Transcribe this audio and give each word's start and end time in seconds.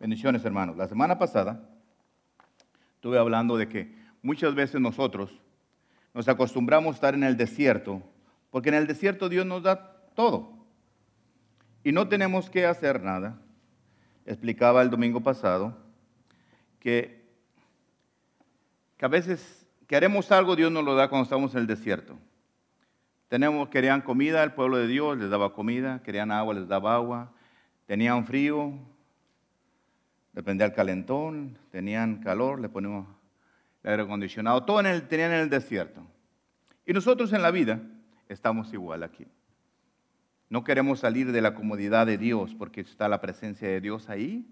Bendiciones, 0.00 0.42
hermanos. 0.46 0.78
La 0.78 0.88
semana 0.88 1.18
pasada 1.18 1.60
estuve 2.94 3.18
hablando 3.18 3.58
de 3.58 3.68
que 3.68 3.94
muchas 4.22 4.54
veces 4.54 4.80
nosotros 4.80 5.30
nos 6.14 6.26
acostumbramos 6.26 6.92
a 6.92 6.94
estar 6.94 7.14
en 7.14 7.22
el 7.22 7.36
desierto, 7.36 8.02
porque 8.50 8.70
en 8.70 8.76
el 8.76 8.86
desierto 8.86 9.28
Dios 9.28 9.44
nos 9.44 9.62
da 9.62 10.00
todo. 10.14 10.54
Y 11.84 11.92
no 11.92 12.08
tenemos 12.08 12.48
que 12.48 12.64
hacer 12.64 13.02
nada. 13.02 13.42
Explicaba 14.24 14.80
el 14.80 14.88
domingo 14.88 15.20
pasado 15.20 15.76
que, 16.78 17.22
que 18.96 19.04
a 19.04 19.08
veces 19.08 19.66
queremos 19.86 20.32
algo, 20.32 20.56
Dios 20.56 20.72
nos 20.72 20.82
lo 20.82 20.94
da 20.94 21.10
cuando 21.10 21.24
estamos 21.24 21.52
en 21.52 21.60
el 21.60 21.66
desierto. 21.66 22.18
Tenemos, 23.28 23.68
querían 23.68 24.00
comida, 24.00 24.42
el 24.44 24.54
pueblo 24.54 24.78
de 24.78 24.86
Dios 24.86 25.18
les 25.18 25.28
daba 25.28 25.52
comida, 25.52 26.02
querían 26.02 26.32
agua, 26.32 26.54
les 26.54 26.68
daba 26.68 26.94
agua, 26.94 27.32
tenían 27.84 28.24
frío, 28.24 28.72
dependía 30.32 30.66
del 30.66 30.76
calentón, 30.76 31.58
tenían 31.70 32.22
calor, 32.22 32.60
le 32.60 32.68
ponemos 32.68 33.06
el 33.82 33.90
aire 33.90 34.02
acondicionado, 34.02 34.64
todo 34.64 34.80
en 34.80 34.86
el, 34.86 35.08
tenían 35.08 35.32
en 35.32 35.40
el 35.40 35.50
desierto. 35.50 36.02
Y 36.86 36.92
nosotros 36.92 37.32
en 37.32 37.42
la 37.42 37.50
vida 37.50 37.80
estamos 38.28 38.72
igual 38.72 39.02
aquí. 39.02 39.26
No 40.48 40.64
queremos 40.64 41.00
salir 41.00 41.30
de 41.30 41.40
la 41.40 41.54
comodidad 41.54 42.06
de 42.06 42.18
Dios 42.18 42.54
porque 42.58 42.80
está 42.80 43.08
la 43.08 43.20
presencia 43.20 43.68
de 43.68 43.80
Dios 43.80 44.08
ahí. 44.08 44.44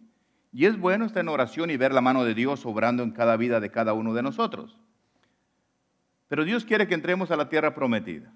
Y 0.52 0.66
es 0.66 0.78
bueno 0.78 1.04
estar 1.04 1.22
en 1.22 1.28
oración 1.28 1.70
y 1.70 1.76
ver 1.76 1.92
la 1.92 2.00
mano 2.00 2.24
de 2.24 2.34
Dios 2.34 2.64
obrando 2.64 3.02
en 3.02 3.10
cada 3.10 3.36
vida 3.36 3.60
de 3.60 3.70
cada 3.70 3.92
uno 3.92 4.14
de 4.14 4.22
nosotros. 4.22 4.78
Pero 6.28 6.44
Dios 6.44 6.64
quiere 6.64 6.86
que 6.86 6.94
entremos 6.94 7.30
a 7.30 7.36
la 7.36 7.48
tierra 7.48 7.74
prometida. 7.74 8.32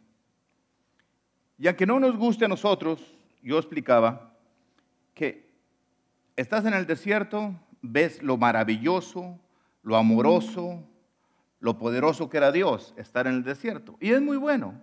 Y 1.59 1.69
aunque 1.69 1.87
no 1.87 2.01
nos 2.01 2.17
guste 2.17 2.47
a 2.47 2.49
nosotros, 2.49 3.15
yo 3.43 3.59
explicaba 3.59 4.35
que 5.15 5.52
estás 6.37 6.65
en 6.65 6.75
el 6.75 6.87
desierto, 6.87 7.55
ves 7.81 8.23
lo 8.23 8.37
maravilloso, 8.37 9.39
lo 9.83 9.97
amoroso, 9.97 10.83
lo 11.61 11.79
poderoso 11.79 12.29
que 12.29 12.39
era 12.39 12.53
Dios 12.53 12.95
estar 12.97 13.27
en 13.27 13.35
el 13.35 13.45
desierto. 13.45 13.97
Y 14.01 14.11
es 14.11 14.21
muy 14.21 14.37
bueno. 14.37 14.75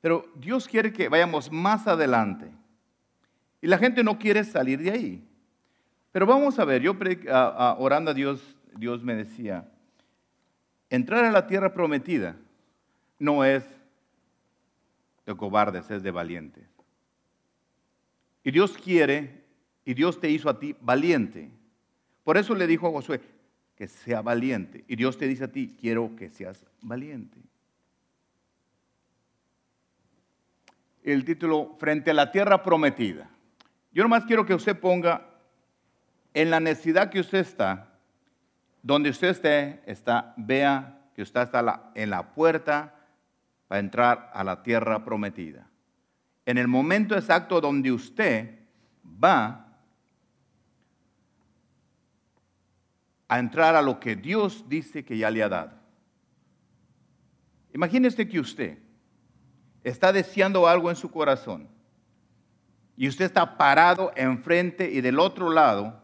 Pero 0.00 0.26
Dios 0.36 0.68
quiere 0.68 0.92
que 0.92 1.08
vayamos 1.08 1.50
más 1.50 1.86
adelante. 1.86 2.50
Y 3.60 3.68
la 3.68 3.78
gente 3.78 4.02
no 4.02 4.18
quiere 4.18 4.44
salir 4.44 4.80
de 4.80 4.90
ahí. 4.90 5.28
Pero 6.10 6.26
vamos 6.26 6.58
a 6.58 6.64
ver, 6.64 6.82
yo 6.82 6.96
orando 7.78 8.10
a 8.10 8.14
Dios, 8.14 8.56
Dios 8.76 9.02
me 9.02 9.14
decía, 9.14 9.68
entrar 10.90 11.24
a 11.24 11.30
la 11.30 11.46
tierra 11.46 11.72
prometida 11.72 12.36
no 13.18 13.44
es 13.44 13.64
de 15.24 15.36
cobardes, 15.36 15.90
es 15.90 16.02
de 16.02 16.10
valientes. 16.10 16.68
Y 18.44 18.50
Dios 18.50 18.76
quiere 18.76 19.41
y 19.84 19.94
Dios 19.94 20.20
te 20.20 20.30
hizo 20.30 20.48
a 20.48 20.58
ti 20.58 20.76
valiente. 20.80 21.50
Por 22.24 22.36
eso 22.36 22.54
le 22.54 22.66
dijo 22.66 22.88
a 22.88 22.90
Josué 22.90 23.20
que 23.76 23.88
sea 23.88 24.22
valiente. 24.22 24.84
Y 24.86 24.96
Dios 24.96 25.18
te 25.18 25.26
dice 25.26 25.44
a 25.44 25.48
ti, 25.48 25.76
quiero 25.80 26.14
que 26.16 26.30
seas 26.30 26.64
valiente. 26.80 27.38
El 31.02 31.24
título, 31.24 31.74
frente 31.78 32.12
a 32.12 32.14
la 32.14 32.30
tierra 32.30 32.62
prometida. 32.62 33.28
Yo 33.92 34.04
nomás 34.04 34.24
quiero 34.24 34.46
que 34.46 34.54
usted 34.54 34.78
ponga 34.78 35.26
en 36.32 36.50
la 36.50 36.60
necesidad 36.60 37.10
que 37.10 37.20
usted 37.20 37.38
está, 37.38 37.92
donde 38.82 39.10
usted 39.10 39.28
esté, 39.28 39.82
está, 39.86 40.32
vea 40.36 41.00
que 41.14 41.22
usted 41.22 41.42
está 41.42 41.90
en 41.94 42.10
la 42.10 42.34
puerta 42.34 42.94
para 43.68 43.80
entrar 43.80 44.30
a 44.32 44.44
la 44.44 44.62
tierra 44.62 45.04
prometida. 45.04 45.66
En 46.46 46.58
el 46.58 46.68
momento 46.68 47.16
exacto 47.16 47.60
donde 47.60 47.92
usted 47.92 48.58
va 49.22 49.71
a 53.32 53.38
entrar 53.38 53.74
a 53.76 53.80
lo 53.80 53.98
que 53.98 54.14
Dios 54.14 54.66
dice 54.68 55.06
que 55.06 55.16
ya 55.16 55.30
le 55.30 55.42
ha 55.42 55.48
dado. 55.48 55.72
Imagínese 57.72 58.28
que 58.28 58.38
usted 58.38 58.76
está 59.82 60.12
deseando 60.12 60.68
algo 60.68 60.90
en 60.90 60.96
su 60.96 61.10
corazón 61.10 61.66
y 62.94 63.08
usted 63.08 63.24
está 63.24 63.56
parado 63.56 64.12
enfrente 64.16 64.90
y 64.92 65.00
del 65.00 65.18
otro 65.18 65.48
lado 65.48 65.98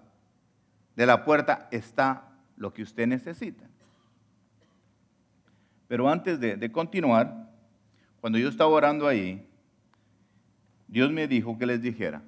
de 0.96 1.04
la 1.04 1.22
puerta 1.26 1.68
está 1.70 2.30
lo 2.56 2.72
que 2.72 2.80
usted 2.80 3.06
necesita. 3.06 3.68
Pero 5.86 6.08
antes 6.08 6.40
de, 6.40 6.72
continuar, 6.72 7.50
cuando 8.22 8.38
yo 8.38 8.48
estaba 8.48 8.70
orando 8.70 9.06
ahí, 9.06 9.46
Dios 10.86 11.12
me 11.12 11.28
dijo 11.28 11.58
que 11.58 11.66
les 11.66 11.82
dijera, 11.82 12.22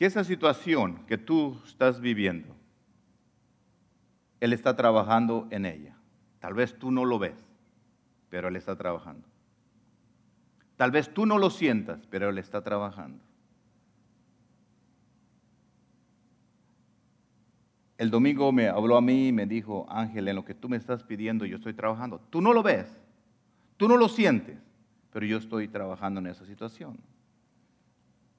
que 0.00 0.06
esa 0.06 0.24
situación 0.24 1.04
que 1.06 1.18
tú 1.18 1.60
estás 1.66 2.00
viviendo, 2.00 2.56
Él 4.40 4.54
está 4.54 4.74
trabajando 4.74 5.46
en 5.50 5.66
ella. 5.66 5.94
Tal 6.38 6.54
vez 6.54 6.78
tú 6.78 6.90
no 6.90 7.04
lo 7.04 7.18
ves, 7.18 7.36
pero 8.30 8.48
Él 8.48 8.56
está 8.56 8.76
trabajando. 8.76 9.28
Tal 10.76 10.90
vez 10.90 11.12
tú 11.12 11.26
no 11.26 11.36
lo 11.36 11.50
sientas, 11.50 12.00
pero 12.08 12.30
Él 12.30 12.38
está 12.38 12.62
trabajando. 12.62 13.22
El 17.98 18.10
domingo 18.10 18.52
me 18.52 18.68
habló 18.68 18.96
a 18.96 19.02
mí 19.02 19.28
y 19.28 19.32
me 19.32 19.44
dijo, 19.44 19.84
Ángel, 19.90 20.28
en 20.28 20.36
lo 20.36 20.46
que 20.46 20.54
tú 20.54 20.70
me 20.70 20.78
estás 20.78 21.04
pidiendo 21.04 21.44
yo 21.44 21.56
estoy 21.56 21.74
trabajando. 21.74 22.22
Tú 22.30 22.40
no 22.40 22.54
lo 22.54 22.62
ves, 22.62 22.86
tú 23.76 23.86
no 23.86 23.98
lo 23.98 24.08
sientes, 24.08 24.58
pero 25.12 25.26
yo 25.26 25.36
estoy 25.36 25.68
trabajando 25.68 26.20
en 26.20 26.28
esa 26.28 26.46
situación. 26.46 26.96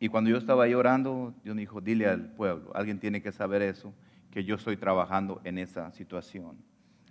Y 0.01 0.09
cuando 0.09 0.31
yo 0.31 0.37
estaba 0.37 0.63
ahí 0.63 0.73
orando, 0.73 1.31
Dios 1.43 1.55
me 1.55 1.61
dijo, 1.61 1.79
dile 1.79 2.07
al 2.07 2.31
pueblo, 2.31 2.71
alguien 2.73 2.99
tiene 2.99 3.21
que 3.21 3.31
saber 3.31 3.61
eso, 3.61 3.93
que 4.31 4.43
yo 4.43 4.55
estoy 4.55 4.75
trabajando 4.75 5.39
en 5.43 5.59
esa 5.59 5.91
situación. 5.91 6.57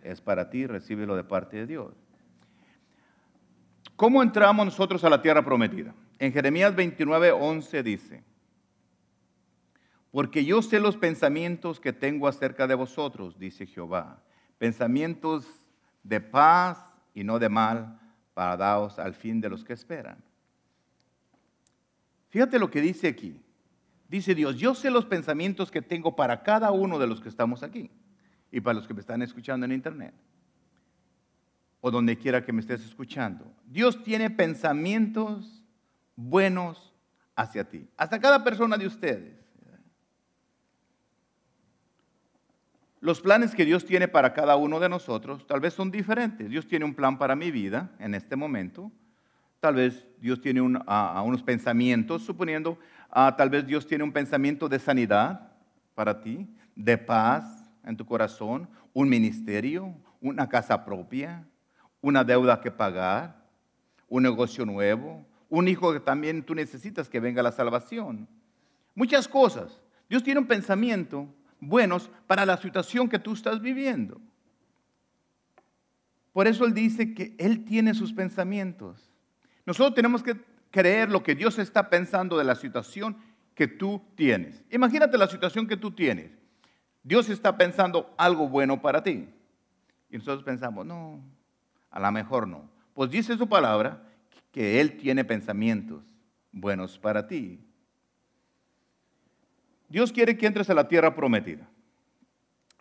Es 0.02 0.20
para 0.20 0.50
ti, 0.50 0.66
recíbelo 0.66 1.14
de 1.14 1.22
parte 1.22 1.58
de 1.58 1.66
Dios. 1.68 1.94
¿Cómo 3.94 4.20
entramos 4.24 4.66
nosotros 4.66 5.04
a 5.04 5.08
la 5.08 5.22
tierra 5.22 5.44
prometida? 5.44 5.94
En 6.18 6.32
Jeremías 6.32 6.74
29, 6.74 7.30
11 7.30 7.82
dice, 7.84 8.24
porque 10.10 10.44
yo 10.44 10.60
sé 10.60 10.80
los 10.80 10.96
pensamientos 10.96 11.78
que 11.78 11.92
tengo 11.92 12.26
acerca 12.26 12.66
de 12.66 12.74
vosotros, 12.74 13.38
dice 13.38 13.66
Jehová, 13.66 14.20
pensamientos 14.58 15.46
de 16.02 16.20
paz 16.20 16.84
y 17.14 17.22
no 17.22 17.38
de 17.38 17.50
mal, 17.50 18.00
para 18.34 18.56
daros 18.56 18.98
al 18.98 19.14
fin 19.14 19.40
de 19.40 19.48
los 19.48 19.62
que 19.62 19.74
esperan. 19.74 20.18
Fíjate 22.30 22.58
lo 22.58 22.70
que 22.70 22.80
dice 22.80 23.08
aquí. 23.08 23.40
Dice 24.08 24.34
Dios, 24.34 24.56
yo 24.56 24.74
sé 24.74 24.90
los 24.90 25.04
pensamientos 25.04 25.70
que 25.70 25.82
tengo 25.82 26.16
para 26.16 26.42
cada 26.42 26.72
uno 26.72 26.98
de 26.98 27.06
los 27.06 27.20
que 27.20 27.28
estamos 27.28 27.62
aquí 27.62 27.90
y 28.50 28.60
para 28.60 28.74
los 28.74 28.88
que 28.88 28.94
me 28.94 29.00
están 29.00 29.22
escuchando 29.22 29.66
en 29.66 29.72
internet 29.72 30.14
o 31.80 31.90
donde 31.90 32.16
quiera 32.16 32.44
que 32.44 32.52
me 32.52 32.60
estés 32.60 32.84
escuchando. 32.84 33.52
Dios 33.66 34.02
tiene 34.02 34.30
pensamientos 34.30 35.62
buenos 36.16 36.92
hacia 37.34 37.68
ti, 37.68 37.88
hasta 37.96 38.20
cada 38.20 38.44
persona 38.44 38.76
de 38.76 38.86
ustedes. 38.86 39.40
Los 43.00 43.22
planes 43.22 43.54
que 43.54 43.64
Dios 43.64 43.86
tiene 43.86 44.08
para 44.08 44.34
cada 44.34 44.56
uno 44.56 44.78
de 44.78 44.90
nosotros 44.90 45.46
tal 45.46 45.60
vez 45.60 45.72
son 45.72 45.90
diferentes. 45.90 46.50
Dios 46.50 46.66
tiene 46.66 46.84
un 46.84 46.94
plan 46.94 47.16
para 47.16 47.34
mi 47.34 47.50
vida 47.50 47.90
en 47.98 48.14
este 48.14 48.36
momento 48.36 48.92
Tal 49.60 49.74
vez 49.74 50.06
Dios 50.18 50.40
tiene 50.40 50.62
unos 50.62 51.42
pensamientos, 51.42 52.22
suponiendo, 52.22 52.78
tal 53.12 53.50
vez 53.50 53.66
Dios 53.66 53.86
tiene 53.86 54.04
un 54.04 54.12
pensamiento 54.12 54.68
de 54.68 54.78
sanidad 54.78 55.52
para 55.94 56.20
ti, 56.20 56.48
de 56.74 56.96
paz 56.96 57.70
en 57.84 57.96
tu 57.96 58.06
corazón, 58.06 58.68
un 58.94 59.08
ministerio, 59.08 59.94
una 60.20 60.48
casa 60.48 60.84
propia, 60.84 61.46
una 62.00 62.24
deuda 62.24 62.60
que 62.60 62.70
pagar, 62.70 63.44
un 64.08 64.22
negocio 64.22 64.64
nuevo, 64.64 65.26
un 65.50 65.68
hijo 65.68 65.92
que 65.92 66.00
también 66.00 66.42
tú 66.42 66.54
necesitas 66.54 67.08
que 67.08 67.20
venga 67.20 67.42
la 67.42 67.52
salvación. 67.52 68.26
Muchas 68.94 69.28
cosas. 69.28 69.82
Dios 70.08 70.22
tiene 70.22 70.40
un 70.40 70.46
pensamiento 70.46 71.28
buenos 71.60 72.10
para 72.26 72.46
la 72.46 72.56
situación 72.56 73.08
que 73.08 73.18
tú 73.18 73.34
estás 73.34 73.60
viviendo. 73.60 74.20
Por 76.32 76.46
eso 76.46 76.64
Él 76.64 76.72
dice 76.72 77.12
que 77.12 77.34
Él 77.38 77.64
tiene 77.64 77.92
sus 77.92 78.12
pensamientos. 78.12 79.09
Nosotros 79.70 79.94
tenemos 79.94 80.20
que 80.20 80.34
creer 80.72 81.08
lo 81.10 81.22
que 81.22 81.36
Dios 81.36 81.56
está 81.60 81.88
pensando 81.88 82.36
de 82.36 82.42
la 82.42 82.56
situación 82.56 83.16
que 83.54 83.68
tú 83.68 84.02
tienes. 84.16 84.64
Imagínate 84.68 85.16
la 85.16 85.28
situación 85.28 85.68
que 85.68 85.76
tú 85.76 85.92
tienes. 85.92 86.32
Dios 87.04 87.28
está 87.28 87.56
pensando 87.56 88.12
algo 88.18 88.48
bueno 88.48 88.82
para 88.82 89.00
ti. 89.00 89.28
Y 90.10 90.16
nosotros 90.16 90.42
pensamos, 90.42 90.84
no, 90.84 91.22
a 91.88 92.00
lo 92.00 92.10
mejor 92.10 92.48
no. 92.48 92.68
Pues 92.94 93.12
dice 93.12 93.38
su 93.38 93.48
palabra 93.48 94.02
que 94.50 94.80
Él 94.80 94.96
tiene 94.96 95.24
pensamientos 95.24 96.02
buenos 96.50 96.98
para 96.98 97.28
ti. 97.28 97.60
Dios 99.88 100.10
quiere 100.10 100.36
que 100.36 100.48
entres 100.48 100.68
a 100.68 100.74
la 100.74 100.88
tierra 100.88 101.14
prometida. 101.14 101.68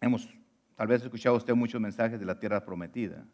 Hemos 0.01 0.27
tal 0.75 0.88
vez 0.88 1.03
escuchado 1.03 1.36
usted 1.36 1.53
muchos 1.53 1.80
mensajes 1.80 2.19
de 2.19 2.25
la 2.25 2.39
tierra 2.39 2.65
prometida. 2.65 3.27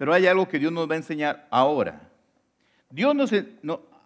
Pero 0.00 0.14
hay 0.14 0.26
algo 0.26 0.48
que 0.48 0.58
Dios 0.58 0.72
nos 0.72 0.88
va 0.88 0.94
a 0.94 0.96
enseñar 0.96 1.46
ahora. 1.50 2.00
Dios 2.88 3.14
nos, 3.14 3.34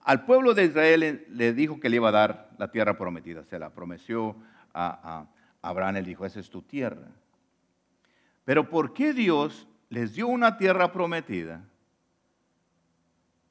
al 0.02 0.24
pueblo 0.24 0.52
de 0.52 0.64
Israel 0.64 1.24
le 1.30 1.52
dijo 1.52 1.78
que 1.78 1.88
le 1.88 1.94
iba 1.94 2.08
a 2.08 2.10
dar 2.10 2.50
la 2.58 2.72
tierra 2.72 2.98
prometida. 2.98 3.44
Se 3.44 3.60
la 3.60 3.70
prometió 3.70 4.34
a, 4.74 5.26
Abraham. 5.62 5.98
Él 5.98 6.06
dijo, 6.06 6.26
esa 6.26 6.40
es 6.40 6.50
tu 6.50 6.62
tierra. 6.62 7.06
Pero 8.44 8.68
¿por 8.68 8.92
qué 8.92 9.12
Dios 9.12 9.68
les 9.88 10.14
dio 10.14 10.26
una 10.26 10.58
tierra 10.58 10.90
prometida 10.90 11.62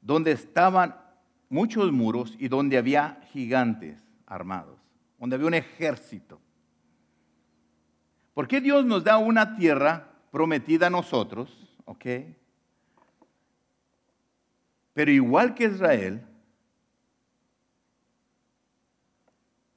donde 0.01 0.33
estaban 0.33 0.97
muchos 1.47 1.93
muros 1.93 2.35
y 2.37 2.49
donde 2.49 2.77
había 2.77 3.21
gigantes 3.31 4.03
armados, 4.25 4.81
donde 5.17 5.37
había 5.37 5.47
un 5.47 5.53
ejército? 5.53 6.41
¿Por 8.33 8.49
qué 8.49 8.59
Dios 8.59 8.83
nos 8.83 9.01
da 9.05 9.17
una 9.17 9.55
tierra 9.55 10.09
prometida 10.29 10.87
a 10.87 10.89
nosotros? 10.89 11.63
¿Ok? 11.85 12.05
Pero 14.93 15.11
igual 15.11 15.55
que 15.55 15.65
Israel, 15.65 16.25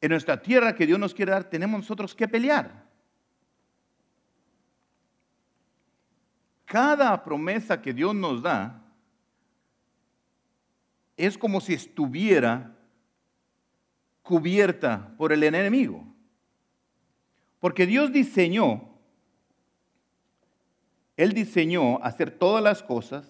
en 0.00 0.10
nuestra 0.10 0.40
tierra 0.40 0.74
que 0.74 0.86
Dios 0.86 0.98
nos 0.98 1.14
quiere 1.14 1.32
dar, 1.32 1.44
tenemos 1.44 1.80
nosotros 1.80 2.14
que 2.14 2.28
pelear. 2.28 2.84
Cada 6.66 7.22
promesa 7.22 7.80
que 7.80 7.94
Dios 7.94 8.14
nos 8.14 8.42
da 8.42 8.82
es 11.16 11.38
como 11.38 11.60
si 11.60 11.72
estuviera 11.72 12.76
cubierta 14.22 15.14
por 15.16 15.32
el 15.32 15.42
enemigo. 15.44 16.04
Porque 17.60 17.86
Dios 17.86 18.12
diseñó, 18.12 18.95
Él 21.16 21.32
diseñó 21.32 22.02
hacer 22.02 22.30
todas 22.30 22.62
las 22.62 22.82
cosas 22.82 23.26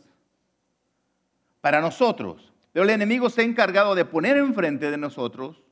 para 1.61 1.81
nosotros. 1.81 2.53
Pero 2.73 2.85
el 2.85 2.91
enemigo 2.91 3.31
se 3.31 3.41
ha 3.41 3.45
encargado 3.45 3.95
de 3.95 4.05
poner 4.05 4.37
enfrente 4.37 4.91
de 4.91 4.99
nosotros 4.99 5.63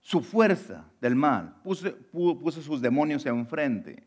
su 0.00 0.20
fuerza 0.20 0.84
del 1.00 1.14
mal. 1.14 1.56
Puso, 1.62 2.62
sus 2.62 2.80
demonios 2.80 3.24
enfrente. 3.26 4.04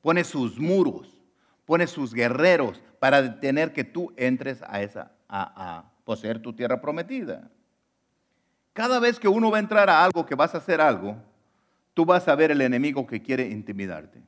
Pone 0.00 0.24
sus 0.24 0.58
muros. 0.58 1.20
Pone 1.64 1.86
sus 1.86 2.14
guerreros 2.14 2.80
para 2.98 3.22
detener 3.22 3.72
que 3.72 3.84
tú 3.84 4.12
entres 4.16 4.62
a, 4.66 4.82
esa, 4.82 5.12
a, 5.28 5.78
a 5.78 5.92
poseer 6.04 6.40
tu 6.40 6.52
tierra 6.52 6.80
prometida. 6.80 7.50
Cada 8.72 9.00
vez 9.00 9.18
que 9.18 9.28
uno 9.28 9.50
va 9.50 9.58
a 9.58 9.60
entrar 9.60 9.90
a 9.90 10.04
algo, 10.04 10.24
que 10.24 10.34
vas 10.34 10.54
a 10.54 10.58
hacer 10.58 10.80
algo, 10.80 11.16
tú 11.92 12.04
vas 12.06 12.28
a 12.28 12.34
ver 12.34 12.52
el 12.52 12.60
enemigo 12.60 13.06
que 13.06 13.20
quiere 13.20 13.48
intimidarte. 13.48 14.22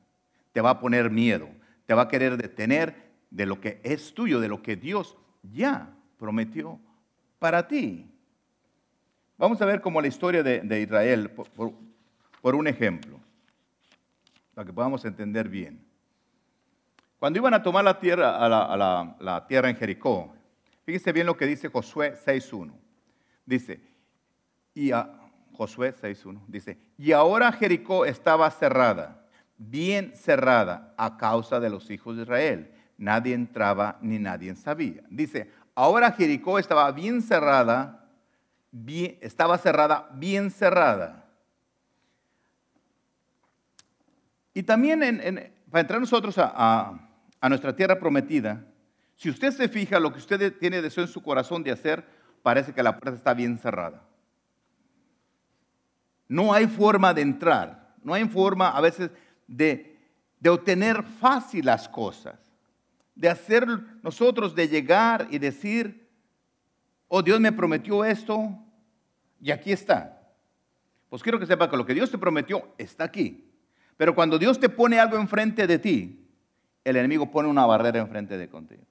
Te 0.51 0.61
va 0.61 0.71
a 0.71 0.79
poner 0.79 1.09
miedo. 1.09 1.49
Te 1.85 1.93
va 1.93 2.03
a 2.03 2.07
querer 2.07 2.37
detener 2.37 3.11
de 3.29 3.45
lo 3.45 3.59
que 3.59 3.79
es 3.83 4.13
tuyo, 4.13 4.39
de 4.39 4.47
lo 4.47 4.61
que 4.61 4.75
Dios 4.75 5.17
ya 5.43 5.93
prometió 6.17 6.79
para 7.39 7.67
ti. 7.67 8.07
Vamos 9.37 9.59
a 9.59 9.65
ver 9.65 9.81
como 9.81 9.99
la 9.99 10.07
historia 10.07 10.43
de, 10.43 10.81
Israel 10.81 11.31
por, 11.31 12.55
un 12.55 12.67
ejemplo, 12.67 13.19
para 14.53 14.65
que 14.65 14.71
podamos 14.71 15.03
entender 15.03 15.49
bien. 15.49 15.83
Cuando 17.17 17.39
iban 17.39 17.55
a 17.55 17.63
tomar 17.63 17.83
la 17.83 17.99
tierra, 17.99 18.37
a 18.37 18.47
la, 18.47 19.45
tierra 19.47 19.69
en 19.69 19.75
Jericó, 19.75 20.31
fíjese 20.83 21.11
bien 21.11 21.25
lo 21.25 21.37
que 21.37 21.47
dice 21.47 21.69
Josué 21.69 22.13
6.1. 22.13 22.71
Dice, 23.43 23.81
y 24.75 24.91
a, 24.91 25.09
Josué 25.53 25.93
6.1, 25.93 26.45
dice, 26.47 26.77
y 26.97 27.11
ahora 27.11 27.51
Jericó 27.51 28.05
estaba 28.05 28.49
cerrada, 28.51 29.20
bien 29.69 30.13
cerrada 30.15 30.93
a 30.97 31.17
causa 31.17 31.59
de 31.59 31.69
los 31.69 31.89
hijos 31.89 32.15
de 32.15 32.23
Israel 32.23 32.71
nadie 33.01 33.33
entraba 33.33 33.97
ni 34.01 34.19
nadie 34.19 34.55
sabía. 34.55 35.01
Dice, 35.09 35.51
ahora 35.73 36.11
Jericó 36.11 36.59
estaba 36.59 36.89
bien 36.91 37.21
cerrada, 37.21 38.07
bien, 38.71 39.17
estaba 39.21 39.57
cerrada, 39.57 40.07
bien 40.13 40.51
cerrada. 40.51 41.25
Y 44.53 44.63
también 44.63 44.99
para 45.69 45.81
entrar 45.81 45.99
nosotros 45.99 46.35
a, 46.37 46.99
a 47.39 47.49
nuestra 47.49 47.75
tierra 47.75 47.97
prometida, 47.97 48.63
si 49.15 49.29
usted 49.29 49.51
se 49.51 49.67
fija 49.67 49.99
lo 49.99 50.13
que 50.13 50.19
usted 50.19 50.57
tiene 50.59 50.81
deseo 50.81 51.03
en 51.03 51.09
su 51.09 51.23
corazón 51.23 51.63
de 51.63 51.71
hacer, 51.71 52.05
parece 52.43 52.71
que 52.73 52.83
la 52.83 52.97
puerta 52.97 53.17
está 53.17 53.33
bien 53.33 53.57
cerrada. 53.57 54.03
No 56.27 56.53
hay 56.53 56.67
forma 56.67 57.13
de 57.13 57.21
entrar, 57.23 57.95
no 58.03 58.13
hay 58.13 58.27
forma 58.27 58.69
a 58.69 58.81
veces 58.81 59.09
de, 59.47 59.97
de 60.39 60.49
obtener 60.49 61.03
fácil 61.03 61.65
las 61.65 61.87
cosas 61.89 62.51
de 63.15 63.29
hacer 63.29 63.67
nosotros, 64.01 64.55
de 64.55 64.67
llegar 64.67 65.27
y 65.29 65.37
decir, 65.37 66.07
oh 67.07 67.21
Dios 67.21 67.39
me 67.39 67.51
prometió 67.51 68.03
esto 68.05 68.57
y 69.39 69.51
aquí 69.51 69.71
está. 69.71 70.17
Pues 71.09 71.21
quiero 71.21 71.39
que 71.39 71.45
sepa 71.45 71.69
que 71.69 71.77
lo 71.77 71.85
que 71.85 71.93
Dios 71.93 72.09
te 72.09 72.17
prometió 72.17 72.73
está 72.77 73.03
aquí. 73.03 73.47
Pero 73.97 74.15
cuando 74.15 74.39
Dios 74.39 74.59
te 74.59 74.69
pone 74.69 74.99
algo 74.99 75.17
enfrente 75.17 75.67
de 75.67 75.77
ti, 75.77 76.27
el 76.83 76.95
enemigo 76.95 77.29
pone 77.29 77.49
una 77.49 77.65
barrera 77.65 77.99
enfrente 77.99 78.37
de 78.37 78.49
contigo. 78.49 78.83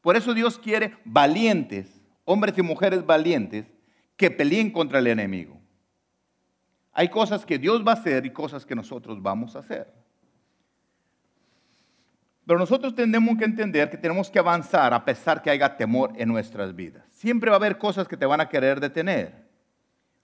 Por 0.00 0.16
eso 0.16 0.34
Dios 0.34 0.58
quiere 0.58 0.96
valientes, 1.04 1.88
hombres 2.24 2.56
y 2.58 2.62
mujeres 2.62 3.04
valientes, 3.04 3.66
que 4.16 4.30
peleen 4.30 4.70
contra 4.70 4.98
el 4.98 5.06
enemigo. 5.06 5.58
Hay 6.92 7.08
cosas 7.08 7.46
que 7.46 7.58
Dios 7.58 7.86
va 7.86 7.92
a 7.92 7.94
hacer 7.94 8.26
y 8.26 8.30
cosas 8.30 8.66
que 8.66 8.74
nosotros 8.74 9.22
vamos 9.22 9.56
a 9.56 9.60
hacer. 9.60 9.92
Pero 12.46 12.58
nosotros 12.58 12.94
tenemos 12.94 13.38
que 13.38 13.44
entender 13.44 13.88
que 13.88 13.96
tenemos 13.96 14.30
que 14.30 14.38
avanzar 14.38 14.92
a 14.92 15.04
pesar 15.04 15.42
que 15.42 15.50
haya 15.50 15.76
temor 15.76 16.12
en 16.16 16.28
nuestras 16.28 16.74
vidas. 16.74 17.04
Siempre 17.10 17.50
va 17.50 17.56
a 17.56 17.58
haber 17.58 17.78
cosas 17.78 18.08
que 18.08 18.16
te 18.16 18.26
van 18.26 18.40
a 18.40 18.48
querer 18.48 18.80
detener. 18.80 19.48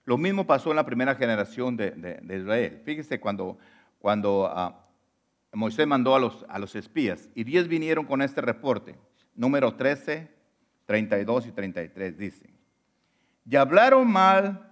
Lo 0.05 0.17
mismo 0.17 0.45
pasó 0.45 0.69
en 0.69 0.75
la 0.75 0.85
primera 0.85 1.15
generación 1.15 1.77
de, 1.77 2.19
Israel. 2.29 2.81
Fíjese 2.83 3.19
cuando, 3.19 3.57
cuando 3.99 4.51
ah, 4.51 4.85
Moisés 5.53 5.87
mandó 5.87 6.13
a 6.13 6.19
los, 6.19 6.45
a 6.49 6.59
los 6.59 6.75
espías 6.75 7.29
y 7.35 7.43
diez 7.43 7.67
vinieron 7.67 8.05
con 8.05 8.21
este 8.21 8.41
reporte. 8.41 8.95
Número 9.33 9.75
13, 9.75 10.29
32 10.85 11.47
y 11.47 11.51
33 11.51 12.17
dicen. 12.17 12.51
Y 13.49 13.55
hablaron 13.55 14.11
mal 14.11 14.68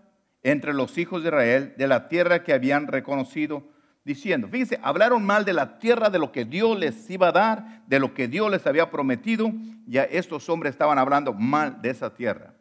entre 0.52 0.74
los 0.74 0.98
hijos 0.98 1.24
de 1.24 1.28
Israel 1.30 1.74
de 1.78 1.88
la 1.88 2.08
tierra 2.08 2.44
que 2.44 2.54
habían 2.54 2.88
reconocido 2.88 3.68
diciendo, 4.06 4.48
fíjense, 4.48 4.80
hablaron 4.82 5.26
mal 5.26 5.44
de 5.44 5.52
la 5.52 5.78
tierra, 5.78 6.10
de 6.10 6.20
lo 6.20 6.32
que 6.32 6.46
Dios 6.46 6.80
les 6.80 7.10
iba 7.10 7.28
a 7.28 7.32
dar, 7.34 7.84
de 7.86 8.00
lo 8.00 8.14
que 8.14 8.30
Dios 8.30 8.50
les 8.50 8.66
había 8.66 8.90
prometido, 8.90 9.52
ya 9.86 10.04
estos 10.04 10.48
hombres 10.48 10.72
estaban 10.72 10.98
hablando 10.98 11.34
mal 11.34 11.82
de 11.82 11.90
esa 11.90 12.14
tierra. 12.14 12.54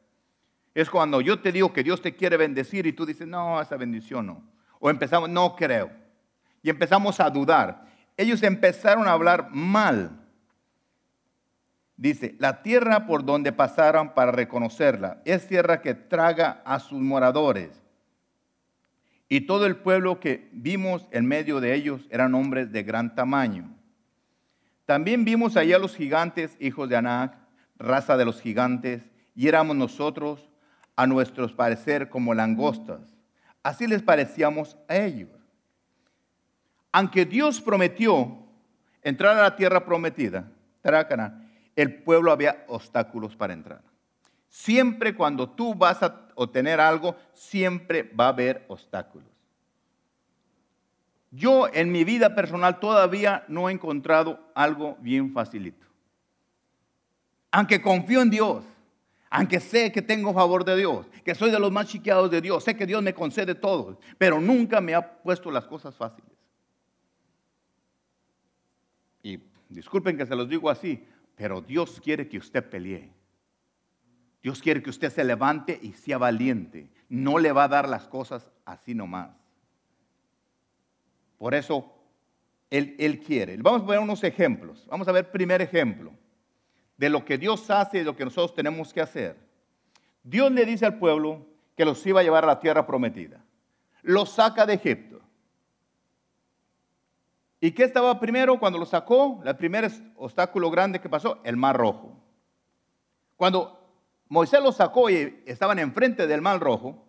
Es 0.75 0.91
cuando 0.91 1.21
yo 1.21 1.39
te 1.39 1.53
digo 1.53 1.73
que 1.73 1.85
Dios 1.85 2.03
te 2.03 2.17
quiere 2.17 2.37
bendecir 2.37 2.89
y 2.89 2.93
tú 2.93 3.07
dices, 3.07 3.29
no, 3.29 3.61
esa 3.63 3.77
bendición 3.77 4.27
no. 4.27 4.43
O 4.81 4.91
empezamos, 4.91 5.31
no 5.31 5.55
creo. 5.55 5.93
Y 6.63 6.71
empezamos 6.71 7.21
a 7.21 7.31
dudar. 7.31 7.87
Ellos 8.17 8.43
empezaron 8.43 9.07
a 9.07 9.13
hablar 9.13 9.51
mal. 9.53 10.26
Dice, 11.97 12.37
la 12.39 12.63
tierra 12.63 13.07
por 13.07 13.25
donde 13.25 13.53
pasaron 13.53 14.13
para 14.15 14.33
reconocerla 14.33 15.23
es 15.25 15.49
tierra 15.49 15.81
que 15.81 15.95
traga 15.95 16.63
a 16.65 16.79
sus 16.79 17.01
moradores 17.01 17.87
y 19.29 19.43
todo 19.43 19.67
el 19.67 19.77
pueblo 19.77 20.21
que 20.21 20.49
vimos 20.53 21.07
en 21.11 21.27
medio 21.27 21.61
de 21.61 21.75
ellos 21.75 22.07
eran 22.11 22.35
hombres 22.35 22.71
de 22.71 22.83
gran 22.83 23.15
tamaño. 23.15 23.75
También 24.85 25.25
vimos 25.25 25.57
allá 25.57 25.77
a 25.77 25.81
los 25.81 25.97
gigantes, 25.97 26.57
hijos 26.61 26.89
de 26.89 26.97
Anac, 26.97 27.37
raza 27.77 28.17
de 28.17 28.25
los 28.25 28.41
gigantes, 28.41 29.03
y 29.35 29.49
éramos 29.49 29.77
nosotros, 29.77 30.49
a 30.95 31.07
nuestros 31.07 31.53
parecer, 31.53 32.09
como 32.09 32.35
langostas. 32.35 33.01
Así 33.63 33.87
les 33.87 34.03
parecíamos 34.03 34.77
a 34.89 34.97
ellos. 34.97 35.29
Aunque 36.93 37.27
Dios 37.27 37.61
prometió 37.61 38.39
entrar 39.03 39.37
a 39.37 39.43
la 39.43 39.57
tierra 39.57 39.85
prometida, 39.85 40.51
el 41.77 42.03
pueblo 42.03 42.33
había 42.33 42.65
obstáculos 42.69 43.37
para 43.37 43.53
entrar. 43.53 43.83
Siempre 44.49 45.15
cuando 45.15 45.51
tú 45.51 45.75
vas 45.75 46.03
a 46.03 46.29
obtener 46.35 46.81
algo, 46.81 47.15
siempre 47.33 48.03
va 48.03 48.27
a 48.27 48.31
haber 48.31 48.65
obstáculos. 48.69 49.29
Yo 51.31 51.69
en 51.73 51.93
mi 51.93 52.05
vida 52.05 52.35
personal 52.35 52.81
todavía 52.81 53.45
no 53.49 53.69
he 53.69 53.73
encontrado 53.73 54.41
algo 54.55 54.97
bien 55.01 55.35
facilito. 55.35 55.87
Aunque 57.51 57.83
confío 57.83 58.23
en 58.23 58.31
Dios, 58.31 58.65
aunque 59.29 59.61
sé 59.61 59.93
que 59.93 60.01
tengo 60.01 60.33
favor 60.33 60.65
de 60.65 60.77
Dios, 60.77 61.07
que 61.25 61.35
soy 61.35 61.51
de 61.51 61.59
los 61.59 61.71
más 61.71 61.89
chiqueados 61.89 62.31
de 62.31 62.41
Dios, 62.41 62.65
sé 62.65 62.77
que 62.77 62.87
Dios 62.87 63.03
me 63.03 63.13
concede 63.13 63.55
todo, 63.55 63.99
pero 64.17 64.41
nunca 64.41 64.81
me 64.81 64.95
ha 64.95 65.23
puesto 65.23 65.51
las 65.51 65.67
cosas 65.67 65.95
fáciles. 65.95 66.31
Y 69.23 69.41
disculpen 69.69 70.17
que 70.17 70.25
se 70.25 70.37
los 70.37 70.49
digo 70.49 70.71
así, 70.71 71.07
pero 71.37 71.61
Dios 71.61 72.01
quiere 72.03 72.29
que 72.29 72.39
usted 72.39 72.69
pelee. 72.69 73.11
Dios 74.43 74.61
quiere 74.61 74.83
que 74.83 74.91
usted 74.91 75.13
se 75.13 75.23
levante 75.23 75.79
y 75.81 75.93
sea 75.93 76.19
valiente. 76.19 76.89
No 77.09 77.39
le 77.39 77.53
va 77.53 77.65
a 77.65 77.69
dar 77.69 77.89
las 77.89 78.09
cosas 78.09 78.51
así 78.65 78.95
nomás. 78.95 79.31
Por 81.39 81.55
eso 81.55 81.93
Él, 82.71 82.97
él 82.99 83.21
quiere. 83.21 83.57
Vamos 83.59 83.83
a 83.83 83.87
ver 83.87 83.99
unos 83.99 84.25
ejemplos. 84.25 84.87
Vamos 84.89 85.07
a 85.07 85.13
ver 85.13 85.31
primer 85.31 85.61
ejemplo 85.63 86.13
de 86.97 87.11
lo 87.11 87.25
que 87.25 87.39
Dios 87.39 87.69
hace 87.71 87.99
y 87.99 88.05
lo 88.05 88.17
que 88.17 88.25
nosotros 88.25 88.55
tenemos 88.55 88.93
que 88.93 89.01
hacer. 89.01 89.37
Dios 90.23 90.51
le 90.51 90.65
dice 90.65 90.87
al 90.87 90.99
pueblo 90.99 91.47
que 91.77 91.85
los 91.85 92.05
iba 92.07 92.21
a 92.21 92.23
llevar 92.23 92.45
a 92.45 92.49
la 92.49 92.61
tierra 92.61 92.87
prometida. 92.87 93.45
Los 94.03 94.31
saca 94.31 94.65
de 94.65 94.75
Egipto. 94.75 95.21
¿Y 97.67 97.73
qué 97.73 97.83
estaba 97.83 98.21
primero 98.21 98.61
cuando 98.61 98.79
lo 98.79 98.87
sacó? 98.87 99.43
El 99.45 99.57
primer 99.57 99.91
obstáculo 100.15 100.71
grande 100.71 101.01
que 101.01 101.09
pasó, 101.09 101.41
el 101.43 101.57
mar 101.57 101.77
rojo. 101.77 102.17
Cuando 103.35 103.91
Moisés 104.29 104.63
los 104.63 104.77
sacó 104.77 105.11
y 105.11 105.43
estaban 105.47 105.81
enfrente 105.81 106.29
del 106.29 106.41
mar 106.43 106.61
rojo, 106.61 107.05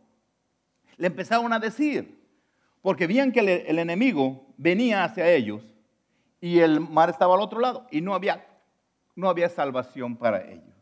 le 0.96 1.06
empezaron 1.06 1.54
a 1.54 1.60
decir, 1.60 2.28
porque 2.82 3.06
veían 3.06 3.32
que 3.32 3.42
el, 3.68 3.78
enemigo 3.78 4.48
venía 4.58 5.04
hacia 5.04 5.30
ellos 5.30 5.62
y 6.42 6.58
el 6.58 6.80
mar 6.80 7.12
estaba 7.12 7.36
al 7.36 7.42
otro 7.42 7.60
lado 7.60 7.86
y 7.92 8.02
no 8.02 8.16
había, 8.16 8.44
no 9.16 9.30
había 9.30 9.50
salvación 9.50 10.18
para 10.18 10.42
ellos. 10.42 10.74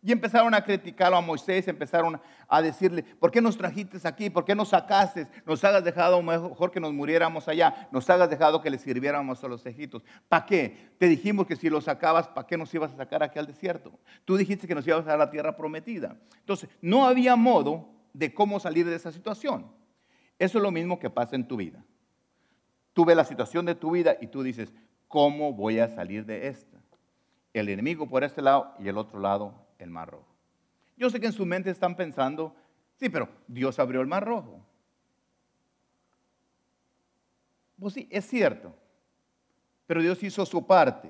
Y 0.00 0.12
empezaron 0.12 0.54
a 0.54 0.62
criticarlo 0.62 1.16
a 1.16 1.20
Moisés, 1.20 1.66
empezaron 1.66 2.20
a 2.46 2.62
decirle, 2.62 3.02
¿por 3.02 3.32
qué 3.32 3.40
nos 3.40 3.56
trajiste 3.56 3.98
aquí? 4.06 4.30
¿Por 4.30 4.44
qué 4.44 4.54
nos 4.54 4.68
sacaste? 4.68 5.26
Nos 5.44 5.62
hagas 5.64 5.82
dejado 5.82 6.22
mejor 6.22 6.70
que 6.70 6.78
nos 6.78 6.92
muriéramos 6.92 7.48
allá, 7.48 7.88
nos 7.90 8.08
hagas 8.08 8.30
dejado 8.30 8.62
que 8.62 8.70
le 8.70 8.78
sirviéramos 8.78 9.42
a 9.42 9.48
los 9.48 9.66
egipcios. 9.66 10.04
¿Para 10.28 10.46
qué? 10.46 10.92
Te 10.98 11.08
dijimos 11.08 11.46
que 11.46 11.56
si 11.56 11.68
lo 11.68 11.80
sacabas, 11.80 12.28
¿para 12.28 12.46
qué 12.46 12.56
nos 12.56 12.72
ibas 12.72 12.92
a 12.92 12.96
sacar 12.96 13.24
aquí 13.24 13.40
al 13.40 13.46
desierto? 13.46 13.92
Tú 14.24 14.36
dijiste 14.36 14.68
que 14.68 14.74
nos 14.74 14.86
ibas 14.86 15.06
a 15.08 15.16
la 15.16 15.30
tierra 15.30 15.56
prometida. 15.56 16.16
Entonces, 16.38 16.70
no 16.80 17.04
había 17.04 17.34
modo 17.34 17.88
de 18.12 18.32
cómo 18.32 18.60
salir 18.60 18.86
de 18.86 18.94
esa 18.94 19.10
situación. 19.10 19.66
Eso 20.38 20.58
es 20.58 20.62
lo 20.62 20.70
mismo 20.70 21.00
que 21.00 21.10
pasa 21.10 21.34
en 21.34 21.46
tu 21.46 21.56
vida. 21.56 21.84
Tú 22.92 23.04
ves 23.04 23.16
la 23.16 23.24
situación 23.24 23.66
de 23.66 23.74
tu 23.74 23.90
vida 23.90 24.16
y 24.20 24.28
tú 24.28 24.44
dices, 24.44 24.72
¿cómo 25.08 25.52
voy 25.52 25.80
a 25.80 25.88
salir 25.88 26.24
de 26.24 26.46
esta? 26.48 26.78
El 27.52 27.68
enemigo 27.68 28.08
por 28.08 28.22
este 28.22 28.42
lado 28.42 28.74
y 28.78 28.88
el 28.88 28.96
otro 28.96 29.18
lado 29.18 29.67
el 29.78 29.90
mar 29.90 30.10
rojo. 30.10 30.38
Yo 30.96 31.08
sé 31.08 31.20
que 31.20 31.26
en 31.26 31.32
su 31.32 31.46
mente 31.46 31.70
están 31.70 31.94
pensando, 31.94 32.54
sí, 32.96 33.08
pero 33.08 33.28
Dios 33.46 33.78
abrió 33.78 34.00
el 34.00 34.06
mar 34.06 34.24
rojo. 34.24 34.60
Pues 37.78 37.94
sí, 37.94 38.08
es 38.10 38.26
cierto, 38.26 38.74
pero 39.86 40.02
Dios 40.02 40.20
hizo 40.22 40.44
su 40.44 40.66
parte. 40.66 41.08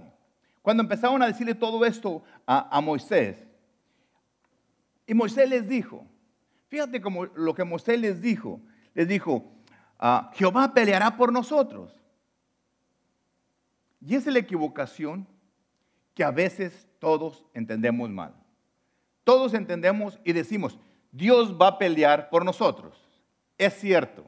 Cuando 0.60 0.82
empezaron 0.82 1.22
a 1.22 1.26
decirle 1.26 1.54
todo 1.54 1.84
esto 1.87 2.22
a, 2.46 2.80
Moisés, 2.82 3.42
y 5.06 5.14
Moisés 5.14 5.48
les 5.48 5.66
dijo, 5.66 6.04
fíjate 6.68 7.00
como 7.00 7.25
lo 7.25 7.54
que 7.54 7.64
Moisés 7.64 7.98
les 7.98 8.20
dijo, 8.20 8.60
les 8.92 9.08
dijo, 9.08 9.50
ah, 9.98 10.30
Jehová 10.34 10.75
peleará 10.75 11.16
por 11.16 11.32
nosotros. 11.32 11.98
Y 14.02 14.14
es 14.14 14.26
la 14.26 14.38
equivocación 14.38 15.26
que 16.14 16.22
a 16.22 16.30
veces 16.30 16.87
todos 16.98 17.46
entendemos 17.54 18.10
mal 18.10 18.34
todos 19.28 19.52
entendemos 19.52 20.18
y 20.25 20.32
decimos, 20.32 20.78
Dios 21.12 21.54
va 21.54 21.66
a 21.66 21.78
pelear 21.78 22.30
por 22.30 22.47
nosotros. 22.47 22.99
Es 23.58 23.75
cierto. 23.75 24.25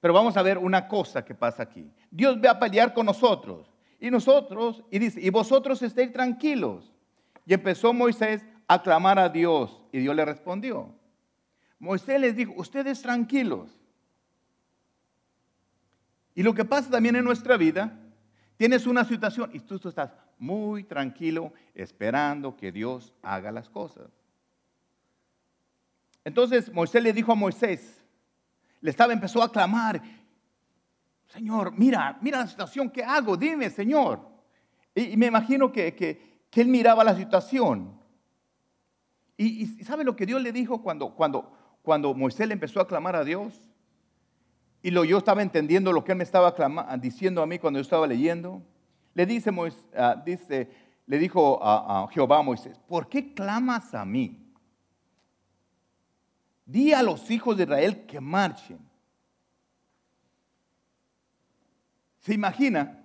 Pero 0.00 0.14
vamos 0.14 0.34
a 0.38 0.42
ver 0.42 0.56
una 0.56 0.88
cosa 0.88 1.22
que 1.22 1.34
pasa 1.34 1.62
aquí. 1.62 1.92
Dios 2.10 2.38
va 2.42 2.52
a 2.52 2.58
pelear 2.58 2.94
con 2.94 3.04
nosotros. 3.04 3.70
Y 4.00 4.10
nosotros, 4.10 4.82
y 4.90 4.98
dice, 4.98 5.20
y 5.20 5.28
vosotros 5.28 5.82
estéis 5.82 6.10
tranquilos. 6.10 6.90
Y 7.44 7.52
empezó 7.52 7.92
Moisés 7.92 8.46
a 8.66 8.82
clamar 8.82 9.18
a 9.18 9.28
Dios. 9.28 9.78
Y 9.92 9.98
Dios 9.98 10.16
le 10.16 10.24
respondió. 10.24 10.94
Moisés 11.78 12.18
les 12.18 12.34
dijo, 12.34 12.54
ustedes 12.56 13.02
tranquilos. 13.02 13.68
Y 16.34 16.42
lo 16.42 16.54
que 16.54 16.64
pasa 16.64 16.88
también 16.88 17.16
en 17.16 17.24
nuestra 17.26 17.58
vida, 17.58 17.92
tienes 18.56 18.86
una 18.86 19.04
situación 19.04 19.50
y 19.52 19.60
tú, 19.60 19.78
tú 19.78 19.90
estás, 19.90 20.12
muy 20.38 20.84
tranquilo, 20.84 21.52
esperando 21.74 22.56
que 22.56 22.72
Dios 22.72 23.12
haga 23.22 23.50
las 23.52 23.68
cosas. 23.68 24.10
Entonces 26.24 26.72
Moisés 26.72 27.02
le 27.02 27.12
dijo 27.12 27.32
a 27.32 27.34
Moisés, 27.34 28.04
le 28.80 28.90
estaba, 28.90 29.12
empezó 29.12 29.42
a 29.42 29.50
clamar, 29.50 30.00
Señor, 31.28 31.72
mira, 31.76 32.18
mira 32.20 32.38
la 32.38 32.46
situación 32.46 32.90
que 32.90 33.02
hago, 33.02 33.36
dime, 33.36 33.70
Señor. 33.70 34.20
Y, 34.94 35.16
me 35.16 35.26
imagino 35.26 35.70
que, 35.70 36.46
él 36.52 36.68
miraba 36.68 37.04
la 37.04 37.14
situación. 37.14 37.98
Y, 39.36 39.66
¿sabe 39.84 40.04
lo 40.04 40.16
que 40.16 40.26
Dios 40.26 40.42
le 40.42 40.52
dijo 40.52 40.82
cuando, 40.82 41.14
cuando, 41.14 41.52
cuando 41.82 42.14
Moisés 42.14 42.48
le 42.48 42.54
empezó 42.54 42.80
a 42.80 42.88
clamar 42.88 43.14
a 43.14 43.24
Dios? 43.24 43.60
Y 44.82 44.90
lo, 44.90 45.04
yo 45.04 45.18
estaba 45.18 45.42
entendiendo 45.42 45.92
lo 45.92 46.04
que 46.04 46.12
él 46.12 46.18
me 46.18 46.24
estaba 46.24 46.54
diciendo 46.98 47.42
a 47.42 47.46
mí 47.46 47.58
cuando 47.58 47.78
yo 47.78 47.82
estaba 47.82 48.06
leyendo. 48.06 48.62
Le 49.18 49.26
dice, 49.26 49.50
ah, 49.96 50.22
dice, 50.24 50.70
le 51.04 51.18
dijo 51.18 51.58
a, 51.60 52.06
Jehová 52.12 52.38
a 52.38 52.42
Moisés, 52.42 52.78
¿por 52.86 53.08
qué 53.08 53.34
clamas 53.34 53.92
a 53.92 54.04
mí? 54.04 54.54
Di 56.64 56.92
a 56.92 57.02
los 57.02 57.28
hijos 57.28 57.56
de 57.56 57.64
Israel 57.64 58.06
que 58.06 58.20
marchen. 58.20 58.78
¿Se 62.20 62.32
imagina? 62.32 63.04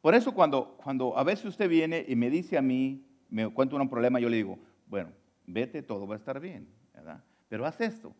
Por 0.00 0.16
eso 0.16 0.34
cuando, 0.34 0.76
cuando 0.82 1.16
a 1.16 1.22
veces 1.22 1.44
usted 1.44 1.68
viene 1.68 2.04
y 2.08 2.16
me 2.16 2.28
dice 2.28 2.58
a 2.58 2.62
mí, 2.62 3.06
me 3.30 3.48
cuenta 3.48 3.76
un 3.76 3.88
problema, 3.88 4.18
yo 4.18 4.28
le 4.28 4.38
digo, 4.38 4.58
bueno, 4.88 5.12
vete, 5.46 5.80
todo 5.80 6.08
va 6.08 6.16
a 6.16 6.18
estar 6.18 6.40
bien, 6.40 6.66
¿verdad? 6.92 7.22
Pero 7.48 7.64
haz 7.66 7.80
esto. 7.80 8.12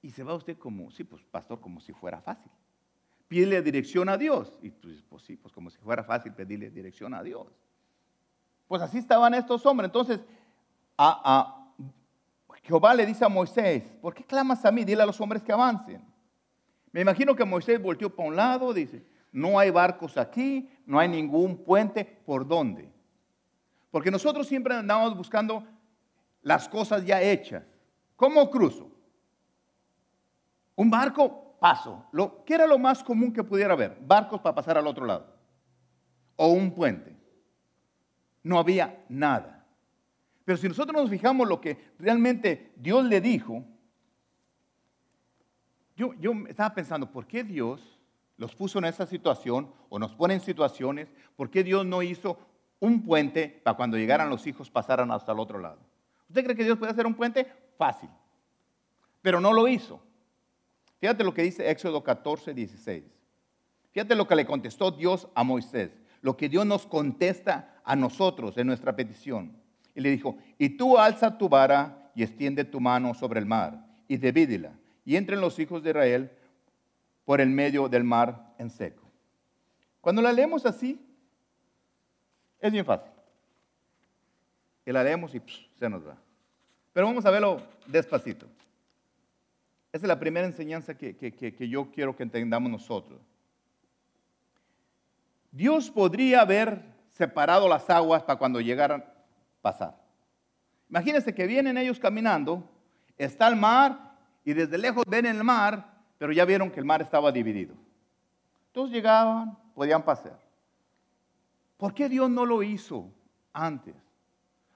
Y 0.00 0.08
se 0.08 0.24
va 0.24 0.32
usted 0.32 0.56
como, 0.56 0.90
sí, 0.90 1.04
pues 1.04 1.22
pastor, 1.24 1.60
como 1.60 1.80
si 1.80 1.92
fuera 1.92 2.22
fácil 2.22 2.50
pídele 3.28 3.62
dirección 3.62 4.08
a 4.08 4.16
Dios. 4.16 4.52
Y 4.62 4.70
tú 4.70 4.88
dices, 4.88 5.04
pues 5.08 5.22
sí, 5.22 5.36
pues 5.36 5.52
como 5.52 5.70
si 5.70 5.78
fuera 5.78 6.04
fácil 6.04 6.32
pedirle 6.32 6.70
dirección 6.70 7.14
a 7.14 7.22
Dios. 7.22 7.46
Pues 8.68 8.82
así 8.82 8.98
estaban 8.98 9.34
estos 9.34 9.64
hombres. 9.66 9.88
Entonces, 9.88 10.20
a, 10.96 11.60
Jehová 12.62 12.94
le 12.94 13.04
dice 13.04 13.24
a 13.24 13.28
Moisés, 13.28 13.82
¿por 14.00 14.14
qué 14.14 14.24
clamas 14.24 14.64
a 14.64 14.72
mí? 14.72 14.84
Dile 14.84 15.02
a 15.02 15.06
los 15.06 15.20
hombres 15.20 15.42
que 15.42 15.52
avancen. 15.52 16.02
Me 16.92 17.00
imagino 17.00 17.34
que 17.34 17.44
Moisés 17.44 17.82
volteó 17.82 18.14
para 18.14 18.28
un 18.28 18.36
lado, 18.36 18.72
dice, 18.72 19.04
no 19.32 19.58
hay 19.58 19.70
barcos 19.70 20.16
aquí, 20.16 20.70
no 20.86 20.98
hay 20.98 21.08
ningún 21.08 21.64
puente, 21.64 22.04
¿por 22.04 22.46
dónde? 22.46 22.90
Porque 23.90 24.10
nosotros 24.10 24.46
siempre 24.46 24.74
andamos 24.74 25.16
buscando 25.16 25.66
las 26.40 26.68
cosas 26.68 27.04
ya 27.04 27.20
hechas. 27.20 27.64
¿Cómo 28.16 28.48
cruzo? 28.48 28.90
Un 30.76 30.88
barco 30.88 31.43
paso. 31.64 32.04
Lo, 32.12 32.44
¿Qué 32.44 32.52
era 32.52 32.66
lo 32.66 32.78
más 32.78 33.02
común 33.02 33.32
que 33.32 33.42
pudiera 33.42 33.72
haber? 33.72 33.96
Barcos 34.02 34.38
para 34.38 34.54
pasar 34.54 34.76
al 34.76 34.86
otro 34.86 35.06
lado. 35.06 35.34
O 36.36 36.48
un 36.48 36.74
puente. 36.74 37.16
No 38.42 38.58
había 38.58 39.02
nada. 39.08 39.64
Pero 40.44 40.58
si 40.58 40.68
nosotros 40.68 40.94
nos 41.00 41.08
fijamos 41.08 41.48
lo 41.48 41.62
que 41.62 41.94
realmente 41.98 42.74
Dios 42.76 43.06
le 43.06 43.22
dijo, 43.22 43.64
yo, 45.96 46.12
yo 46.20 46.32
estaba 46.48 46.74
pensando, 46.74 47.10
¿por 47.10 47.26
qué 47.26 47.42
Dios 47.42 47.98
los 48.36 48.54
puso 48.54 48.78
en 48.78 48.84
esa 48.84 49.06
situación 49.06 49.72
o 49.88 49.98
nos 49.98 50.14
pone 50.14 50.34
en 50.34 50.40
situaciones? 50.40 51.08
¿Por 51.34 51.48
qué 51.48 51.64
Dios 51.64 51.86
no 51.86 52.02
hizo 52.02 52.36
un 52.78 53.02
puente 53.02 53.62
para 53.64 53.74
cuando 53.74 53.96
llegaran 53.96 54.28
los 54.28 54.46
hijos 54.46 54.68
pasaran 54.68 55.10
hasta 55.10 55.32
el 55.32 55.38
otro 55.38 55.58
lado? 55.58 55.78
¿Usted 56.28 56.44
cree 56.44 56.56
que 56.56 56.64
Dios 56.64 56.76
puede 56.76 56.92
hacer 56.92 57.06
un 57.06 57.14
puente? 57.14 57.50
Fácil. 57.78 58.10
Pero 59.22 59.40
no 59.40 59.54
lo 59.54 59.66
hizo. 59.66 60.02
Fíjate 61.04 61.22
lo 61.22 61.34
que 61.34 61.42
dice 61.42 61.70
Éxodo 61.70 62.02
14, 62.02 62.54
16. 62.54 63.04
Fíjate 63.92 64.14
lo 64.14 64.26
que 64.26 64.34
le 64.34 64.46
contestó 64.46 64.90
Dios 64.90 65.28
a 65.34 65.44
Moisés, 65.44 65.90
lo 66.22 66.34
que 66.34 66.48
Dios 66.48 66.64
nos 66.64 66.86
contesta 66.86 67.78
a 67.84 67.94
nosotros 67.94 68.56
en 68.56 68.68
nuestra 68.68 68.96
petición. 68.96 69.54
Y 69.94 70.00
le 70.00 70.08
dijo, 70.08 70.38
y 70.56 70.70
tú 70.70 70.96
alza 70.96 71.36
tu 71.36 71.50
vara 71.50 72.10
y 72.14 72.22
extiende 72.22 72.64
tu 72.64 72.80
mano 72.80 73.12
sobre 73.12 73.38
el 73.38 73.44
mar 73.44 73.84
y 74.08 74.16
divídela, 74.16 74.72
y 75.04 75.16
entren 75.16 75.42
los 75.42 75.58
hijos 75.58 75.82
de 75.82 75.90
Israel 75.90 76.30
por 77.26 77.42
el 77.42 77.50
medio 77.50 77.86
del 77.90 78.02
mar 78.02 78.54
en 78.56 78.70
seco. 78.70 79.02
Cuando 80.00 80.22
la 80.22 80.32
leemos 80.32 80.64
así, 80.64 80.98
es 82.60 82.72
bien 82.72 82.86
fácil. 82.86 83.12
Y 84.86 84.90
la 84.90 85.04
leemos 85.04 85.34
y 85.34 85.42
se 85.74 85.86
nos 85.86 86.08
va. 86.08 86.16
Pero 86.94 87.08
vamos 87.08 87.26
a 87.26 87.30
verlo 87.30 87.60
despacito. 87.88 88.46
Esa 89.94 90.06
es 90.06 90.08
la 90.08 90.18
primera 90.18 90.44
enseñanza 90.44 90.98
que, 90.98 91.68
yo 91.70 91.92
quiero 91.92 92.16
que 92.16 92.24
entendamos 92.24 92.68
nosotros. 92.68 93.20
Dios 95.52 95.88
podría 95.88 96.40
haber 96.40 96.82
separado 97.10 97.68
las 97.68 97.88
aguas 97.88 98.24
para 98.24 98.36
cuando 98.36 98.60
llegaran 98.60 99.02
a 99.02 99.14
pasar. 99.62 99.96
Imagínense 100.90 101.32
que 101.32 101.46
vienen 101.46 101.78
ellos 101.78 102.00
caminando, 102.00 102.68
está 103.16 103.46
el 103.46 103.54
mar 103.54 104.16
y 104.44 104.52
desde 104.52 104.78
lejos 104.78 105.04
ven 105.06 105.26
el 105.26 105.44
mar, 105.44 106.02
pero 106.18 106.32
ya 106.32 106.44
vieron 106.44 106.72
que 106.72 106.80
el 106.80 106.86
mar 106.86 107.00
estaba 107.00 107.30
dividido. 107.30 107.76
Entonces 108.66 108.96
llegaban, 108.96 109.56
podían 109.76 110.04
pasar. 110.04 110.40
¿Por 111.76 111.94
qué 111.94 112.08
Dios 112.08 112.28
no 112.28 112.44
lo 112.44 112.64
hizo 112.64 113.12
antes? 113.52 113.94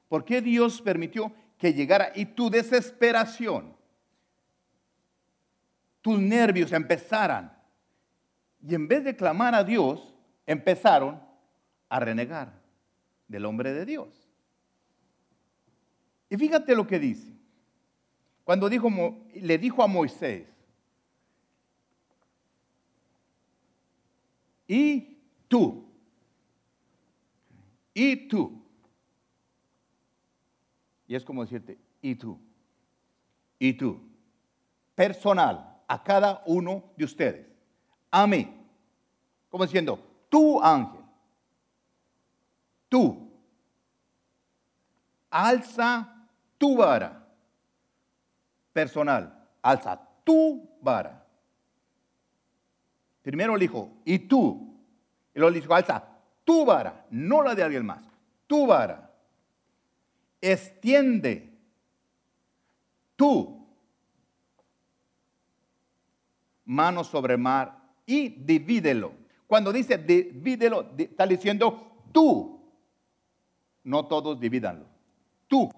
¿Por 0.08 0.24
qué 0.24 0.40
Dios 0.40 0.80
permitió 0.80 1.32
que 1.58 1.74
llegara 1.74 2.12
y 2.14 2.24
tu 2.24 2.50
desesperación 2.50 3.77
tus 6.08 6.18
nervios 6.18 6.72
empezaran. 6.72 7.52
Y 8.66 8.74
en 8.74 8.88
vez 8.88 9.04
de 9.04 9.14
clamar 9.14 9.54
a 9.54 9.62
Dios, 9.62 10.14
empezaron 10.46 11.20
a 11.86 12.00
renegar 12.00 12.58
del 13.26 13.44
hombre 13.44 13.74
de 13.74 13.84
Dios. 13.84 14.08
Y 16.30 16.38
fíjate 16.38 16.74
lo 16.74 16.86
que 16.86 16.98
dice. 16.98 17.30
Cuando 18.42 18.70
dijo, 18.70 18.88
le 19.34 19.58
dijo 19.58 19.82
a 19.82 19.86
Moisés, 19.86 20.48
y 24.66 25.18
tú, 25.46 25.90
y 27.92 28.28
tú. 28.28 28.62
Y 31.06 31.14
es 31.14 31.22
como 31.22 31.44
decirte, 31.44 31.76
y 32.00 32.14
tú, 32.14 32.40
y 33.58 33.74
tú. 33.74 34.00
Personal, 34.94 35.77
a 35.88 36.02
cada 36.04 36.42
uno 36.46 36.84
de 36.96 37.04
ustedes. 37.04 37.46
A 38.10 38.26
mí. 38.26 38.54
Como 39.48 39.64
diciendo, 39.64 39.98
tú 40.28 40.62
ángel, 40.62 41.00
tú, 42.88 43.30
alza 45.30 46.26
tu 46.58 46.76
vara. 46.76 47.26
Personal, 48.74 49.48
alza 49.62 49.98
tu 50.22 50.68
vara. 50.82 51.24
Primero 53.22 53.56
le 53.56 53.60
dijo, 53.60 53.90
y 54.04 54.18
tú. 54.18 54.76
Y 55.34 55.38
luego 55.38 55.50
le 55.50 55.60
dijo, 55.60 55.74
alza 55.74 56.04
tu 56.44 56.66
vara, 56.66 57.06
no 57.10 57.42
la 57.42 57.54
de 57.54 57.62
alguien 57.62 57.86
más, 57.86 58.02
tu 58.46 58.66
vara. 58.66 59.10
Extiende 60.40 61.58
tú 63.16 63.57
mano 66.68 67.02
sobre 67.02 67.36
mar 67.36 67.76
y 68.06 68.28
divídelo. 68.28 69.12
Cuando 69.48 69.72
dice 69.72 69.98
divídelo, 69.98 70.92
está 70.96 71.26
diciendo 71.26 72.04
tú. 72.12 72.60
No 73.82 74.06
todos 74.06 74.38
divídanlo. 74.38 74.86
Tú. 75.48 75.68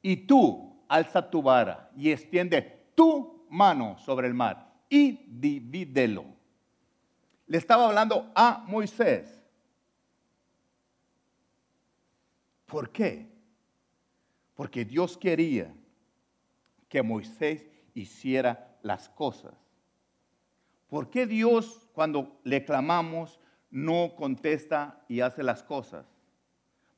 Y 0.00 0.16
tú 0.18 0.84
alza 0.86 1.28
tu 1.28 1.42
vara 1.42 1.90
y 1.96 2.12
extiende 2.12 2.90
tu 2.94 3.46
mano 3.50 3.98
sobre 3.98 4.28
el 4.28 4.34
mar 4.34 4.72
y 4.88 5.26
divídelo 5.26 6.34
le 7.46 7.58
estaba 7.58 7.86
hablando 7.86 8.30
a 8.34 8.64
Moisés. 8.66 9.42
¿Por 12.66 12.90
qué? 12.90 13.28
Porque 14.54 14.84
Dios 14.84 15.16
quería 15.16 15.74
que 16.88 17.02
Moisés 17.02 17.66
hiciera 17.92 18.73
las 18.84 19.08
cosas. 19.08 19.54
¿Por 20.88 21.10
qué 21.10 21.26
Dios 21.26 21.88
cuando 21.92 22.38
le 22.44 22.64
clamamos 22.64 23.40
no 23.70 24.14
contesta 24.14 25.02
y 25.08 25.20
hace 25.20 25.42
las 25.42 25.64
cosas? 25.64 26.06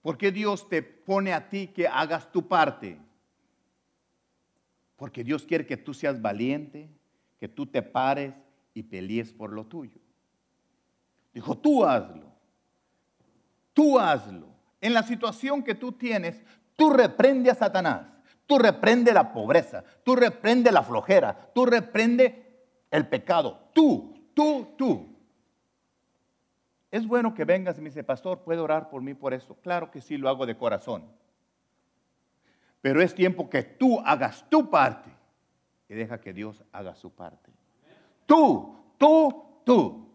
¿Por 0.02 0.18
qué 0.18 0.30
Dios 0.30 0.68
te 0.68 0.82
pone 0.82 1.32
a 1.32 1.48
ti 1.48 1.68
que 1.68 1.88
hagas 1.88 2.30
tu 2.30 2.46
parte? 2.46 2.98
Porque 4.96 5.24
Dios 5.24 5.44
quiere 5.46 5.64
que 5.64 5.76
tú 5.76 5.94
seas 5.94 6.20
valiente, 6.20 6.90
que 7.38 7.48
tú 7.48 7.66
te 7.66 7.82
pares 7.82 8.34
y 8.74 8.82
pelees 8.82 9.32
por 9.32 9.52
lo 9.52 9.64
tuyo. 9.64 10.00
Dijo, 11.32 11.56
tú 11.56 11.84
hazlo. 11.84 12.32
Tú 13.72 13.98
hazlo. 13.98 14.48
En 14.80 14.92
la 14.92 15.02
situación 15.02 15.62
que 15.62 15.74
tú 15.74 15.92
tienes, 15.92 16.42
tú 16.76 16.90
reprende 16.90 17.50
a 17.50 17.54
Satanás. 17.54 18.15
Tú 18.46 18.58
reprende 18.58 19.12
la 19.12 19.32
pobreza. 19.32 19.84
Tú 20.04 20.16
reprende 20.16 20.70
la 20.70 20.82
flojera. 20.82 21.50
Tú 21.54 21.66
reprende 21.66 22.46
el 22.90 23.08
pecado. 23.08 23.68
Tú, 23.72 24.14
tú, 24.34 24.74
tú. 24.76 25.16
Es 26.90 27.06
bueno 27.06 27.34
que 27.34 27.44
vengas 27.44 27.76
y 27.76 27.80
me 27.80 27.90
dice, 27.90 28.04
pastor, 28.04 28.40
¿puede 28.40 28.60
orar 28.60 28.88
por 28.88 29.02
mí 29.02 29.14
por 29.14 29.34
esto? 29.34 29.56
Claro 29.56 29.90
que 29.90 30.00
sí, 30.00 30.16
lo 30.16 30.28
hago 30.28 30.46
de 30.46 30.56
corazón. 30.56 31.04
Pero 32.80 33.02
es 33.02 33.14
tiempo 33.14 33.50
que 33.50 33.64
tú 33.64 34.00
hagas 34.00 34.48
tu 34.48 34.70
parte 34.70 35.10
y 35.88 35.94
deja 35.94 36.20
que 36.20 36.32
Dios 36.32 36.62
haga 36.72 36.94
su 36.94 37.10
parte. 37.10 37.50
Tú, 38.26 38.76
tú, 38.96 39.60
tú. 39.64 40.08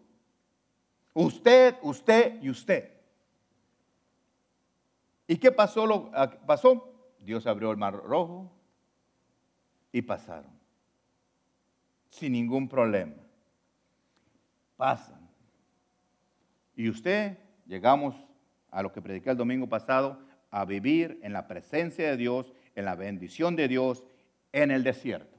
Usted, 1.14 1.76
usted 1.82 2.42
y 2.42 2.48
usted. 2.48 2.90
¿Y 5.26 5.36
qué 5.36 5.52
pasó? 5.52 5.86
Lo, 5.86 6.10
pasó? 6.46 6.91
Dios 7.24 7.46
abrió 7.46 7.70
el 7.70 7.76
mar 7.76 7.94
rojo 7.94 8.50
y 9.92 10.02
pasaron. 10.02 10.50
Sin 12.10 12.32
ningún 12.32 12.68
problema. 12.68 13.14
Pasan. 14.76 15.28
Y 16.74 16.88
usted, 16.88 17.38
llegamos 17.66 18.16
a 18.70 18.82
lo 18.82 18.92
que 18.92 19.00
prediqué 19.00 19.30
el 19.30 19.36
domingo 19.36 19.68
pasado, 19.68 20.18
a 20.50 20.64
vivir 20.64 21.18
en 21.22 21.32
la 21.32 21.46
presencia 21.46 22.10
de 22.10 22.16
Dios, 22.16 22.52
en 22.74 22.84
la 22.84 22.94
bendición 22.94 23.54
de 23.54 23.68
Dios, 23.68 24.04
en 24.52 24.70
el 24.70 24.82
desierto. 24.82 25.38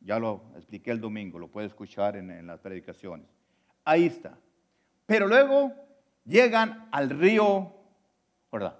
Ya 0.00 0.18
lo 0.18 0.42
expliqué 0.56 0.90
el 0.90 1.00
domingo, 1.00 1.38
lo 1.38 1.48
puede 1.48 1.66
escuchar 1.66 2.16
en, 2.16 2.30
en 2.30 2.46
las 2.46 2.58
predicaciones. 2.60 3.26
Ahí 3.84 4.06
está. 4.06 4.36
Pero 5.06 5.28
luego 5.28 5.72
llegan 6.24 6.88
al 6.90 7.10
río, 7.10 7.72
¿verdad? 8.50 8.79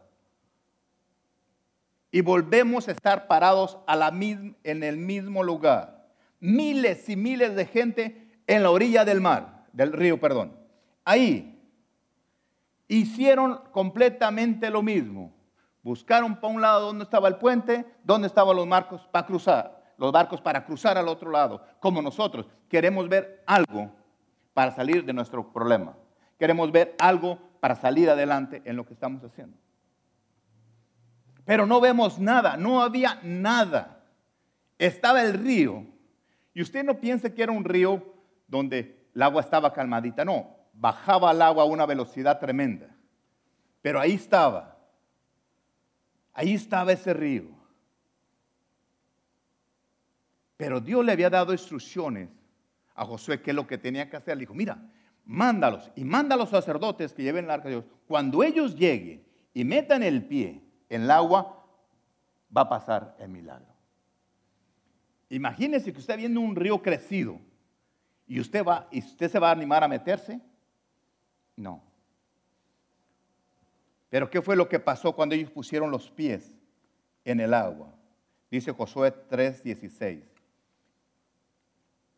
Y 2.10 2.22
volvemos 2.22 2.88
a 2.88 2.92
estar 2.92 3.26
parados 3.28 3.78
en 3.86 4.82
el 4.82 4.96
mismo 4.96 5.42
lugar. 5.42 6.08
Miles 6.40 7.08
y 7.08 7.16
miles 7.16 7.54
de 7.54 7.66
gente 7.66 8.40
en 8.46 8.62
la 8.62 8.70
orilla 8.70 9.04
del 9.04 9.20
mar, 9.20 9.66
del 9.72 9.92
río, 9.92 10.18
perdón. 10.18 10.56
Ahí 11.04 11.60
hicieron 12.88 13.60
completamente 13.70 14.70
lo 14.70 14.82
mismo. 14.82 15.32
Buscaron 15.82 16.36
para 16.36 16.52
un 16.52 16.60
lado 16.60 16.86
donde 16.86 17.04
estaba 17.04 17.28
el 17.28 17.36
puente, 17.36 17.86
donde 18.04 18.26
estaban 18.26 18.56
los 18.56 18.68
barcos 18.68 19.06
para 19.10 19.26
cruzar, 19.26 19.94
los 19.96 20.12
barcos 20.12 20.40
para 20.40 20.64
cruzar 20.64 20.98
al 20.98 21.08
otro 21.08 21.30
lado, 21.30 21.64
como 21.78 22.02
nosotros 22.02 22.46
queremos 22.68 23.08
ver 23.08 23.42
algo 23.46 23.90
para 24.52 24.72
salir 24.72 25.04
de 25.04 25.12
nuestro 25.12 25.52
problema. 25.52 25.96
Queremos 26.38 26.70
ver 26.72 26.96
algo 26.98 27.38
para 27.60 27.76
salir 27.76 28.10
adelante 28.10 28.60
en 28.64 28.76
lo 28.76 28.84
que 28.84 28.94
estamos 28.94 29.22
haciendo. 29.22 29.56
Pero 31.50 31.66
no 31.66 31.80
vemos 31.80 32.20
nada, 32.20 32.56
no 32.56 32.80
había 32.80 33.18
nada. 33.24 34.04
Estaba 34.78 35.20
el 35.20 35.34
río. 35.34 35.84
Y 36.54 36.62
usted 36.62 36.84
no 36.84 37.00
piense 37.00 37.34
que 37.34 37.42
era 37.42 37.50
un 37.50 37.64
río 37.64 38.14
donde 38.46 39.08
el 39.12 39.20
agua 39.20 39.40
estaba 39.40 39.72
calmadita, 39.72 40.24
no, 40.24 40.56
bajaba 40.74 41.32
el 41.32 41.42
agua 41.42 41.64
a 41.64 41.66
una 41.66 41.86
velocidad 41.86 42.38
tremenda. 42.38 42.86
Pero 43.82 43.98
ahí 43.98 44.12
estaba, 44.12 44.78
ahí 46.34 46.54
estaba 46.54 46.92
ese 46.92 47.12
río. 47.14 47.48
Pero 50.56 50.80
Dios 50.80 51.04
le 51.04 51.10
había 51.10 51.30
dado 51.30 51.50
instrucciones 51.50 52.28
a 52.94 53.04
Josué 53.04 53.42
qué 53.42 53.50
es 53.50 53.56
lo 53.56 53.66
que 53.66 53.76
tenía 53.76 54.08
que 54.08 54.18
hacer. 54.18 54.36
Le 54.36 54.42
dijo, 54.42 54.54
mira, 54.54 54.80
mándalos 55.24 55.90
y 55.96 56.04
manda 56.04 56.36
a 56.36 56.38
los 56.38 56.50
sacerdotes 56.50 57.12
que 57.12 57.24
lleven 57.24 57.46
el 57.46 57.50
arca 57.50 57.64
de 57.64 57.74
Dios. 57.74 57.84
Cuando 58.06 58.44
ellos 58.44 58.76
lleguen 58.76 59.26
y 59.52 59.64
metan 59.64 60.04
el 60.04 60.24
pie 60.24 60.69
en 60.90 61.02
el 61.04 61.10
agua, 61.10 61.64
va 62.54 62.62
a 62.62 62.68
pasar 62.68 63.16
el 63.18 63.28
milagro. 63.28 63.72
Imagínese 65.30 65.92
que 65.92 66.00
usted 66.00 66.18
viendo 66.18 66.40
un 66.40 66.56
río 66.56 66.82
crecido 66.82 67.38
y 68.26 68.40
usted 68.40 68.64
va 68.64 68.88
y 68.90 68.98
usted 68.98 69.30
se 69.30 69.38
va 69.38 69.48
a 69.48 69.52
animar 69.52 69.82
a 69.82 69.88
meterse. 69.88 70.40
No. 71.56 71.82
Pero 74.10 74.28
¿qué 74.28 74.42
fue 74.42 74.56
lo 74.56 74.68
que 74.68 74.80
pasó 74.80 75.14
cuando 75.14 75.36
ellos 75.36 75.50
pusieron 75.50 75.90
los 75.92 76.10
pies 76.10 76.58
en 77.24 77.38
el 77.38 77.54
agua? 77.54 77.94
Dice 78.50 78.72
Josué 78.72 79.14
3:16. 79.28 80.24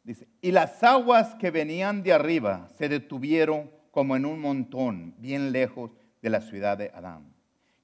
Dice, 0.02 0.26
y 0.40 0.50
las 0.50 0.82
aguas 0.82 1.34
que 1.36 1.50
venían 1.50 2.02
de 2.02 2.12
arriba 2.12 2.68
se 2.70 2.88
detuvieron 2.88 3.70
como 3.92 4.16
en 4.16 4.24
un 4.24 4.40
montón, 4.40 5.14
bien 5.18 5.52
lejos 5.52 5.92
de 6.22 6.30
la 6.30 6.40
ciudad 6.40 6.78
de 6.78 6.90
Adán, 6.92 7.31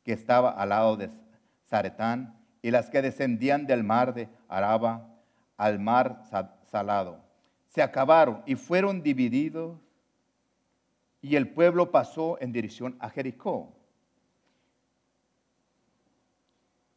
que 0.08 0.14
estaba 0.14 0.52
al 0.52 0.70
lado 0.70 0.96
de 0.96 1.10
Zaretán, 1.68 2.34
y 2.62 2.70
las 2.70 2.88
que 2.88 3.02
descendían 3.02 3.66
del 3.66 3.84
mar 3.84 4.14
de 4.14 4.30
Araba 4.48 5.06
al 5.58 5.78
mar 5.78 6.22
salado. 6.64 7.20
Se 7.66 7.82
acabaron 7.82 8.42
y 8.46 8.54
fueron 8.54 9.02
divididos, 9.02 9.78
y 11.20 11.36
el 11.36 11.50
pueblo 11.50 11.90
pasó 11.90 12.38
en 12.40 12.52
dirección 12.52 12.96
a 13.00 13.10
Jericó. 13.10 13.76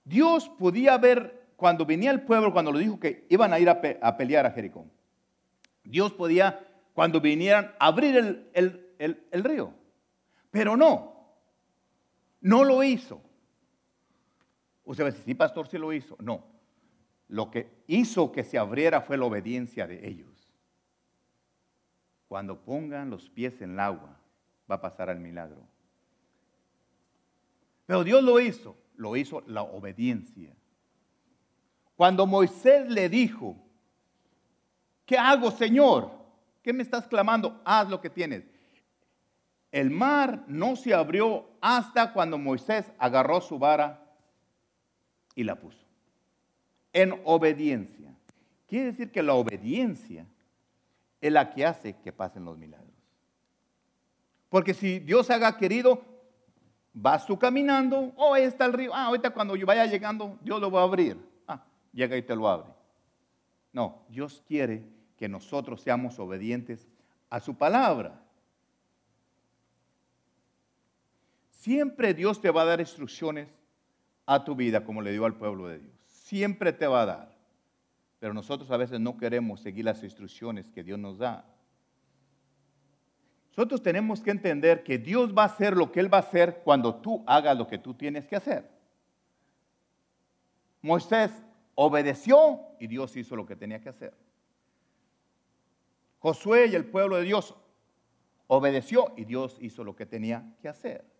Dios 0.06 0.48
podía 0.48 0.98
ver 0.98 1.50
cuando 1.58 1.86
venía 1.86 2.12
el 2.12 2.22
pueblo, 2.22 2.54
cuando 2.54 2.72
lo 2.72 2.80
dijo 2.80 2.98
que 2.98 3.26
iban 3.28 3.52
a 3.52 3.60
ir 3.60 3.70
a 3.70 4.16
pelear 4.16 4.46
a 4.46 4.52
Jericó. 4.52 4.86
Dios 5.84 6.14
podía, 6.14 6.66
cuando 6.94 7.20
vinieran, 7.20 7.74
abrir 7.78 8.48
el, 8.54 9.44
río. 9.44 9.74
Pero 10.50 10.78
no, 10.78 11.21
no 12.42 12.64
lo 12.64 12.84
hizo. 12.84 13.22
Usted 14.84 15.04
va 15.04 15.08
a 15.08 15.12
decir, 15.12 15.26
sí, 15.26 15.36
pastor, 15.36 15.68
sí 15.68 15.78
lo 15.78 15.94
hizo. 15.94 16.18
No, 16.20 16.44
lo 17.28 17.50
que 17.50 17.84
hizo 17.88 18.32
que 18.32 18.44
se 18.44 18.58
abriera 18.58 19.02
fue 19.02 19.18
la 19.18 19.26
obediencia 19.26 19.88
de 19.88 20.06
ellos. 20.06 20.28
Cuando 22.28 22.60
pongan 22.60 23.10
los 23.10 23.30
pies 23.30 23.62
en 23.62 23.72
el 23.72 23.80
agua, 23.80 24.18
va 24.70 24.76
a 24.76 24.82
pasar 24.82 25.10
el 25.10 25.20
milagro. 25.20 25.62
Pero 27.86 28.04
Dios 28.04 28.24
lo 28.24 28.40
hizo. 28.40 28.76
lo 28.96 29.16
hizo 29.16 29.42
la 29.48 29.64
obediencia. 29.64 30.54
Cuando 31.96 32.28
Moisés 32.28 32.90
le 32.90 33.10
dijo, 33.10 33.56
¿qué 35.06 35.18
hago, 35.18 35.52
Señor? 35.52 36.12
¿Qué 36.62 36.74
me 36.74 36.84
estás 36.84 37.08
clamando? 37.08 37.62
Haz 37.66 37.90
lo 37.90 38.00
que 38.00 38.10
tienes. 38.10 38.44
El 39.72 39.90
mar 39.90 40.44
no 40.48 40.76
se 40.76 40.94
abrió 40.94 41.50
hasta 41.62 42.12
cuando 42.14 42.38
Moisés 42.38 42.92
agarró 42.98 43.40
su 43.40 43.58
vara 43.58 44.04
y 45.36 45.44
la 45.44 45.56
puso. 45.56 45.86
En 46.92 47.22
obediencia. 47.24 48.14
Quiere 48.68 48.88
decir 48.88 49.12
que 49.12 49.24
la 49.24 49.34
obediencia 49.34 50.26
es 51.22 51.32
la 51.32 51.50
que 51.52 51.66
hace 51.66 51.96
que 51.98 52.12
pasen 52.12 52.44
los 52.44 52.58
milagros. 52.58 52.90
Porque 54.50 54.74
si 54.74 55.00
Dios 55.00 55.30
haga 55.30 55.58
querido, 55.58 56.04
vas 56.94 57.26
tú 57.26 57.40
caminando, 57.40 58.12
oh, 58.18 58.34
ahí 58.34 58.44
está 58.44 58.66
el 58.66 58.74
río, 58.74 58.94
ah, 58.94 59.06
ahorita 59.06 59.30
cuando 59.30 59.56
yo 59.56 59.66
vaya 59.66 59.86
llegando, 59.86 60.38
Dios 60.42 60.60
lo 60.60 60.70
va 60.70 60.82
a 60.82 60.84
abrir. 60.84 61.18
Ah, 61.48 61.64
llega 61.94 62.18
y 62.18 62.22
te 62.22 62.36
lo 62.36 62.50
abre. 62.50 62.70
No, 63.72 64.04
Dios 64.10 64.44
quiere 64.46 64.84
que 65.16 65.30
nosotros 65.30 65.82
seamos 65.82 66.20
obedientes 66.20 66.90
a 67.30 67.40
su 67.40 67.56
palabra. 67.56 68.21
Siempre 71.62 72.16
Dios 72.16 72.42
te 72.42 72.50
va 72.50 72.64
a 72.64 72.66
dar 72.66 72.80
instrucciones 72.80 73.48
a 74.26 74.44
tu 74.44 74.56
vida 74.56 74.84
como 74.84 75.00
le 75.00 75.12
dio 75.12 75.26
al 75.26 75.36
pueblo 75.36 75.68
de 75.68 75.78
Dios. 75.78 75.94
Siempre 76.08 76.74
te 76.74 76.88
va 76.88 77.04
a 77.04 77.06
dar. 77.06 77.38
Pero 78.18 78.34
nosotros 78.34 78.72
a 78.72 78.78
veces 78.78 79.00
no 79.00 79.16
queremos 79.16 79.62
seguir 79.62 79.86
las 79.86 80.02
instrucciones 80.02 80.72
que 80.72 80.84
Dios 80.84 80.98
nos 80.98 81.20
da. 81.20 81.46
Nosotros 83.50 83.84
tenemos 83.84 84.22
que 84.22 84.32
entender 84.32 84.84
que 84.84 84.98
Dios 84.98 85.38
va 85.38 85.44
a 85.44 85.46
hacer 85.46 85.78
lo 85.78 85.92
que 85.92 86.00
Él 86.00 86.12
va 86.12 86.18
a 86.18 86.22
hacer 86.22 86.62
cuando 86.64 86.96
tú 86.96 87.24
hagas 87.28 87.56
lo 87.56 87.68
que 87.68 87.78
tú 87.78 87.94
tienes 87.94 88.26
que 88.26 88.38
hacer. 88.38 88.68
Moisés 90.82 91.30
obedeció 91.76 92.60
y 92.80 92.88
Dios 92.88 93.16
hizo 93.16 93.36
lo 93.36 93.46
que 93.46 93.56
tenía 93.56 93.80
que 93.80 93.90
hacer. 93.90 94.16
Josué 96.18 96.70
y 96.72 96.76
el 96.76 96.86
pueblo 96.86 97.18
de 97.18 97.24
Dios 97.24 97.54
obedeció 98.48 99.14
y 99.16 99.26
Dios 99.26 99.58
hizo 99.60 99.84
lo 99.84 99.96
que 99.96 100.08
tenía 100.08 100.56
que 100.60 100.68
hacer. 100.68 101.11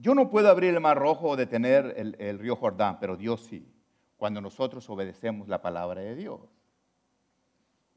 Yo 0.00 0.14
no 0.14 0.30
puedo 0.30 0.48
abrir 0.48 0.72
el 0.72 0.80
mar 0.80 0.96
rojo 0.98 1.28
o 1.28 1.36
detener 1.36 1.94
el, 2.18 2.38
río 2.38 2.56
Jordán, 2.56 2.98
pero 2.98 3.18
Dios 3.18 3.42
sí, 3.44 3.70
cuando 4.16 4.40
nosotros 4.40 4.88
obedecemos 4.88 5.46
la 5.46 5.60
palabra 5.60 6.00
de 6.00 6.14
Dios. 6.14 6.40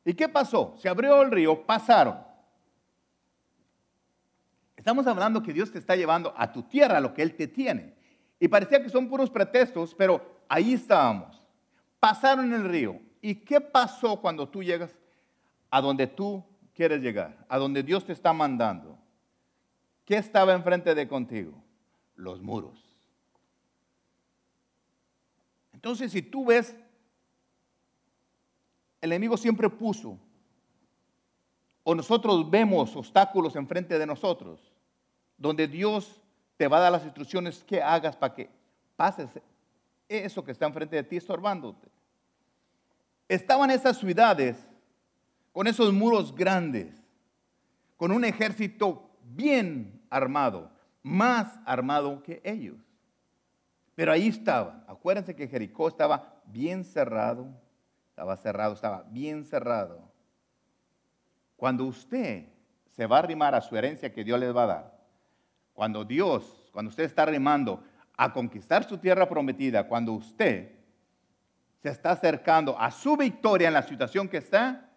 ¿Y 0.04 0.14
qué 0.14 0.28
pasó? 0.28 0.76
Se 0.78 0.90
abrió 0.90 1.22
el 1.22 1.32
río, 1.32 1.66
pasaron. 1.66 2.18
Estamos 4.76 5.08
hablando 5.08 5.42
que 5.42 5.54
Dios 5.54 5.72
te 5.72 5.80
está 5.80 5.96
llevando 5.96 6.34
a 6.36 6.52
tu 6.52 6.64
tierra 6.64 7.00
lo 7.00 7.14
que 7.14 7.22
Él 7.22 7.36
te 7.36 7.48
tiene. 7.48 7.94
Y 8.38 8.50
parecía 8.50 8.84
que 8.84 8.90
son 8.90 9.08
puros 9.08 9.30
pretextos, 9.30 9.96
pero 9.96 10.44
ahí 10.50 10.74
estábamos. 10.74 11.42
Pasaron 12.02 12.52
el 12.52 12.66
río. 12.66 13.00
¿Y 13.22 13.36
qué 13.36 13.62
pasó 13.62 14.20
cuando 14.20 14.50
tú 14.50 14.62
llegas 14.62 14.94
a 15.70 15.80
donde 15.80 16.08
tú 16.08 16.44
quieres 16.74 17.02
llegar? 17.02 17.46
A 17.48 17.58
donde 17.58 17.82
Dios 17.82 18.06
te 18.06 18.12
está 18.12 18.34
mandando. 18.34 18.98
¿Qué 20.04 20.18
estaba 20.18 20.52
enfrente 20.52 20.94
de 20.94 21.08
contigo? 21.08 21.64
Los 22.16 22.42
muros. 22.42 22.80
Entonces, 25.74 26.12
si 26.12 26.22
tú 26.22 26.46
ves, 26.46 26.76
el 29.02 29.12
enemigo 29.12 29.36
siempre 29.36 29.70
puso, 29.70 30.18
o 31.84 31.94
nosotros 31.94 32.50
vemos 32.50 32.96
obstáculos 32.96 33.56
enfrente 33.56 34.00
de 34.00 34.06
nosotros, 34.06 34.62
donde 35.38 35.68
Dios 35.68 36.22
te 36.56 36.68
va 36.68 36.78
a 36.78 36.82
dar 36.82 36.92
las 36.94 37.04
instrucciones 37.04 37.64
que 37.64 37.82
hagas 37.82 38.16
para 38.16 38.34
que 38.34 38.50
pases 38.96 39.30
eso 40.08 40.44
que 40.44 40.52
está 40.52 40.66
enfrente 40.66 40.96
de 40.96 41.04
ti 41.04 41.18
estorbándote. 41.18 41.88
Estaban 43.28 43.72
esas 43.72 43.98
ciudades 43.98 44.58
con 45.52 45.68
esos 45.68 45.92
muros 45.94 46.34
grandes, 46.34 46.96
con 47.98 48.12
un 48.12 48.26
ejército 48.26 49.10
bien 49.24 50.02
armado, 50.10 50.72
más 51.04 51.60
armado 51.66 52.24
que 52.24 52.42
ellos. 52.44 52.78
Pero 53.94 54.12
ahí 54.12 54.30
estaba. 54.30 54.84
Acuérdense 54.88 55.36
que 55.36 55.48
Jericó 55.48 55.88
estaba 55.90 56.42
bien 56.46 56.84
cerrado. 56.84 57.48
Estaba 58.10 58.38
cerrado, 58.38 58.74
estaba 58.74 59.04
bien 59.10 59.46
cerrado. 59.46 60.00
Cuando 61.58 61.84
usted 61.86 62.46
se 62.88 63.06
va 63.06 63.18
a 63.18 63.20
arrimar 63.20 63.54
a 63.54 63.62
su 63.62 63.76
herencia 63.76 64.12
que 64.12 64.24
Dios 64.24 64.40
les 64.40 64.56
va 64.56 64.64
a 64.64 64.68
dar, 64.68 65.00
cuando 65.74 66.06
Dios, 66.06 66.70
cuando 66.72 66.90
usted 66.90 67.04
está 67.04 67.24
arrimando 67.24 67.84
a 68.16 68.32
conquistar 68.32 68.84
su 68.88 68.98
tierra 68.98 69.28
prometida, 69.28 69.88
cuando 69.88 70.14
usted 70.14 70.72
se 71.82 71.90
está 71.90 72.12
acercando 72.12 72.80
a 72.80 72.92
su 72.92 73.18
victoria 73.18 73.68
en 73.68 73.74
la 73.74 73.84
situación 73.84 74.30
que 74.30 74.38
está, 74.38 74.90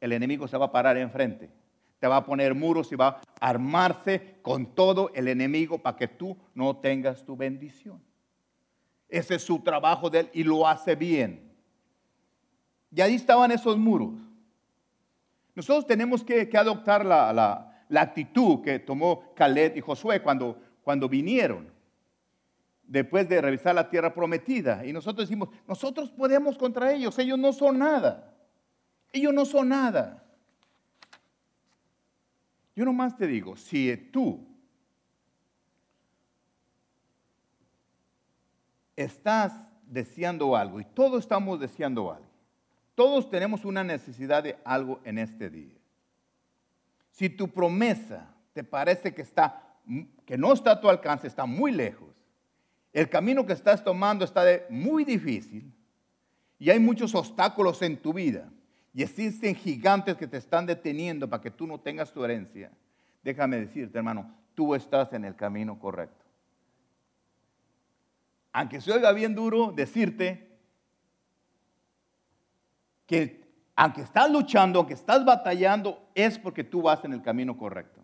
el 0.00 0.12
enemigo 0.12 0.46
se 0.46 0.56
va 0.56 0.66
a 0.66 0.72
parar 0.72 0.96
enfrente 0.96 1.50
te 2.00 2.08
va 2.08 2.16
a 2.16 2.24
poner 2.24 2.54
muros 2.54 2.90
y 2.90 2.96
va 2.96 3.20
a 3.40 3.48
armarse 3.48 4.38
con 4.42 4.74
todo 4.74 5.10
el 5.14 5.28
enemigo 5.28 5.78
para 5.78 5.96
que 5.96 6.08
tú 6.08 6.36
no 6.54 6.76
tengas 6.78 7.24
tu 7.24 7.36
bendición. 7.36 8.02
Ese 9.08 9.34
es 9.34 9.42
su 9.42 9.60
trabajo 9.60 10.08
de 10.08 10.20
él 10.20 10.30
y 10.32 10.42
lo 10.42 10.66
hace 10.66 10.96
bien. 10.96 11.52
Y 12.90 13.00
ahí 13.02 13.14
estaban 13.14 13.52
esos 13.52 13.76
muros. 13.76 14.14
Nosotros 15.54 15.86
tenemos 15.86 16.24
que, 16.24 16.48
adoptar 16.54 17.04
la, 17.04 17.84
actitud 17.94 18.62
que 18.62 18.78
tomó 18.78 19.34
Caleb 19.34 19.76
y 19.76 19.80
Josué 19.80 20.22
cuando, 20.22 20.58
cuando 20.82 21.08
vinieron 21.08 21.70
después 22.82 23.28
de 23.28 23.40
revisar 23.40 23.74
la 23.74 23.88
tierra 23.88 24.14
prometida. 24.14 24.86
Y 24.86 24.92
nosotros 24.92 25.28
decimos, 25.28 25.50
nosotros 25.68 26.10
podemos 26.10 26.56
contra 26.56 26.92
ellos, 26.92 27.18
ellos 27.18 27.38
no 27.38 27.52
son 27.52 27.78
nada. 27.78 28.34
Ellos 29.12 29.34
no 29.34 29.44
son 29.44 29.68
nada. 29.68 30.24
Yo 32.74 32.84
nomás 32.84 33.16
te 33.16 33.26
digo, 33.26 33.56
si 33.56 33.96
tú 34.12 34.46
estás 38.96 39.52
deseando 39.86 40.56
algo 40.56 40.80
y 40.80 40.84
todos 40.84 41.20
estamos 41.24 41.58
deseando 41.58 42.12
algo, 42.12 42.30
todos 42.94 43.28
tenemos 43.30 43.64
una 43.64 43.82
necesidad 43.82 44.42
de 44.42 44.58
algo 44.64 45.00
en 45.04 45.18
este 45.18 45.50
día. 45.50 45.76
Si 47.10 47.28
tu 47.28 47.48
promesa 47.48 48.34
te 48.52 48.62
parece 48.62 49.14
que 49.14 49.22
está 49.22 49.66
que 50.24 50.38
no 50.38 50.52
está 50.52 50.72
a 50.72 50.80
tu 50.80 50.88
alcance, 50.88 51.26
está 51.26 51.46
muy 51.46 51.72
lejos. 51.72 52.08
El 52.92 53.08
camino 53.08 53.46
que 53.46 53.52
estás 53.52 53.82
tomando 53.82 54.24
está 54.24 54.44
muy 54.68 55.04
difícil 55.04 55.72
y 56.58 56.70
hay 56.70 56.78
muchos 56.78 57.14
obstáculos 57.14 57.82
en 57.82 57.96
tu 57.96 58.12
vida 58.12 58.48
y 58.92 59.02
existen 59.02 59.54
gigantes 59.54 60.16
que 60.16 60.26
te 60.26 60.36
están 60.36 60.66
deteniendo 60.66 61.28
para 61.28 61.42
que 61.42 61.50
tú 61.50 61.66
no 61.66 61.78
tengas 61.80 62.12
tu 62.12 62.24
herencia, 62.24 62.72
déjame 63.22 63.60
decirte, 63.60 63.98
hermano, 63.98 64.34
tú 64.54 64.74
estás 64.74 65.12
en 65.12 65.24
el 65.24 65.36
camino 65.36 65.78
correcto. 65.78 66.24
Aunque 68.52 68.80
se 68.80 68.92
oiga 68.92 69.12
bien 69.12 69.34
duro 69.34 69.72
decirte 69.72 70.58
que 73.06 73.40
aunque 73.76 74.02
estás 74.02 74.30
luchando, 74.30 74.80
aunque 74.80 74.94
estás 74.94 75.24
batallando, 75.24 76.10
es 76.14 76.38
porque 76.38 76.64
tú 76.64 76.82
vas 76.82 77.04
en 77.04 77.12
el 77.12 77.22
camino 77.22 77.56
correcto. 77.56 78.00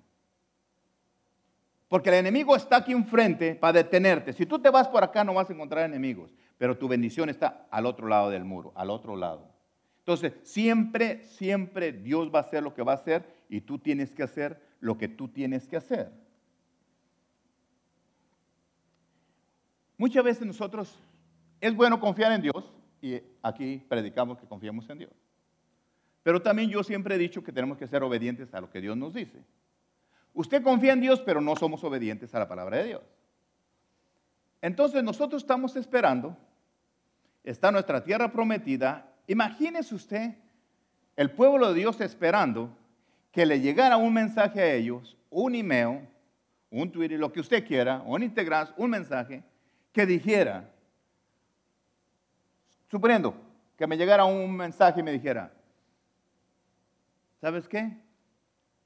Porque 1.88 2.09
el 2.09 2.16
enemigo 2.16 2.57
está 2.57 2.77
aquí 2.77 2.92
enfrente 2.92 3.55
para 3.55 3.75
detenerte. 3.75 4.33
Si 4.33 4.46
tú 4.46 4.59
te 4.59 4.70
vas 4.70 4.88
por 4.88 5.05
acá 5.05 5.22
no 5.22 5.35
vas 5.35 5.51
a 5.51 5.53
encontrar 5.53 5.85
enemigos, 5.85 6.33
pero 6.59 6.79
tu 6.79 6.88
bendición 6.88 7.29
está 7.29 7.66
al 7.70 7.87
otro 7.87 8.09
lado 8.09 8.31
del 8.31 8.44
muro, 8.44 8.72
al 8.75 8.90
otro 8.90 9.16
lado. 9.16 9.56
Entonces, 10.07 10.35
siempre, 10.45 11.25
siempre 11.25 11.90
Dios 11.90 12.31
va 12.33 12.38
a 12.38 12.42
hacer 12.42 12.62
lo 12.62 12.73
que 12.73 12.83
va 12.85 12.92
a 12.92 12.95
hacer 12.95 13.29
y 13.49 13.61
tú 13.61 13.77
tienes 13.77 14.14
que 14.14 14.23
hacer 14.23 14.62
lo 14.79 14.97
que 14.97 15.09
tú 15.09 15.27
tienes 15.27 15.66
que 15.66 15.77
hacer. 15.77 16.12
Muchas 19.99 20.23
veces 20.23 20.47
nosotros, 20.47 20.97
es 21.61 21.75
bueno 21.75 21.99
confiar 21.99 22.31
en 22.31 22.42
Dios 22.42 22.73
y 23.03 23.21
aquí 23.42 23.85
predicamos 23.88 24.38
que 24.38 24.47
confiemos 24.47 24.88
en 24.90 24.99
Dios. 24.99 25.12
Pero 26.23 26.40
también 26.40 26.71
yo 26.71 26.85
siempre 26.85 27.16
he 27.16 27.19
dicho 27.19 27.42
que 27.42 27.51
tenemos 27.51 27.77
que 27.77 27.88
ser 27.88 28.05
obedientes 28.05 28.55
a 28.55 28.61
lo 28.61 28.71
que 28.71 28.81
Dios 28.81 28.97
nos 28.97 29.12
dice. 29.12 29.42
Usted 30.35 30.62
confía 30.62 30.92
en 30.92 31.01
Dios, 31.01 31.21
pero 31.21 31.40
no 31.40 31.57
somos 31.57 31.83
obedientes 31.83 32.33
a 32.33 32.38
la 32.38 32.47
palabra 32.47 32.77
de 32.77 32.85
Dios. 32.85 33.03
Entonces 34.62 35.03
nosotros 35.03 35.42
estamos 35.42 35.75
esperando, 35.75 36.37
está 37.42 37.73
nuestra 37.73 38.05
tierra 38.05 38.31
prometida 38.31 39.12
Imagínese 39.27 39.95
usted 39.95 40.35
el 41.17 41.31
pueblo 41.31 41.69
de 41.69 41.81
Dios 41.81 42.01
esperando 42.01 42.77
que 43.33 43.47
le 43.47 43.61
llegara 43.61 43.97
un 43.97 44.12
mensaje 44.12 44.61
a 44.61 44.73
ellos, 44.73 45.17
un 45.31 45.55
email, 45.55 46.09
un 46.71 46.91
Twitter, 46.91 47.19
lo 47.19 47.33
que 47.33 47.41
usted 47.41 47.67
quiera, 47.67 48.03
un 48.05 48.23
integral, 48.23 48.73
un 48.77 48.91
mensaje 48.91 49.43
que 49.93 50.07
dijera, 50.07 50.71
suponiendo 52.91 53.35
que 53.77 53.87
me 53.87 53.97
llegara 53.97 54.25
un 54.25 54.55
mensaje 54.57 55.01
y 55.01 55.03
me 55.03 55.12
dijera, 55.12 55.53
¿sabes 57.41 57.67
qué? 57.69 57.97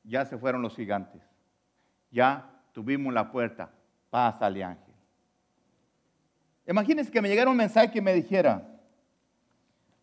Ya 0.05 0.25
se 0.25 0.39
fueron 0.39 0.63
los 0.63 0.75
gigantes, 0.75 1.23
ya 2.11 2.51
tuvimos 2.73 3.13
la 3.13 3.31
puerta 3.31 3.71
pásale 4.11 4.63
ángel. 4.65 4.95
Imagínense 6.67 7.11
que 7.11 7.23
me 7.23 7.29
llegara 7.29 7.51
un 7.51 7.57
mensaje 7.57 7.91
que 7.91 8.03
me 8.03 8.13
dijera, 8.13 8.70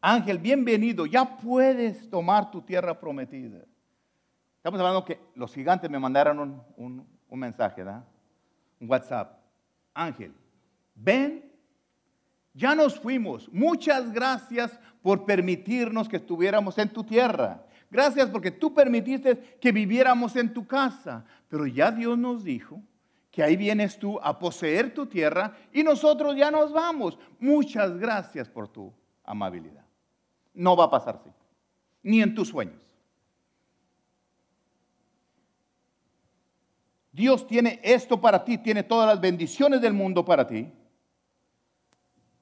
Ángel, 0.10 0.38
bienvenido, 0.38 1.06
ya 1.06 1.26
puedes 1.26 2.10
tomar 2.10 2.50
tu 2.50 2.62
tierra 2.62 2.98
prometida. 2.98 3.60
Estamos 4.56 4.80
hablando 4.80 5.04
que 5.04 5.20
los 5.36 5.54
gigantes 5.54 5.90
me 5.90 6.00
mandaron 6.00 6.64
un, 6.78 7.06
mensaje, 7.30 7.84
¿verdad? 7.84 8.06
Un 8.80 8.90
WhatsApp. 8.90 9.38
Ángel, 9.94 10.34
ven, 10.96 11.44
ya 12.54 12.74
nos 12.74 12.98
fuimos. 12.98 13.52
Muchas 13.52 14.14
gracias 14.14 14.80
por 15.02 15.26
permitirnos 15.26 16.08
que 16.08 16.16
estuviéramos 16.16 16.78
en 16.78 16.88
tu 16.88 17.04
tierra. 17.04 17.66
Gracias 17.92 18.30
porque 18.30 18.52
tú 18.52 18.74
permitiste 18.74 19.58
que 19.60 19.74
viviéramos 19.74 20.38
en 20.38 20.54
tu 20.54 20.66
casa. 20.66 21.26
Pero 21.50 21.68
ya 21.68 21.92
Dios 21.92 22.18
nos 22.18 22.46
dijo 22.46 22.82
que 23.30 23.44
ahí 23.44 23.58
vienes 23.58 24.00
tú 24.00 24.18
a 24.24 24.40
poseer 24.40 24.94
tu 24.94 25.06
tierra 25.06 25.54
y 25.74 25.84
nosotros 25.84 26.34
ya 26.38 26.50
nos 26.50 26.72
vamos. 26.72 27.20
Muchas 27.42 27.98
gracias 27.98 28.48
por 28.48 28.70
tu 28.70 28.94
amabilidad. 29.26 29.87
No 30.58 30.76
va 30.76 30.86
a 30.86 30.90
pasar 30.90 31.16
así, 31.16 31.30
ni 32.02 32.22
en 32.22 32.34
tus 32.34 32.50
sueños. 32.50 32.84
Dios 37.12 37.46
tiene 37.46 37.80
esto 37.84 38.20
para 38.20 38.44
ti, 38.44 38.58
tiene 38.58 38.84
todas 38.84 39.08
las 39.08 39.22
bendiciones 39.22 39.82
del 39.82 39.94
mundo 39.94 40.26
para 40.26 40.46
ti. 40.48 40.72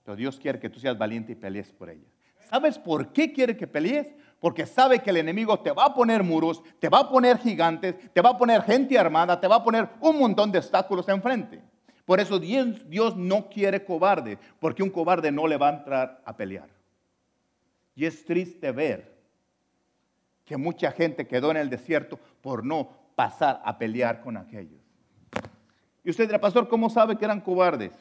Pero 0.04 0.16
Dios 0.16 0.40
quiere 0.40 0.60
que 0.60 0.70
tú 0.70 0.80
seas 0.80 0.98
valiente 0.98 1.34
y 1.34 1.36
pelees 1.36 1.72
por 1.72 1.90
ella. 1.90 2.08
¿Sabes 2.50 2.78
por 2.78 3.12
qué 3.12 3.34
quiere 3.34 3.58
que 3.58 3.68
pelees? 3.68 4.14
Porque 4.40 4.66
sabe 4.66 5.00
que 5.00 5.10
el 5.10 5.18
enemigo 5.18 5.60
te 5.60 5.72
va 5.72 5.86
a 5.86 5.94
poner 5.94 6.24
muros, 6.24 6.62
te 6.80 6.90
va 6.90 7.00
a 7.00 7.10
poner 7.10 7.38
gigantes, 7.40 7.96
te 8.14 8.22
va 8.22 8.30
a 8.30 8.38
poner 8.38 8.62
gente 8.62 8.98
armada, 8.98 9.40
te 9.40 9.48
va 9.48 9.58
a 9.58 9.64
poner 9.64 9.90
un 10.00 10.20
montón 10.20 10.52
de 10.52 10.60
obstáculos 10.60 11.10
enfrente. 11.10 11.62
Por 12.06 12.20
eso 12.20 12.40
Dios 12.40 13.16
no 13.16 13.50
quiere 13.50 13.84
cobarde, 13.84 14.38
porque 14.60 14.84
un 14.84 14.90
cobarde 14.90 15.32
no 15.32 15.48
le 15.48 15.58
va 15.58 15.70
a 15.70 15.74
entrar 15.74 16.22
a 16.24 16.36
pelear. 16.38 16.75
Y 17.96 18.06
es 18.06 18.26
triste 18.26 18.72
ver 18.72 19.16
que 20.44 20.58
mucha 20.58 20.92
gente 20.92 21.26
quedó 21.28 21.52
en 21.52 21.58
el 21.58 21.70
desierto 21.70 22.20
por 22.42 22.64
no 22.64 22.90
pasar 23.16 23.62
a 23.64 23.78
pelear 23.78 24.22
con 24.22 24.38
aquellos. 24.38 24.82
Y 26.04 26.12
usted 26.12 26.28
dirá, 26.28 26.40
pastor, 26.40 26.68
¿cómo 26.68 26.90
sabe 26.90 27.18
que 27.18 27.26
eran 27.26 27.42
cobardes? 27.42 27.94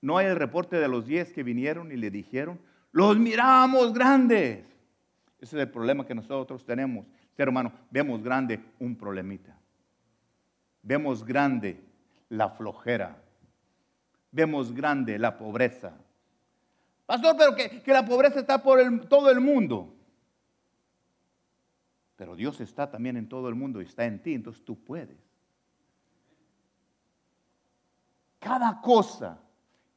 No 0.00 0.18
hay 0.18 0.26
el 0.26 0.36
reporte 0.36 0.76
de 0.76 0.88
los 0.88 1.06
diez 1.06 1.32
que 1.32 1.44
vinieron 1.44 1.92
y 1.92 1.96
le 1.96 2.10
dijeron, 2.10 2.58
los 2.90 3.16
miramos 3.16 3.92
grandes. 3.92 4.64
Ese 5.40 5.56
es 5.56 5.62
el 5.62 5.70
problema 5.70 6.04
que 6.04 6.14
nosotros 6.14 6.64
tenemos. 6.64 7.06
Ser 7.36 7.48
humano, 7.48 7.72
vemos 7.90 8.22
grande 8.22 8.60
un 8.80 8.96
problemita. 8.96 9.56
Vemos 10.82 11.24
grande 11.24 11.80
la 12.28 12.50
flojera. 12.50 13.16
Vemos 14.32 14.72
grande 14.74 15.18
la 15.18 15.38
pobreza. 15.38 15.92
Pastor, 17.06 17.36
pero 17.36 17.54
que, 17.54 17.82
la 17.92 18.04
pobreza 18.04 18.40
está 18.40 18.62
por 18.62 19.06
todo 19.08 19.30
el 19.30 19.40
mundo. 19.40 19.94
Pero 22.16 22.36
Dios 22.36 22.60
está 22.60 22.90
también 22.90 23.16
en 23.16 23.28
todo 23.28 23.48
el 23.48 23.54
mundo 23.54 23.80
y 23.80 23.84
está 23.84 24.04
en 24.04 24.22
ti, 24.22 24.34
entonces 24.34 24.64
tú 24.64 24.82
puedes. 24.82 25.18
Cada 28.38 28.80
cosa 28.80 29.38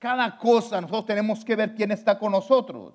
cada 0.05 0.37
cosa 0.37 0.79
nosotros 0.81 1.07
tenemos 1.07 1.43
que 1.43 1.55
ver 1.55 1.73
quién 1.73 1.89
está 1.89 2.19
con 2.19 2.31
nosotros. 2.31 2.93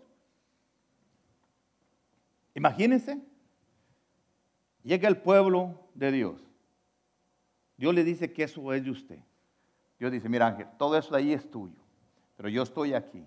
Imagínense, 2.54 3.20
llega 4.84 5.08
el 5.08 5.16
pueblo 5.16 5.88
de 5.94 6.12
Dios. 6.12 6.40
Dios 7.76 7.92
le 7.94 8.04
dice 8.04 8.32
que 8.32 8.44
eso 8.44 8.72
es 8.72 8.84
de 8.84 8.92
usted. 8.92 9.18
Dios 9.98 10.12
dice, 10.12 10.28
mira 10.28 10.46
Ángel, 10.46 10.68
todo 10.78 10.96
eso 10.96 11.10
de 11.10 11.18
ahí 11.18 11.32
es 11.32 11.50
tuyo, 11.50 11.80
pero 12.36 12.48
yo 12.48 12.62
estoy 12.62 12.94
aquí. 12.94 13.26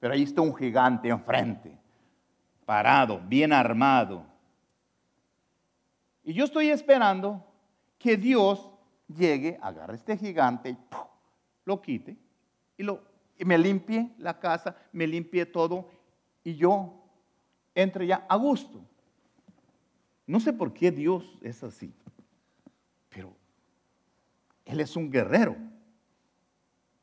Pero 0.00 0.14
ahí 0.14 0.24
está 0.24 0.40
un 0.40 0.56
gigante 0.56 1.08
enfrente, 1.08 1.78
parado, 2.64 3.20
bien 3.20 3.52
armado. 3.52 4.26
Y 6.24 6.32
yo 6.32 6.44
estoy 6.44 6.70
esperando 6.70 7.46
que 7.98 8.16
Dios 8.16 8.68
llegue, 9.06 9.58
agarre 9.62 9.94
este 9.94 10.16
gigante 10.16 10.70
y 10.70 10.78
lo 11.64 11.80
quite 11.80 12.16
y 13.38 13.44
me 13.44 13.58
limpie 13.58 14.10
la 14.18 14.38
casa, 14.38 14.76
me 14.92 15.06
limpie 15.06 15.46
todo 15.46 15.90
y 16.44 16.56
yo 16.56 16.94
entre 17.74 18.06
ya 18.06 18.26
a 18.28 18.36
gusto. 18.36 18.80
No 20.26 20.40
sé 20.40 20.52
por 20.52 20.72
qué 20.72 20.90
Dios 20.90 21.24
es 21.42 21.62
así, 21.62 21.92
pero 23.08 23.34
Él 24.64 24.80
es 24.80 24.96
un 24.96 25.10
guerrero. 25.10 25.56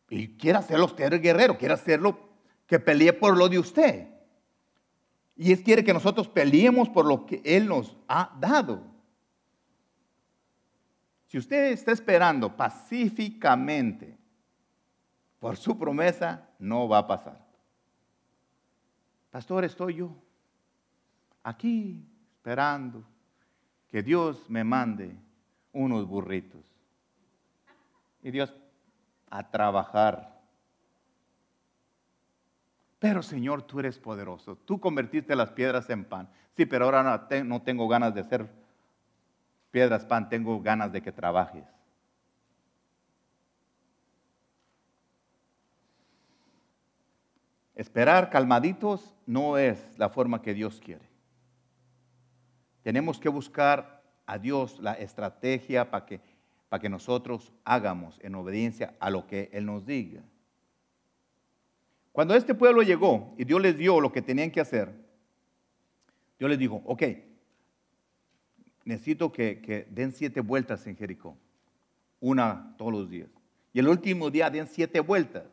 Y 0.09 0.29
quiere 0.37 0.59
hacerlo 0.59 0.85
usted 0.85 1.21
guerrero, 1.21 1.57
quiere 1.57 1.73
hacerlo 1.73 2.26
que 2.67 2.79
pelee 2.79 3.13
por 3.13 3.35
lo 3.37 3.49
de 3.49 3.59
usted. 3.59 4.07
Y 5.35 5.51
Él 5.51 5.63
quiere 5.63 5.83
que 5.83 5.93
nosotros 5.93 6.27
peleemos 6.27 6.89
por 6.89 7.05
lo 7.05 7.25
que 7.25 7.41
Él 7.43 7.67
nos 7.67 7.95
ha 8.07 8.35
dado. 8.39 8.83
Si 11.27 11.37
usted 11.37 11.71
está 11.71 11.91
esperando 11.91 12.55
pacíficamente 12.55 14.17
por 15.39 15.57
su 15.57 15.77
promesa 15.77 16.49
no 16.59 16.87
va 16.87 16.99
a 16.99 17.07
pasar. 17.07 17.45
Pastor, 19.31 19.65
estoy 19.65 19.95
yo 19.95 20.15
aquí 21.47 22.05
esperando 22.35 23.03
que 23.87 24.03
Dios 24.03 24.49
me 24.49 24.65
mande 24.65 25.15
unos 25.71 26.05
burritos. 26.05 26.61
Y 28.21 28.31
Dios 28.31 28.53
a 29.29 29.49
trabajar. 29.49 30.36
Pero 32.99 33.21
Señor, 33.21 33.61
tú 33.61 33.79
eres 33.79 33.99
poderoso. 33.99 34.55
Tú 34.55 34.79
convertiste 34.79 35.35
las 35.35 35.51
piedras 35.51 35.89
en 35.89 36.05
pan. 36.05 36.29
Sí, 36.55 36.65
pero 36.65 36.85
ahora 36.85 37.27
no, 37.43 37.61
tengo 37.61 37.87
ganas 37.87 38.13
de 38.15 38.21
hacer 38.21 38.49
piedras 39.69 40.05
pan, 40.05 40.29
tengo 40.29 40.59
ganas 40.61 40.91
de 40.91 41.01
que 41.01 41.11
trabajes. 41.11 41.63
Esperar 47.75 48.31
calmaditos 48.31 49.13
no 49.27 49.59
es 49.59 49.99
la 49.99 50.09
forma 50.09 50.41
que 50.41 50.55
Dios 50.55 50.81
quiere. 50.83 51.07
Tenemos 52.81 53.19
que 53.19 53.29
buscar 53.29 54.01
a 54.25 54.39
Dios 54.39 54.79
la 54.79 54.93
estrategia 54.93 55.91
para 55.91 56.07
que, 56.07 56.19
para 56.69 56.81
que 56.81 56.89
nosotros 56.89 57.53
hagamos 57.63 58.19
en 58.23 58.33
obediencia 58.33 58.95
a 58.99 59.11
lo 59.11 59.27
que 59.27 59.51
Él 59.53 59.67
nos 59.67 59.85
diga. 59.85 60.23
Cuando 62.17 62.33
este 62.33 62.55
pueblo 62.55 62.81
llegó 62.81 63.35
y 63.37 63.45
Dios 63.45 63.61
les 63.61 63.77
dio 63.77 64.01
lo 64.01 64.11
que 64.11 64.23
tenían 64.23 64.49
que 64.49 64.59
hacer, 64.59 64.91
Dios 66.39 66.49
les 66.49 66.57
dijo, 66.57 66.81
ok, 66.83 67.03
necesito 68.85 69.31
que, 69.31 69.87
den 69.91 70.11
siete 70.11 70.41
vueltas 70.41 70.87
en 70.87 70.97
Jericó, 70.97 71.37
una 72.19 72.73
todos 72.75 72.91
los 72.91 73.07
días. 73.07 73.29
Y 73.71 73.77
el 73.77 73.87
último 73.87 74.31
día 74.31 74.49
den 74.49 74.65
siete 74.65 74.99
vueltas. 74.99 75.43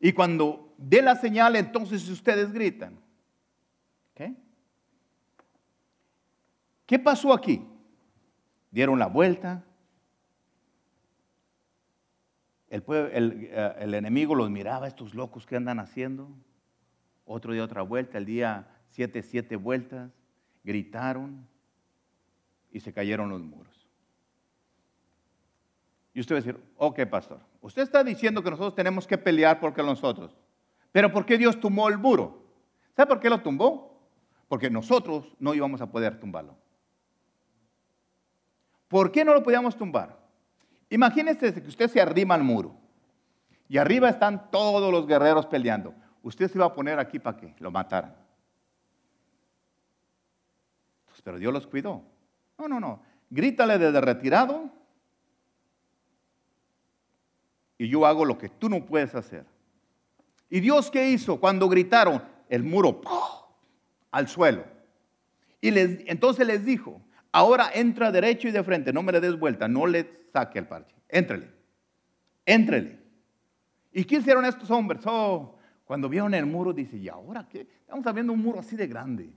Y 0.00 0.12
cuando 0.12 0.74
dé 0.76 1.00
la 1.00 1.14
señal, 1.14 1.54
entonces 1.54 2.08
ustedes 2.08 2.52
gritan. 2.52 2.98
¿Qué 6.84 6.98
pasó 6.98 7.32
aquí? 7.32 7.64
Dieron 8.72 8.98
la 8.98 9.06
vuelta. 9.06 9.64
El, 12.72 13.50
eh, 13.50 13.74
el, 13.80 13.92
enemigo 13.92 14.34
los 14.34 14.48
miraba, 14.48 14.88
estos 14.88 15.14
locos 15.14 15.44
que 15.44 15.56
andan 15.56 15.78
haciendo. 15.78 16.30
Otro 17.26 17.52
día 17.52 17.62
otra 17.62 17.82
vuelta, 17.82 18.16
el 18.16 18.24
día 18.24 18.66
siete, 18.88 19.22
siete 19.22 19.56
vueltas. 19.56 20.10
Gritaron 20.64 21.46
y 22.70 22.80
se 22.80 22.90
cayeron 22.94 23.28
los 23.28 23.42
muros. 23.42 23.86
Y 26.14 26.20
usted 26.20 26.34
va 26.34 26.38
a 26.38 26.42
decir, 26.42 26.60
ok, 26.78 27.04
pastor, 27.10 27.40
usted 27.60 27.82
está 27.82 28.02
diciendo 28.02 28.42
que 28.42 28.50
nosotros 28.50 28.74
tenemos 28.74 29.06
que 29.06 29.18
pelear 29.18 29.60
porque 29.60 29.82
nosotros. 29.82 30.34
Pero 30.92 31.12
¿por 31.12 31.26
qué 31.26 31.36
Dios 31.36 31.60
tumbó 31.60 31.90
el 31.90 31.98
muro? 31.98 32.42
¿Sabe 32.96 33.08
por 33.08 33.20
qué 33.20 33.28
lo 33.28 33.42
tumbó? 33.42 34.00
Porque 34.48 34.70
nosotros 34.70 35.36
no 35.38 35.52
íbamos 35.52 35.82
a 35.82 35.90
poder 35.90 36.18
tumbarlo. 36.18 36.56
¿Por 38.88 39.12
qué 39.12 39.26
no 39.26 39.34
lo 39.34 39.42
podíamos 39.42 39.76
tumbar? 39.76 40.21
Imagínese 40.92 41.54
que 41.54 41.68
usted 41.68 41.88
se 41.88 42.02
arrima 42.02 42.34
al 42.34 42.42
muro 42.42 42.76
y 43.66 43.78
arriba 43.78 44.10
están 44.10 44.50
todos 44.50 44.92
los 44.92 45.06
guerreros 45.06 45.46
peleando. 45.46 45.94
Usted 46.22 46.50
se 46.50 46.58
iba 46.58 46.66
a 46.66 46.74
poner 46.74 46.98
aquí 46.98 47.18
para 47.18 47.38
que 47.38 47.54
lo 47.60 47.70
mataran. 47.70 48.14
Pues, 51.06 51.22
pero 51.22 51.38
Dios 51.38 51.50
los 51.50 51.66
cuidó. 51.66 52.02
No, 52.58 52.68
no, 52.68 52.78
no. 52.78 53.02
Grítale 53.30 53.78
desde 53.78 54.02
retirado 54.02 54.70
y 57.78 57.88
yo 57.88 58.04
hago 58.04 58.26
lo 58.26 58.36
que 58.36 58.50
tú 58.50 58.68
no 58.68 58.84
puedes 58.84 59.14
hacer. 59.14 59.46
¿Y 60.50 60.60
Dios 60.60 60.90
qué 60.90 61.08
hizo 61.08 61.40
cuando 61.40 61.70
gritaron? 61.70 62.22
El 62.50 62.64
muro 62.64 63.00
al 64.10 64.28
suelo. 64.28 64.66
Y 65.58 65.70
les, 65.70 66.00
entonces 66.06 66.46
les 66.46 66.66
dijo, 66.66 67.00
Ahora 67.32 67.70
entra 67.74 68.12
derecho 68.12 68.48
y 68.48 68.50
de 68.50 68.62
frente, 68.62 68.92
no 68.92 69.02
me 69.02 69.10
le 69.10 69.20
des 69.20 69.38
vuelta, 69.38 69.66
no 69.66 69.86
le 69.86 70.28
saque 70.32 70.58
el 70.58 70.66
parche. 70.66 70.94
Éntrele, 71.08 71.50
éntrele. 72.44 73.00
¿Y 73.90 74.04
qué 74.04 74.16
hicieron 74.16 74.44
estos 74.44 74.70
hombres? 74.70 75.02
Oh, 75.06 75.56
cuando 75.84 76.08
vieron 76.08 76.34
el 76.34 76.46
muro, 76.46 76.72
dice, 76.72 76.96
¿y 76.96 77.08
ahora 77.08 77.48
qué? 77.48 77.66
Estamos 77.80 78.14
viendo 78.14 78.32
un 78.32 78.40
muro 78.40 78.60
así 78.60 78.76
de 78.76 78.86
grande. 78.86 79.32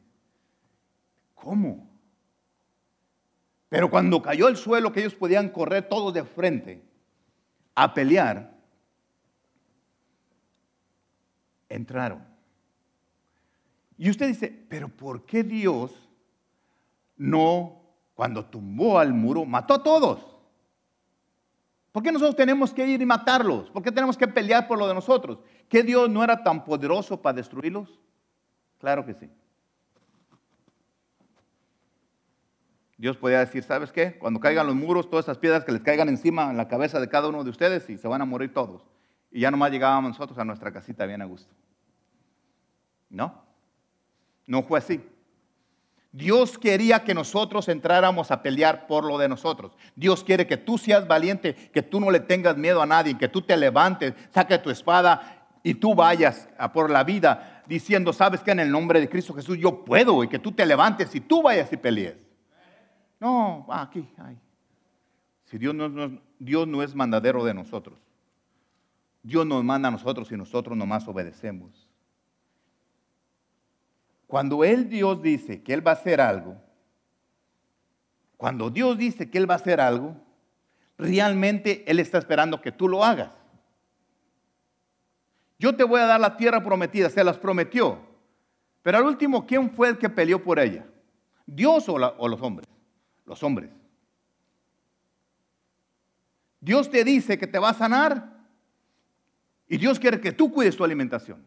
¿Cómo? 1.34 1.90
Pero 3.70 3.90
cuando 3.90 4.22
cayó 4.22 4.48
el 4.48 4.58
suelo, 4.58 4.92
que 4.92 5.02
ellos 5.02 5.16
podían 5.16 5.50
correr 5.50 5.88
todos 5.88 6.14
de 6.14 6.24
frente 6.24 6.82
a 7.74 7.94
pelear, 7.94 8.56
entraron. 11.70 12.26
Y 13.98 14.10
usted 14.10 14.28
dice, 14.28 14.66
pero 14.70 14.90
¿por 14.90 15.26
qué 15.26 15.44
Dios 15.44 15.92
no, 17.18 17.85
cuando 18.16 18.46
tumbó 18.46 18.98
al 18.98 19.14
muro, 19.14 19.46
mató 19.46 19.76
a 19.76 19.84
todos? 19.84 20.36
¿Por 21.92 22.02
qué 22.02 22.12
nosotros 22.12 22.36
tenemos 22.36 22.74
que 22.74 22.86
ir 22.88 23.02
y 23.02 23.06
matarlos? 23.06 23.70
¿Por 23.70 23.84
qué 23.84 23.92
tenemos 23.92 24.18
que 24.18 24.28
pelear 24.28 24.68
por 24.68 24.78
lo 24.78 24.88
de 24.88 24.94
nosotros? 24.94 25.40
¿Que 25.70 25.84
Dios 25.84 26.10
no 26.10 26.24
era 26.24 26.44
tan 26.44 26.66
poderoso 26.66 27.22
para 27.22 27.36
destruirlos? 27.36 28.00
Claro 28.80 29.06
que 29.06 29.14
sí. 29.14 29.30
Dios 32.98 33.18
podía 33.18 33.40
decir, 33.40 33.64
¿sabes 33.64 33.92
qué? 33.92 34.18
Cuando 34.18 34.40
caigan 34.40 34.68
los 34.68 34.76
muros, 34.76 35.10
todas 35.10 35.26
esas 35.26 35.38
piedras 35.38 35.66
que 35.66 35.72
les 35.72 35.82
caigan 35.82 36.08
encima 36.08 36.50
en 36.50 36.58
la 36.58 36.68
cabeza 36.68 37.00
de 37.00 37.10
cada 37.10 37.28
uno 37.28 37.44
de 37.44 37.50
ustedes 37.50 37.90
y 37.90 37.98
se 37.98 38.08
van 38.08 38.22
a 38.22 38.26
morir 38.26 38.54
todos. 38.54 38.86
Y 39.32 39.42
ya 39.42 39.52
nomás 39.52 39.72
llegábamos 39.72 40.12
nosotros 40.12 40.40
a 40.40 40.46
nuestra 40.46 40.72
casita 40.72 41.06
bien 41.06 41.22
a 41.22 41.26
gusto. 41.26 41.54
No, 43.10 43.42
no 44.48 44.64
fue 44.64 44.80
así. 44.80 45.02
Dios 46.16 46.58
quería 46.58 47.04
que 47.04 47.14
nosotros 47.14 47.68
entráramos 47.68 48.32
a 48.32 48.42
pelear 48.42 48.88
por 48.88 49.04
lo 49.04 49.18
de 49.18 49.28
nosotros. 49.28 49.74
Dios 49.98 50.24
quiere 50.24 50.48
que 50.48 50.56
tú 50.56 50.78
seas 50.78 51.06
valiente, 51.10 51.54
que 51.74 51.82
tú 51.82 52.00
no 52.00 52.10
le 52.10 52.22
tengas 52.22 52.56
miedo 52.56 52.82
a 52.82 52.86
nadie, 52.86 53.18
que 53.18 53.28
tú 53.28 53.42
te 53.42 53.58
levantes, 53.58 54.14
saque 54.34 54.58
tu 54.58 54.70
espada 54.70 55.46
y 55.62 55.74
tú 55.74 55.94
vayas 55.94 56.48
a 56.58 56.72
por 56.72 56.90
la 56.90 57.04
vida 57.04 57.64
diciendo, 57.68 58.14
sabes 58.14 58.40
que 58.40 58.52
en 58.52 58.62
el 58.62 58.72
nombre 58.72 59.02
de 59.02 59.10
Cristo 59.10 59.34
Jesús 59.34 59.58
yo 59.58 59.84
puedo 59.84 60.24
y 60.24 60.30
que 60.30 60.40
tú 60.40 60.54
te 60.54 60.66
levantes 60.66 61.14
y 61.16 61.20
tú 61.20 61.42
vayas 61.42 61.74
y 61.74 61.76
pelees. 61.76 62.16
No, 63.20 63.68
aquí, 63.70 64.08
ahí. 64.20 64.40
Si 65.44 65.58
Dios 65.58 65.76
no, 65.76 66.22
Dios 66.40 66.66
no 66.66 66.82
es 66.82 66.96
mandadero 66.96 67.44
de 67.44 67.54
nosotros. 67.54 68.00
Dios 69.22 69.46
nos 69.46 69.66
manda 69.66 69.90
a 69.90 69.92
nosotros 69.92 70.32
y 70.32 70.38
nosotros 70.38 70.78
nomás 70.78 71.06
obedecemos. 71.10 71.85
Cuando 74.28 74.64
Él 74.64 74.90
Dios 74.90 75.22
dice 75.22 75.62
que 75.62 75.74
Él 75.74 75.86
va 75.86 75.92
a 75.92 75.96
hacer 75.96 76.20
algo, 76.20 76.56
cuando 78.38 78.70
Dios 78.70 78.98
dice 78.98 79.30
que 79.30 79.38
Él 79.38 79.50
va 79.50 79.56
a 79.56 79.58
hacer 79.58 79.80
algo, 79.80 80.16
realmente 80.98 81.84
Él 81.90 82.00
está 82.00 82.18
esperando 82.18 82.62
que 82.62 82.72
tú 82.72 82.88
lo 82.88 83.04
hagas. 83.04 83.32
Yo 85.58 85.76
te 85.76 85.84
voy 85.84 86.02
a 86.02 86.06
dar 86.06 86.20
la 86.20 86.36
tierra 86.36 86.64
prometida, 86.64 87.10
se 87.10 87.24
las 87.24 87.38
prometió. 87.38 88.00
Pero 88.82 88.98
al 88.98 89.06
último, 89.06 89.46
¿quién 89.46 89.72
fue 89.72 89.90
el 89.90 89.98
que 89.98 90.10
peleó 90.10 90.44
por 90.44 90.60
ella? 90.60 90.86
¿Dios 91.46 91.88
o, 91.88 91.94
o 91.94 92.28
los 92.28 92.42
hombres? 92.42 92.68
Los 93.26 93.42
hombres. 93.42 93.70
Dios 96.60 96.90
te 96.90 97.04
dice 97.04 97.38
que 97.38 97.48
te 97.48 97.60
va 97.60 97.70
a 97.70 97.74
sanar 97.74 98.36
y 99.68 99.78
Dios 99.78 100.00
quiere 100.00 100.20
que 100.20 100.32
tú 100.32 100.52
cuides 100.52 100.76
tu 100.76 100.84
alimentación. 100.84 101.46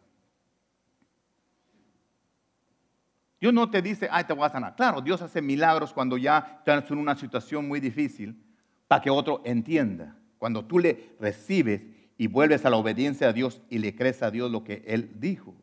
Dios 3.41 3.55
no 3.55 3.71
te 3.71 3.81
dice, 3.83 4.09
ay, 4.11 4.25
te 4.25 4.33
voy 4.33 4.45
a 4.45 4.51
sanar. 4.51 4.75
Claro, 4.75 5.01
Dios 5.01 5.23
hace 5.23 5.41
milagros 5.41 5.93
cuando 5.93 6.17
ya 6.19 6.57
estás 6.59 6.91
en 6.91 6.99
una 6.99 7.17
situación 7.17 7.69
muy 7.69 7.79
difícil 7.79 8.43
para 8.89 9.01
que 9.01 9.11
otro 9.11 9.43
entienda. 9.45 10.17
Cuando 10.39 10.65
tú 10.65 10.79
le 10.79 11.15
recibes 11.21 11.83
y 12.17 12.27
vuelves 12.27 12.65
a 12.65 12.71
la 12.71 12.77
obediencia 12.77 13.29
a 13.29 13.33
Dios 13.33 13.63
y 13.71 13.79
le 13.79 13.95
crees 13.95 14.23
a 14.23 14.31
Dios 14.31 14.51
lo 14.51 14.65
que 14.65 14.83
Él 14.87 15.13
dijo. 15.21 15.55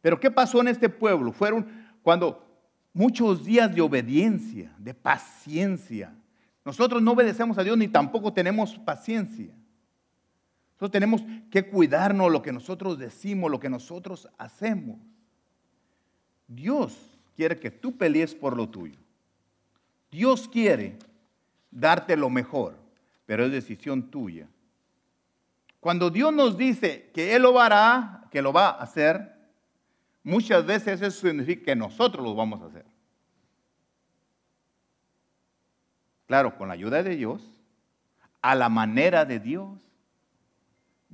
Pero 0.00 0.18
¿qué 0.18 0.30
pasó 0.30 0.60
en 0.60 0.68
este 0.68 0.88
pueblo? 0.88 1.32
Fueron 1.32 1.66
cuando 2.02 2.44
muchos 2.92 3.44
días 3.44 3.74
de 3.74 3.80
obediencia, 3.80 4.74
de 4.78 4.94
paciencia. 4.94 6.14
Nosotros 6.64 7.00
no 7.00 7.12
obedecemos 7.12 7.56
a 7.56 7.64
Dios 7.64 7.78
ni 7.78 7.88
tampoco 7.88 8.32
tenemos 8.32 8.76
paciencia. 8.78 9.54
Nosotros 10.84 11.00
tenemos 11.00 11.22
que 11.50 11.66
cuidarnos 11.66 12.30
lo 12.30 12.42
que 12.42 12.52
nosotros 12.52 12.98
decimos, 12.98 13.50
lo 13.50 13.58
que 13.58 13.70
nosotros 13.70 14.28
hacemos. 14.36 14.98
Dios 16.46 16.94
quiere 17.34 17.58
que 17.58 17.70
tú 17.70 17.96
pelees 17.96 18.34
por 18.34 18.54
lo 18.54 18.68
tuyo. 18.68 18.98
Dios 20.10 20.46
quiere 20.46 20.98
darte 21.70 22.18
lo 22.18 22.28
mejor, 22.28 22.76
pero 23.24 23.46
es 23.46 23.52
decisión 23.52 24.10
tuya. 24.10 24.46
Cuando 25.80 26.10
Dios 26.10 26.34
nos 26.34 26.58
dice 26.58 27.10
que 27.14 27.34
Él 27.34 27.44
lo 27.44 27.58
hará, 27.58 28.28
que 28.30 28.42
lo 28.42 28.52
va 28.52 28.68
a 28.68 28.82
hacer, 28.82 29.34
muchas 30.22 30.66
veces 30.66 31.00
eso 31.00 31.28
significa 31.28 31.64
que 31.64 31.76
nosotros 31.76 32.22
lo 32.22 32.34
vamos 32.34 32.60
a 32.60 32.66
hacer. 32.66 32.84
Claro, 36.26 36.58
con 36.58 36.68
la 36.68 36.74
ayuda 36.74 37.02
de 37.02 37.16
Dios, 37.16 37.42
a 38.42 38.54
la 38.54 38.68
manera 38.68 39.24
de 39.24 39.40
Dios 39.40 39.83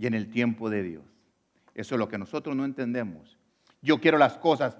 y 0.00 0.06
en 0.06 0.14
el 0.14 0.30
tiempo 0.30 0.70
de 0.70 0.82
Dios. 0.82 1.04
Eso 1.74 1.94
es 1.94 1.98
lo 1.98 2.08
que 2.08 2.16
nosotros 2.16 2.56
no 2.56 2.64
entendemos. 2.64 3.36
Yo 3.82 4.00
quiero 4.00 4.16
las 4.16 4.38
cosas 4.38 4.78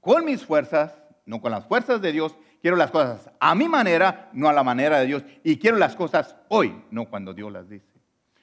con 0.00 0.24
mis 0.24 0.46
fuerzas, 0.46 0.98
no 1.26 1.42
con 1.42 1.50
las 1.52 1.66
fuerzas 1.66 2.00
de 2.00 2.10
Dios. 2.10 2.34
Quiero 2.62 2.74
las 2.74 2.90
cosas 2.90 3.30
a 3.38 3.54
mi 3.54 3.68
manera, 3.68 4.30
no 4.32 4.48
a 4.48 4.54
la 4.54 4.64
manera 4.64 4.98
de 4.98 5.06
Dios. 5.06 5.24
Y 5.44 5.58
quiero 5.58 5.76
las 5.76 5.94
cosas 5.94 6.36
hoy, 6.48 6.74
no 6.90 7.04
cuando 7.04 7.34
Dios 7.34 7.52
las 7.52 7.68
dice. 7.68 7.86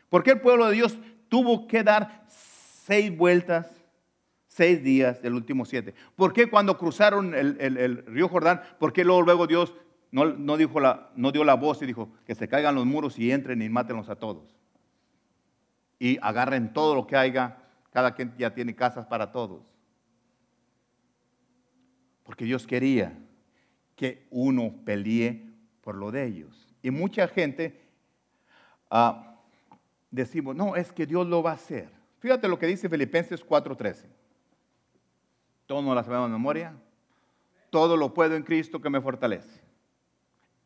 ¿Por 0.08 0.22
qué 0.22 0.32
el 0.32 0.42
pueblo 0.42 0.68
de 0.68 0.76
Dios 0.76 1.00
tuvo 1.30 1.68
que 1.68 1.82
dar 1.84 2.26
seis 2.28 3.16
vueltas, 3.18 3.68
seis 4.46 4.84
días 4.84 5.20
del 5.20 5.34
último 5.34 5.66
siete? 5.66 5.96
¿Por 6.16 6.32
qué 6.32 6.48
cuando 6.48 6.78
cruzaron 6.78 7.34
el, 7.34 8.06
río 8.06 8.30
Jordán, 8.30 8.62
por 8.78 8.94
qué 8.94 9.04
luego, 9.04 9.24
luego 9.24 9.48
Dios 9.48 9.74
no, 10.12 10.58
dijo 10.58 10.80
no 11.16 11.32
dio 11.32 11.44
la 11.44 11.56
voz 11.56 11.82
y 11.82 11.88
dijo 11.88 12.12
que 12.28 12.36
se 12.36 12.48
caigan 12.48 12.76
los 12.76 12.86
muros 12.86 13.18
y 13.18 13.32
entren 13.32 13.64
y 13.64 13.70
mátenlos 13.70 14.10
a 14.10 14.16
todos? 14.16 14.63
Y 16.04 16.20
agarren 16.22 16.74
todo 16.74 16.96
lo 16.96 17.08
que 17.08 17.16
haya. 17.16 17.56
Cada 17.90 18.14
quien 18.14 18.36
ya 18.38 18.54
tiene 18.54 18.76
casas 18.76 19.06
para 19.06 19.32
todos. 19.32 19.62
Porque 22.24 22.44
Dios 22.44 22.68
quería 22.68 23.18
que 23.96 24.28
uno 24.30 24.74
pelee 24.84 25.50
por 25.80 25.96
lo 25.96 26.12
de 26.12 26.26
ellos. 26.26 26.76
Y 26.82 26.92
mucha 26.92 27.26
gente 27.30 27.80
ah, 28.92 29.38
decimos, 30.12 30.58
no, 30.58 30.76
es 30.76 30.92
que 30.92 31.06
Dios 31.06 31.26
lo 31.26 31.42
va 31.42 31.52
a 31.52 31.54
hacer. 31.54 31.90
Fíjate 32.20 32.50
lo 32.50 32.60
que 32.60 32.68
dice 32.68 32.90
Filipenses 32.90 33.42
4:13. 33.42 34.04
Todos 35.68 35.86
nos 35.86 35.96
la 35.96 36.04
sabemos 36.04 36.28
de 36.28 36.34
memoria. 36.34 36.76
Todo 37.70 37.96
lo 37.96 38.14
puedo 38.14 38.36
en 38.36 38.44
Cristo 38.44 38.82
que 38.82 38.90
me 38.90 39.00
fortalece. 39.00 39.62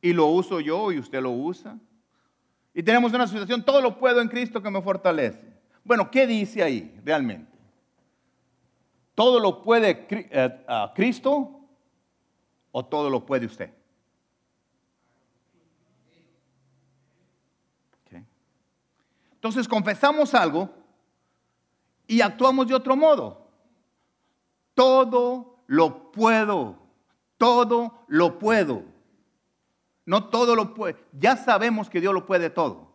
Y 0.02 0.14
lo 0.14 0.26
uso 0.26 0.62
yo 0.62 0.92
y 0.92 0.98
usted 0.98 1.22
lo 1.22 1.30
usa. 1.30 1.78
Y 2.78 2.84
tenemos 2.84 3.12
una 3.12 3.26
situación, 3.26 3.66
todo 3.66 3.82
lo 3.82 3.98
puedo 3.98 4.22
en 4.22 4.28
Cristo 4.28 4.62
que 4.62 4.70
me 4.70 4.80
fortalece. 4.84 5.42
Bueno, 5.84 6.12
¿qué 6.12 6.28
dice 6.28 6.62
ahí 6.62 6.96
realmente? 7.04 7.52
¿Todo 9.16 9.40
lo 9.40 9.64
puede 9.64 10.06
eh, 10.12 10.66
Cristo 10.94 11.60
o 12.72 12.86
todo 12.86 13.10
lo 13.10 13.26
puede 13.26 13.48
usted? 13.48 13.74
Entonces 19.34 19.68
confesamos 19.68 20.36
algo 20.36 20.70
y 22.06 22.22
actuamos 22.22 22.68
de 22.68 22.76
otro 22.76 22.96
modo. 22.96 23.50
Todo 24.76 25.64
lo 25.66 26.12
puedo, 26.12 26.78
todo 27.40 28.06
lo 28.08 28.38
puedo. 28.38 28.84
No 30.08 30.30
todo 30.30 30.56
lo 30.56 30.74
puede. 30.74 30.96
Ya 31.12 31.36
sabemos 31.36 31.90
que 31.90 32.00
Dios 32.00 32.14
lo 32.14 32.26
puede 32.26 32.50
todo. 32.50 32.88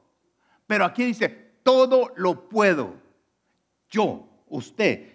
Pero 0.67 0.87
aquí 0.87 1.05
dice, 1.05 1.29
todo 1.63 2.11
lo 2.17 2.49
puedo. 2.49 2.95
Yo, 3.91 4.27
usted, 4.49 5.13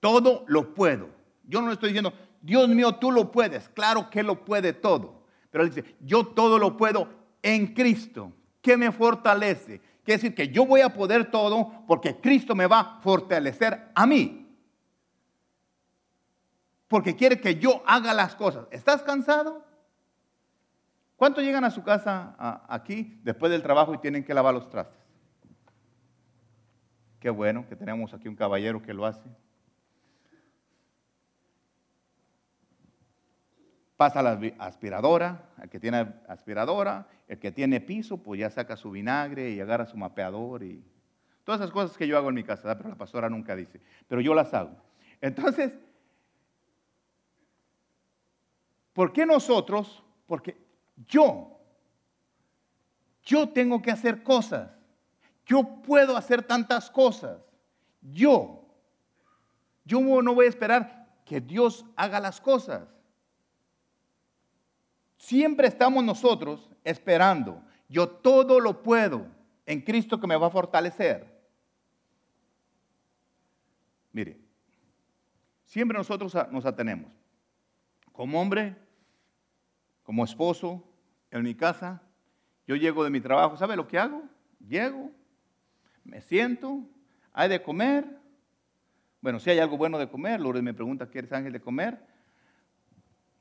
todo 0.00 0.44
lo 0.48 0.72
puedo. 0.72 1.10
Yo 1.44 1.60
no 1.60 1.66
le 1.66 1.74
estoy 1.74 1.90
diciendo, 1.90 2.14
Dios 2.40 2.70
mío, 2.70 2.94
tú 2.94 3.12
lo 3.12 3.30
puedes. 3.30 3.68
Claro 3.68 4.08
que 4.08 4.22
lo 4.22 4.46
puede 4.46 4.72
todo. 4.72 5.26
Pero 5.50 5.66
dice, 5.66 5.96
yo 6.00 6.26
todo 6.26 6.58
lo 6.58 6.74
puedo 6.74 7.06
en 7.42 7.74
Cristo, 7.74 8.32
que 8.62 8.78
me 8.78 8.90
fortalece. 8.90 9.82
Quiere 10.04 10.22
decir 10.22 10.34
que 10.34 10.48
yo 10.48 10.64
voy 10.64 10.80
a 10.80 10.94
poder 10.94 11.30
todo 11.30 11.84
porque 11.86 12.16
Cristo 12.16 12.54
me 12.54 12.66
va 12.66 12.80
a 12.80 13.00
fortalecer 13.02 13.90
a 13.94 14.06
mí. 14.06 14.56
Porque 16.88 17.14
quiere 17.14 17.38
que 17.38 17.56
yo 17.56 17.82
haga 17.84 18.14
las 18.14 18.34
cosas. 18.34 18.66
¿Estás 18.70 19.02
cansado? 19.02 19.66
¿Cuántos 21.16 21.42
llegan 21.42 21.64
a 21.64 21.70
su 21.70 21.82
casa 21.82 22.36
aquí 22.68 23.20
después 23.22 23.50
del 23.50 23.62
trabajo 23.62 23.94
y 23.94 23.98
tienen 23.98 24.24
que 24.24 24.34
lavar 24.34 24.54
los 24.54 24.68
trastes? 24.68 25.00
Qué 27.18 27.30
bueno 27.30 27.66
que 27.66 27.74
tenemos 27.74 28.12
aquí 28.14 28.28
un 28.28 28.36
caballero 28.36 28.82
que 28.82 28.92
lo 28.92 29.06
hace. 29.06 29.28
pasa 33.96 34.22
la 34.22 34.38
aspiradora, 34.58 35.50
el 35.62 35.70
que 35.70 35.80
tiene 35.80 36.06
aspiradora, 36.28 37.08
el 37.26 37.38
que 37.38 37.50
tiene 37.50 37.80
piso, 37.80 38.22
pues 38.22 38.40
ya 38.40 38.50
saca 38.50 38.76
su 38.76 38.90
vinagre 38.90 39.50
y 39.50 39.60
agarra 39.60 39.86
su 39.86 39.96
mapeador 39.96 40.62
y 40.62 40.84
todas 41.44 41.60
esas 41.60 41.72
cosas 41.72 41.96
que 41.96 42.06
yo 42.06 42.18
hago 42.18 42.28
en 42.28 42.34
mi 42.34 42.44
casa, 42.44 42.76
pero 42.76 42.90
la 42.90 42.96
pastora 42.96 43.30
nunca 43.30 43.56
dice, 43.56 43.80
pero 44.06 44.20
yo 44.20 44.34
las 44.34 44.52
hago. 44.52 44.76
Entonces, 45.20 45.72
¿por 48.92 49.12
qué 49.12 49.24
nosotros? 49.24 50.04
Porque 50.26 50.65
yo, 50.96 51.60
yo 53.22 53.48
tengo 53.48 53.82
que 53.82 53.90
hacer 53.90 54.22
cosas, 54.22 54.70
yo 55.44 55.82
puedo 55.82 56.16
hacer 56.16 56.42
tantas 56.42 56.90
cosas, 56.90 57.38
yo, 58.00 58.64
yo 59.84 60.00
no 60.00 60.34
voy 60.34 60.46
a 60.46 60.50
esperar 60.50 61.06
que 61.24 61.40
Dios 61.40 61.84
haga 61.96 62.20
las 62.20 62.40
cosas. 62.40 62.88
Siempre 65.18 65.66
estamos 65.66 66.04
nosotros 66.04 66.70
esperando. 66.84 67.62
Yo 67.88 68.08
todo 68.08 68.60
lo 68.60 68.82
puedo 68.82 69.26
en 69.66 69.80
Cristo 69.80 70.20
que 70.20 70.26
me 70.26 70.36
va 70.36 70.46
a 70.46 70.50
fortalecer. 70.50 71.26
Mire, 74.12 74.38
siempre 75.64 75.98
nosotros 75.98 76.32
nos 76.50 76.64
atenemos. 76.64 77.12
Como 78.12 78.40
hombre, 78.40 78.76
como 80.06 80.24
esposo, 80.24 80.84
en 81.32 81.42
mi 81.42 81.56
casa, 81.56 82.00
yo 82.66 82.76
llego 82.76 83.02
de 83.02 83.10
mi 83.10 83.20
trabajo, 83.20 83.56
¿sabe 83.56 83.74
lo 83.74 83.88
que 83.88 83.98
hago? 83.98 84.22
Llego, 84.60 85.10
me 86.04 86.20
siento, 86.20 86.80
hay 87.32 87.48
de 87.48 87.60
comer. 87.60 88.06
Bueno, 89.20 89.40
si 89.40 89.50
hay 89.50 89.58
algo 89.58 89.76
bueno 89.76 89.98
de 89.98 90.08
comer, 90.08 90.40
Lourdes 90.40 90.62
me 90.62 90.72
pregunta, 90.72 91.10
¿quieres 91.10 91.32
ángel 91.32 91.52
de 91.52 91.60
comer? 91.60 91.98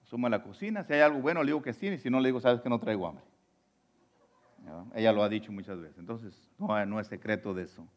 Sumo 0.06 0.26
a 0.26 0.30
la 0.32 0.42
cocina, 0.42 0.84
si 0.84 0.94
hay 0.94 1.02
algo 1.02 1.20
bueno, 1.20 1.44
le 1.44 1.48
digo 1.48 1.62
que 1.62 1.74
sí, 1.74 1.88
y 1.88 2.00
si 2.00 2.10
no, 2.10 2.20
le 2.20 2.30
digo, 2.30 2.42
sabes 2.42 2.62
que 2.62 2.70
no 2.70 2.80
traigo 2.80 3.08
hambre. 3.08 3.24
Ella 4.96 5.14
lo 5.14 5.22
ha 5.22 5.30
dicho 5.30 5.52
muchas 5.52 5.80
veces, 5.80 6.00
entonces 6.00 6.50
no, 6.58 6.84
no 6.88 7.00
es 7.00 7.06
secreto 7.06 7.54
de 7.54 7.64
eso. 7.64 7.88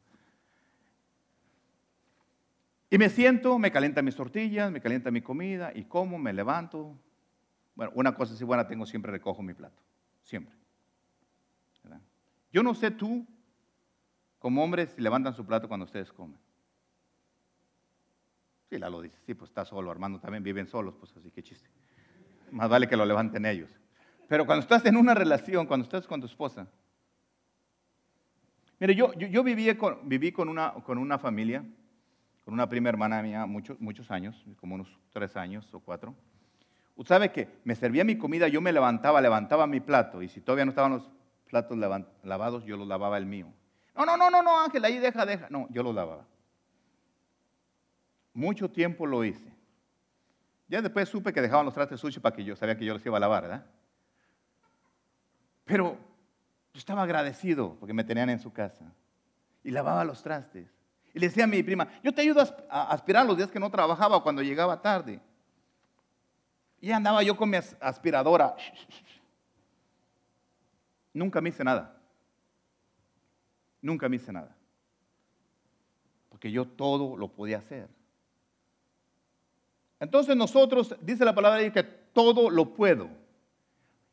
Y 2.90 2.98
me 2.98 3.08
siento, 3.08 3.58
me 3.58 3.72
calienta 3.72 4.02
mis 4.02 4.14
tortillas, 4.14 4.70
me 4.70 4.82
calienta 4.82 5.10
mi 5.10 5.22
comida, 5.22 5.72
y 5.74 5.84
como, 5.84 6.18
me 6.18 6.34
levanto. 6.34 6.98
Bueno, 7.78 7.92
una 7.94 8.12
cosa 8.12 8.34
así 8.34 8.42
buena 8.42 8.66
tengo, 8.66 8.84
siempre 8.86 9.12
recojo 9.12 9.40
mi 9.40 9.54
plato, 9.54 9.80
siempre. 10.20 10.52
Yo 12.50 12.64
no 12.64 12.74
sé 12.74 12.90
tú, 12.90 13.24
como 14.40 14.64
hombres, 14.64 14.90
si 14.96 15.00
levantan 15.00 15.32
su 15.32 15.46
plato 15.46 15.68
cuando 15.68 15.86
ustedes 15.86 16.12
comen. 16.12 16.40
Sí, 18.68 18.78
la 18.78 18.90
lo 18.90 19.00
dice, 19.00 19.16
sí, 19.24 19.32
pues 19.32 19.50
está 19.50 19.64
solo, 19.64 19.92
Armando 19.92 20.18
también 20.18 20.42
viven 20.42 20.66
solos, 20.66 20.96
pues 20.98 21.16
así 21.16 21.30
que 21.30 21.40
chiste. 21.40 21.70
Más 22.50 22.68
vale 22.68 22.88
que 22.88 22.96
lo 22.96 23.06
levanten 23.06 23.46
ellos. 23.46 23.70
Pero 24.26 24.44
cuando 24.44 24.62
estás 24.62 24.84
en 24.84 24.96
una 24.96 25.14
relación, 25.14 25.64
cuando 25.66 25.84
estás 25.84 26.04
con 26.08 26.18
tu 26.18 26.26
esposa, 26.26 26.66
mire, 28.80 28.96
yo, 28.96 29.12
yo, 29.12 29.44
viví, 29.44 29.72
con, 29.76 30.08
viví 30.08 30.32
con, 30.32 30.48
una, 30.48 30.72
con 30.72 30.98
una 30.98 31.16
familia, 31.20 31.64
con 32.44 32.54
una 32.54 32.68
prima 32.68 32.88
hermana 32.88 33.22
mía 33.22 33.46
muchos, 33.46 33.80
muchos 33.80 34.10
años, 34.10 34.44
como 34.58 34.74
unos 34.74 34.98
tres 35.12 35.36
años 35.36 35.72
o 35.72 35.78
cuatro. 35.78 36.16
Usted 36.98 37.14
sabe 37.14 37.30
que 37.30 37.48
me 37.62 37.76
servía 37.76 38.02
mi 38.02 38.18
comida, 38.18 38.48
yo 38.48 38.60
me 38.60 38.72
levantaba, 38.72 39.20
levantaba 39.20 39.68
mi 39.68 39.78
plato, 39.78 40.20
y 40.20 40.28
si 40.28 40.40
todavía 40.40 40.64
no 40.64 40.70
estaban 40.70 40.90
los 40.90 41.08
platos 41.48 41.78
lavados, 42.24 42.64
yo 42.64 42.76
los 42.76 42.88
lavaba 42.88 43.16
el 43.16 43.24
mío. 43.24 43.46
No, 43.94 44.04
no, 44.04 44.16
no, 44.16 44.28
no, 44.28 44.42
no, 44.42 44.60
Ángel, 44.60 44.84
ahí 44.84 44.98
deja, 44.98 45.24
deja. 45.24 45.46
No, 45.48 45.68
yo 45.70 45.84
los 45.84 45.94
lavaba. 45.94 46.26
Mucho 48.34 48.68
tiempo 48.68 49.06
lo 49.06 49.22
hice. 49.22 49.54
Ya 50.66 50.82
después 50.82 51.08
supe 51.08 51.32
que 51.32 51.40
dejaban 51.40 51.64
los 51.64 51.72
trastes 51.72 52.00
sucios 52.00 52.20
para 52.20 52.34
que 52.34 52.42
yo 52.42 52.56
sabía 52.56 52.76
que 52.76 52.84
yo 52.84 52.94
los 52.94 53.06
iba 53.06 53.16
a 53.16 53.20
lavar, 53.20 53.42
¿verdad? 53.44 53.64
Pero 55.64 55.96
yo 56.72 56.78
estaba 56.78 57.04
agradecido 57.04 57.76
porque 57.78 57.92
me 57.92 58.02
tenían 58.02 58.28
en 58.28 58.40
su 58.40 58.52
casa 58.52 58.92
y 59.62 59.70
lavaba 59.70 60.02
los 60.04 60.20
trastes. 60.20 60.68
Y 61.14 61.20
le 61.20 61.28
decía 61.28 61.44
a 61.44 61.46
mi 61.46 61.62
prima, 61.62 61.86
yo 62.02 62.12
te 62.12 62.22
ayudo 62.22 62.42
a 62.68 62.90
aspirar 62.90 63.24
los 63.24 63.36
días 63.36 63.52
que 63.52 63.60
no 63.60 63.70
trabajaba 63.70 64.20
cuando 64.20 64.42
llegaba 64.42 64.82
tarde. 64.82 65.20
Y 66.80 66.90
andaba 66.92 67.22
yo 67.22 67.36
con 67.36 67.50
mi 67.50 67.56
aspiradora. 67.80 68.54
Nunca 71.12 71.40
me 71.40 71.48
hice 71.48 71.64
nada. 71.64 71.96
Nunca 73.80 74.08
me 74.08 74.16
hice 74.16 74.32
nada. 74.32 74.54
Porque 76.28 76.50
yo 76.50 76.66
todo 76.66 77.16
lo 77.16 77.28
podía 77.28 77.58
hacer. 77.58 77.88
Entonces 80.00 80.36
nosotros, 80.36 80.94
dice 81.00 81.24
la 81.24 81.34
palabra 81.34 81.58
ahí, 81.58 81.72
que 81.72 81.82
todo 81.82 82.50
lo 82.50 82.72
puedo. 82.74 83.08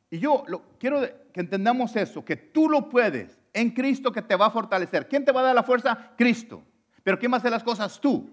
Y 0.10 0.20
yo 0.20 0.44
quiero 0.80 1.02
que 1.02 1.42
entendamos 1.42 1.96
eso, 1.96 2.24
que 2.24 2.36
tú 2.36 2.70
lo 2.70 2.90
puedes 2.90 3.40
en 3.54 3.72
Cristo 3.72 4.12
que 4.12 4.22
te 4.22 4.36
va 4.36 4.48
a 4.48 4.52
fortalecer. 4.52 5.08
¿Quién 5.08 5.24
te 5.24 5.32
va 5.32 5.42
a 5.42 5.44
dar 5.44 5.56
la 5.56 5.64
fuerza? 5.64 6.14
Cristo. 6.18 6.64
Pero 7.04 7.20
¿quién 7.20 7.32
va 7.32 7.38
a 7.38 7.40
hacer 7.40 7.52
las 7.52 7.64
cosas? 7.64 8.00
Tú. 8.00 8.30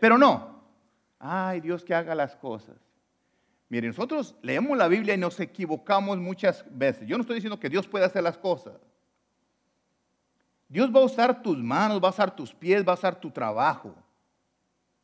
Pero 0.00 0.16
no. 0.16 0.51
Ay, 1.24 1.60
Dios 1.60 1.84
que 1.84 1.94
haga 1.94 2.16
las 2.16 2.34
cosas. 2.34 2.76
Miren, 3.68 3.90
nosotros 3.90 4.34
leemos 4.42 4.76
la 4.76 4.88
Biblia 4.88 5.14
y 5.14 5.18
nos 5.18 5.38
equivocamos 5.38 6.18
muchas 6.18 6.64
veces. 6.68 7.06
Yo 7.06 7.16
no 7.16 7.20
estoy 7.20 7.36
diciendo 7.36 7.60
que 7.60 7.68
Dios 7.68 7.86
pueda 7.86 8.06
hacer 8.06 8.24
las 8.24 8.36
cosas. 8.36 8.74
Dios 10.68 10.90
va 10.94 11.00
a 11.00 11.04
usar 11.04 11.40
tus 11.40 11.56
manos, 11.58 12.02
va 12.02 12.08
a 12.08 12.10
usar 12.10 12.34
tus 12.34 12.52
pies, 12.52 12.86
va 12.86 12.92
a 12.92 12.96
usar 12.96 13.14
tu 13.14 13.30
trabajo 13.30 13.94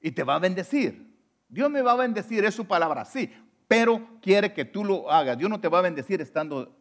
y 0.00 0.10
te 0.10 0.24
va 0.24 0.34
a 0.34 0.38
bendecir. 0.40 1.08
Dios 1.48 1.70
me 1.70 1.82
va 1.82 1.92
a 1.92 1.96
bendecir, 1.96 2.44
es 2.44 2.54
su 2.54 2.66
palabra, 2.66 3.04
sí, 3.04 3.32
pero 3.68 4.04
quiere 4.20 4.52
que 4.52 4.64
tú 4.64 4.84
lo 4.84 5.10
hagas. 5.10 5.38
Dios 5.38 5.48
no 5.48 5.60
te 5.60 5.68
va 5.68 5.78
a 5.78 5.82
bendecir 5.82 6.20
estando 6.20 6.76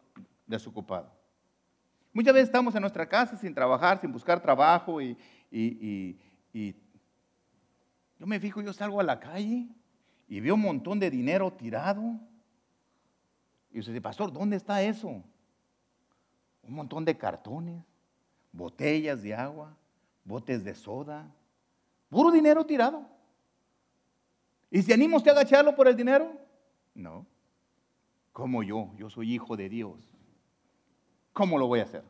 desocupado. 0.46 1.12
Muchas 2.12 2.34
veces 2.34 2.48
estamos 2.48 2.74
en 2.74 2.80
nuestra 2.80 3.08
casa 3.08 3.36
sin 3.36 3.54
trabajar, 3.54 4.00
sin 4.00 4.10
buscar 4.10 4.42
trabajo 4.42 5.00
y, 5.00 5.16
yo 8.18 8.26
me 8.26 8.40
fijo, 8.40 8.60
yo 8.60 8.72
salgo 8.72 9.00
a 9.00 9.04
la 9.04 9.20
calle 9.20 9.68
y 10.28 10.40
veo 10.40 10.54
un 10.54 10.62
montón 10.62 10.98
de 10.98 11.10
dinero 11.10 11.52
tirado. 11.52 12.20
Y 13.70 13.80
usted 13.80 13.92
dice, 13.92 14.02
pastor, 14.02 14.32
¿dónde 14.32 14.56
está 14.56 14.82
eso? 14.82 15.08
Un 15.08 16.74
montón 16.74 17.04
de 17.04 17.16
cartones, 17.16 17.84
botellas 18.52 19.22
de 19.22 19.34
agua, 19.34 19.76
botes 20.24 20.64
de 20.64 20.74
soda, 20.74 21.30
Puro 22.08 22.30
dinero 22.30 22.64
tirado. 22.64 23.06
¿Y 24.70 24.82
si 24.82 24.92
anima 24.92 25.16
usted 25.16 25.30
a 25.30 25.34
agacharlo 25.34 25.74
por 25.74 25.88
el 25.88 25.96
dinero? 25.96 26.32
No. 26.94 27.26
Como 28.32 28.62
yo, 28.62 28.90
yo 28.96 29.10
soy 29.10 29.34
hijo 29.34 29.56
de 29.56 29.68
Dios. 29.68 29.96
¿Cómo 31.32 31.58
lo 31.58 31.66
voy 31.66 31.80
a 31.80 31.84
hacer? 31.84 32.04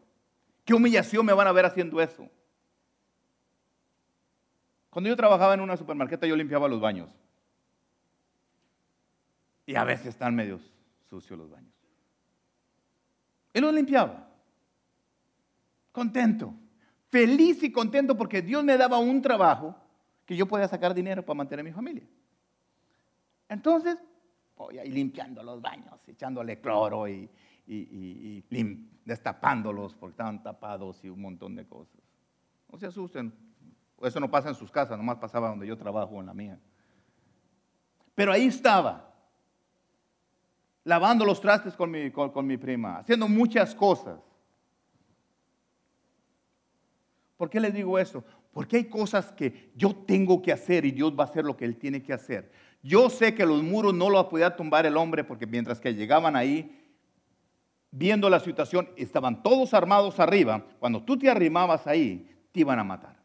¿Qué 0.65 0.75
humillación 0.75 1.25
me 1.25 1.33
van 1.33 1.47
a 1.47 1.53
ver 1.53 1.65
haciendo 1.65 2.01
eso? 2.01 2.29
Cuando 4.91 5.09
yo 5.09 5.17
trabajaba 5.17 5.55
en 5.55 5.61
una 5.61 5.77
supermarqueta, 5.77 6.27
yo 6.27 6.37
limpiaba 6.37 6.69
los 6.69 6.81
baños. 6.81 7.11
Y 9.67 9.75
a 9.75 9.85
veces 9.85 10.07
están 10.07 10.35
medios 10.35 10.63
sucios 11.09 11.39
los 11.39 11.51
baños. 11.51 11.75
Y 13.53 13.61
los 13.61 13.73
limpiaba. 13.75 14.29
Contento. 15.93 16.55
Feliz 17.11 17.63
y 17.63 17.73
contento 17.73 18.17
porque 18.17 18.43
Dios 18.43 18.63
me 18.65 18.77
daba 18.77 18.99
un 18.99 19.21
trabajo 19.23 19.75
que 20.25 20.37
yo 20.37 20.47
podía 20.47 20.69
sacar 20.69 20.95
dinero 20.95 21.25
para 21.25 21.39
mantener 21.39 21.61
a 21.61 21.65
mi 21.65 21.73
familia. 21.73 22.07
Entonces, 23.49 23.97
voy 24.57 24.79
ahí 24.79 24.91
limpiando 24.91 25.43
los 25.43 25.61
baños, 25.61 26.01
echándole 26.07 26.61
cloro 26.61 27.09
y, 27.09 27.31
destapándolos 29.05 29.95
porque 29.95 30.13
estaban 30.13 30.43
tapados 30.43 31.03
y 31.05 31.09
un 31.09 31.21
montón 31.21 31.55
de 31.57 31.67
cosas. 31.67 32.01
No 32.71 32.79
se 32.79 32.87
asusten, 32.87 33.33
eso 34.03 34.21
no 34.21 34.31
pasa 34.31 34.49
en 34.49 34.55
sus 34.55 34.71
casas, 34.71 34.97
nomás 34.97 35.19
pasaba 35.19 35.49
donde 35.49 35.67
yo 35.67 35.77
trabajo, 35.77 36.21
en 36.21 36.27
la 36.27 36.35
mía. 36.35 36.59
Pero 38.15 38.33
ahí 38.33 38.47
estaba, 38.47 39.15
lavando 40.85 41.25
los 41.25 41.41
trastes 41.41 41.75
con 41.75 41.91
mi, 41.91 42.11
con 42.11 42.47
mi 42.47 42.57
prima, 42.57 42.99
haciendo 42.99 43.29
muchas 43.29 43.75
cosas. 43.75 44.21
¿Por 47.37 47.49
qué 47.49 47.61
les 47.61 47.73
digo 47.73 47.99
eso? 47.99 48.25
Porque 48.53 48.77
hay 48.77 48.85
cosas 48.87 49.33
que 49.33 49.71
yo 49.77 49.95
tengo 49.95 50.43
que 50.43 50.53
hacer 50.53 50.85
y 50.85 50.91
Dios 50.91 51.13
va 51.17 51.25
a 51.25 51.27
hacer 51.27 51.45
lo 51.45 51.57
que 51.57 51.65
Él 51.65 51.77
tiene 51.77 52.03
que 52.03 52.13
hacer. 52.13 52.51
Yo 52.83 53.11
sé 53.11 53.35
que 53.35 53.47
los 53.47 53.63
muros 53.63 53.95
no 53.95 54.11
los 54.11 54.27
podía 54.27 54.57
tumbar 54.57 54.87
el 54.87 54.97
hombre 54.97 55.25
porque 55.25 55.47
mientras 55.47 55.81
que 55.81 55.95
llegaban 55.95 56.35
ahí, 56.35 56.79
viendo 57.91 58.29
la 58.29 58.41
situación, 58.41 58.89
estaban 58.97 59.43
todos 59.43 59.75
armados 59.75 60.19
arriba. 60.19 60.65
Cuando 60.79 61.03
tú 61.03 61.19
te 61.19 61.31
arrimabas 61.31 61.87
ahí, 61.87 62.29
te 62.53 62.61
iban 62.61 62.79
a 62.79 62.85
matar. 62.85 63.18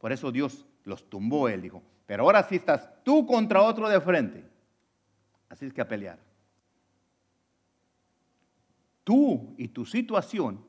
Por 0.00 0.12
eso 0.12 0.32
Dios 0.32 0.66
los 0.84 1.08
tumbó, 1.08 1.48
Él 1.48 1.62
dijo, 1.62 1.82
pero 2.06 2.24
ahora 2.24 2.42
sí 2.42 2.56
estás 2.56 2.90
tú 3.04 3.26
contra 3.26 3.62
otro 3.62 3.88
de 3.88 4.00
frente. 4.00 4.44
Así 5.48 5.66
es 5.66 5.72
que 5.72 5.80
a 5.80 5.88
pelear. 5.88 6.18
Tú 9.04 9.54
y 9.58 9.68
tu 9.68 9.84
situación 9.84 10.64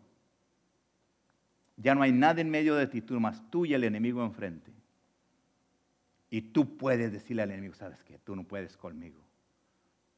ya 1.77 1.95
no 1.95 2.03
hay 2.03 2.11
nada 2.11 2.41
en 2.41 2.49
medio 2.49 2.75
de 2.75 2.87
ti, 2.87 3.01
tú 3.01 3.19
más 3.19 3.41
tú 3.49 3.65
y 3.65 3.73
el 3.73 3.83
enemigo 3.83 4.23
enfrente. 4.23 4.71
Y 6.29 6.41
tú 6.41 6.77
puedes 6.77 7.11
decirle 7.11 7.41
al 7.41 7.51
enemigo, 7.51 7.73
sabes 7.73 8.03
que 8.03 8.17
tú 8.19 8.35
no 8.35 8.43
puedes 8.43 8.77
conmigo. 8.77 9.21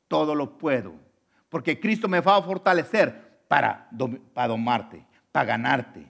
Todo 0.08 0.36
lo 0.36 0.58
puedo. 0.58 0.94
Porque 1.50 1.80
Cristo 1.80 2.08
me 2.08 2.20
va 2.20 2.38
a 2.38 2.42
fortalecer 2.42 3.42
para, 3.48 3.90
para 4.34 4.48
domarte, 4.48 5.06
para 5.32 5.46
ganarte, 5.46 6.06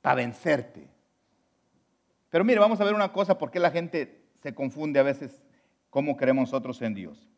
para 0.00 0.16
vencerte. 0.16 0.91
Pero 2.32 2.46
mire, 2.46 2.58
vamos 2.58 2.80
a 2.80 2.84
ver 2.84 2.94
una 2.94 3.12
cosa, 3.12 3.36
porque 3.36 3.60
la 3.60 3.70
gente 3.70 4.24
se 4.42 4.54
confunde 4.54 4.98
a 4.98 5.02
veces 5.02 5.44
cómo 5.90 6.16
creemos 6.16 6.48
nosotros 6.48 6.80
en 6.80 6.94
Dios. 6.94 7.28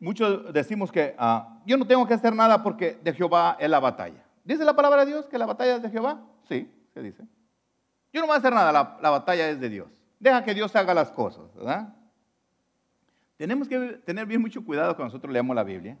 Muchos 0.00 0.52
decimos 0.52 0.90
que 0.90 1.14
ah, 1.16 1.60
yo 1.64 1.76
no 1.76 1.86
tengo 1.86 2.04
que 2.04 2.14
hacer 2.14 2.34
nada 2.34 2.64
porque 2.64 2.98
de 3.00 3.12
Jehová 3.12 3.56
es 3.60 3.70
la 3.70 3.78
batalla. 3.78 4.26
¿Dice 4.42 4.64
la 4.64 4.74
palabra 4.74 5.04
de 5.04 5.12
Dios 5.12 5.26
que 5.26 5.38
la 5.38 5.46
batalla 5.46 5.76
es 5.76 5.82
de 5.82 5.90
Jehová? 5.90 6.20
Sí, 6.48 6.68
se 6.92 7.00
dice. 7.00 7.22
Yo 8.12 8.20
no 8.20 8.26
voy 8.26 8.34
a 8.34 8.38
hacer 8.40 8.52
nada, 8.52 8.72
la, 8.72 8.98
la 9.00 9.10
batalla 9.10 9.48
es 9.48 9.60
de 9.60 9.68
Dios. 9.68 9.88
Deja 10.18 10.42
que 10.42 10.52
Dios 10.52 10.74
haga 10.74 10.94
las 10.94 11.12
cosas, 11.12 11.54
¿verdad? 11.54 11.94
Tenemos 13.36 13.68
que 13.68 13.78
tener 14.04 14.26
bien 14.26 14.40
mucho 14.40 14.64
cuidado 14.64 14.96
cuando 14.96 15.12
nosotros 15.12 15.32
leemos 15.32 15.54
la 15.54 15.62
Biblia. 15.62 15.96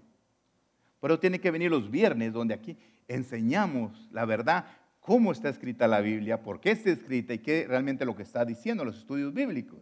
Pero 1.00 1.20
tiene 1.20 1.40
que 1.40 1.52
venir 1.52 1.70
los 1.70 1.88
viernes 1.88 2.32
donde 2.32 2.52
aquí 2.52 2.76
enseñamos 3.06 4.08
la 4.10 4.24
verdad, 4.24 4.64
cómo 5.04 5.32
está 5.32 5.50
escrita 5.50 5.86
la 5.86 6.00
Biblia, 6.00 6.42
por 6.42 6.60
qué 6.60 6.70
está 6.70 6.88
escrita 6.88 7.34
y 7.34 7.38
qué 7.40 7.66
realmente 7.68 8.06
lo 8.06 8.16
que 8.16 8.22
está 8.22 8.42
diciendo 8.42 8.86
los 8.86 8.96
estudios 8.96 9.34
bíblicos. 9.34 9.78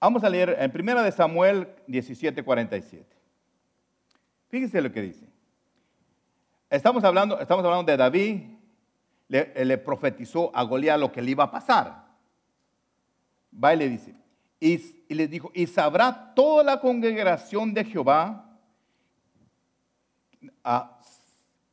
Vamos 0.00 0.24
a 0.24 0.28
leer 0.28 0.56
en 0.58 0.72
1 0.74 1.04
de 1.04 1.12
Samuel 1.12 1.68
17, 1.86 2.42
47. 2.42 3.06
Fíjense 4.48 4.80
lo 4.80 4.90
que 4.90 5.00
dice. 5.00 5.28
Estamos 6.68 7.04
hablando, 7.04 7.38
estamos 7.38 7.64
hablando 7.64 7.88
de 7.88 7.96
David, 7.96 8.40
le, 9.28 9.78
profetizó 9.78 10.50
a 10.52 10.64
Goliat 10.64 10.98
lo 10.98 11.12
que 11.12 11.22
le 11.22 11.30
iba 11.30 11.44
a 11.44 11.50
pasar. 11.52 12.04
Va 13.62 13.74
y 13.74 13.76
le 13.76 13.88
dice, 13.90 14.12
y, 14.58 14.74
y 15.08 15.14
le 15.14 15.28
dijo, 15.28 15.52
y 15.54 15.68
sabrá 15.68 16.34
toda 16.34 16.64
la 16.64 16.80
congregación 16.80 17.72
de 17.72 17.84
Jehová, 17.84 18.58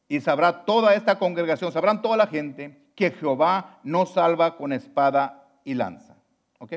y 0.08 0.22
sabrá 0.22 0.66
toda 0.66 0.94
esta 0.94 1.18
congregación, 1.18 1.72
sabrán 1.72 2.02
toda 2.02 2.18
la 2.18 2.28
gente, 2.28 2.86
que 2.96 3.12
Jehová 3.12 3.80
no 3.84 4.06
salva 4.06 4.56
con 4.56 4.72
espada 4.72 5.44
y 5.64 5.74
lanza. 5.74 6.16
¿Ok? 6.60 6.74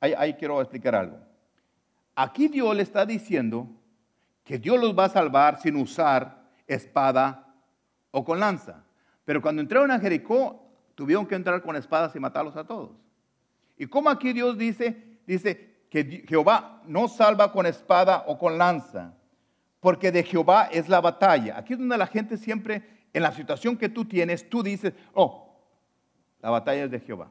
ahí, 0.00 0.34
quiero 0.34 0.60
explicar 0.60 0.94
algo. 0.94 1.18
Aquí 2.14 2.48
Dios 2.48 2.74
le 2.74 2.82
está 2.82 3.04
diciendo 3.04 3.68
que 4.44 4.58
Dios 4.58 4.80
los 4.80 4.96
va 4.96 5.04
a 5.04 5.08
salvar 5.10 5.60
sin 5.60 5.76
usar 5.76 6.42
espada 6.66 7.46
o 8.10 8.24
con 8.24 8.40
lanza. 8.40 8.84
Pero 9.24 9.42
cuando 9.42 9.60
entraron 9.60 9.90
a 9.90 9.98
Jericó, 9.98 10.64
tuvieron 10.94 11.26
que 11.26 11.34
entrar 11.34 11.60
con 11.62 11.76
espadas 11.76 12.14
y 12.16 12.20
matarlos 12.20 12.56
a 12.56 12.64
todos. 12.64 12.92
Y 13.76 13.86
como 13.86 14.08
aquí 14.08 14.32
Dios 14.32 14.56
dice, 14.56 15.18
dice 15.26 15.82
que 15.90 16.24
Jehová 16.26 16.82
no 16.86 17.08
salva 17.08 17.52
con 17.52 17.66
espada 17.66 18.24
o 18.26 18.38
con 18.38 18.58
lanza, 18.58 19.14
porque 19.80 20.10
de 20.12 20.22
Jehová 20.22 20.68
es 20.72 20.88
la 20.88 21.00
batalla. 21.00 21.58
Aquí 21.58 21.74
es 21.74 21.78
donde 21.78 21.96
la 21.96 22.06
gente 22.06 22.36
siempre, 22.36 22.82
en 23.12 23.22
la 23.22 23.32
situación 23.32 23.76
que 23.76 23.88
tú 23.88 24.04
tienes, 24.04 24.48
tú 24.48 24.62
dices, 24.62 24.94
oh, 25.14 25.56
la 26.40 26.50
batalla 26.50 26.84
es 26.84 26.90
de 26.90 27.00
Jehová. 27.00 27.30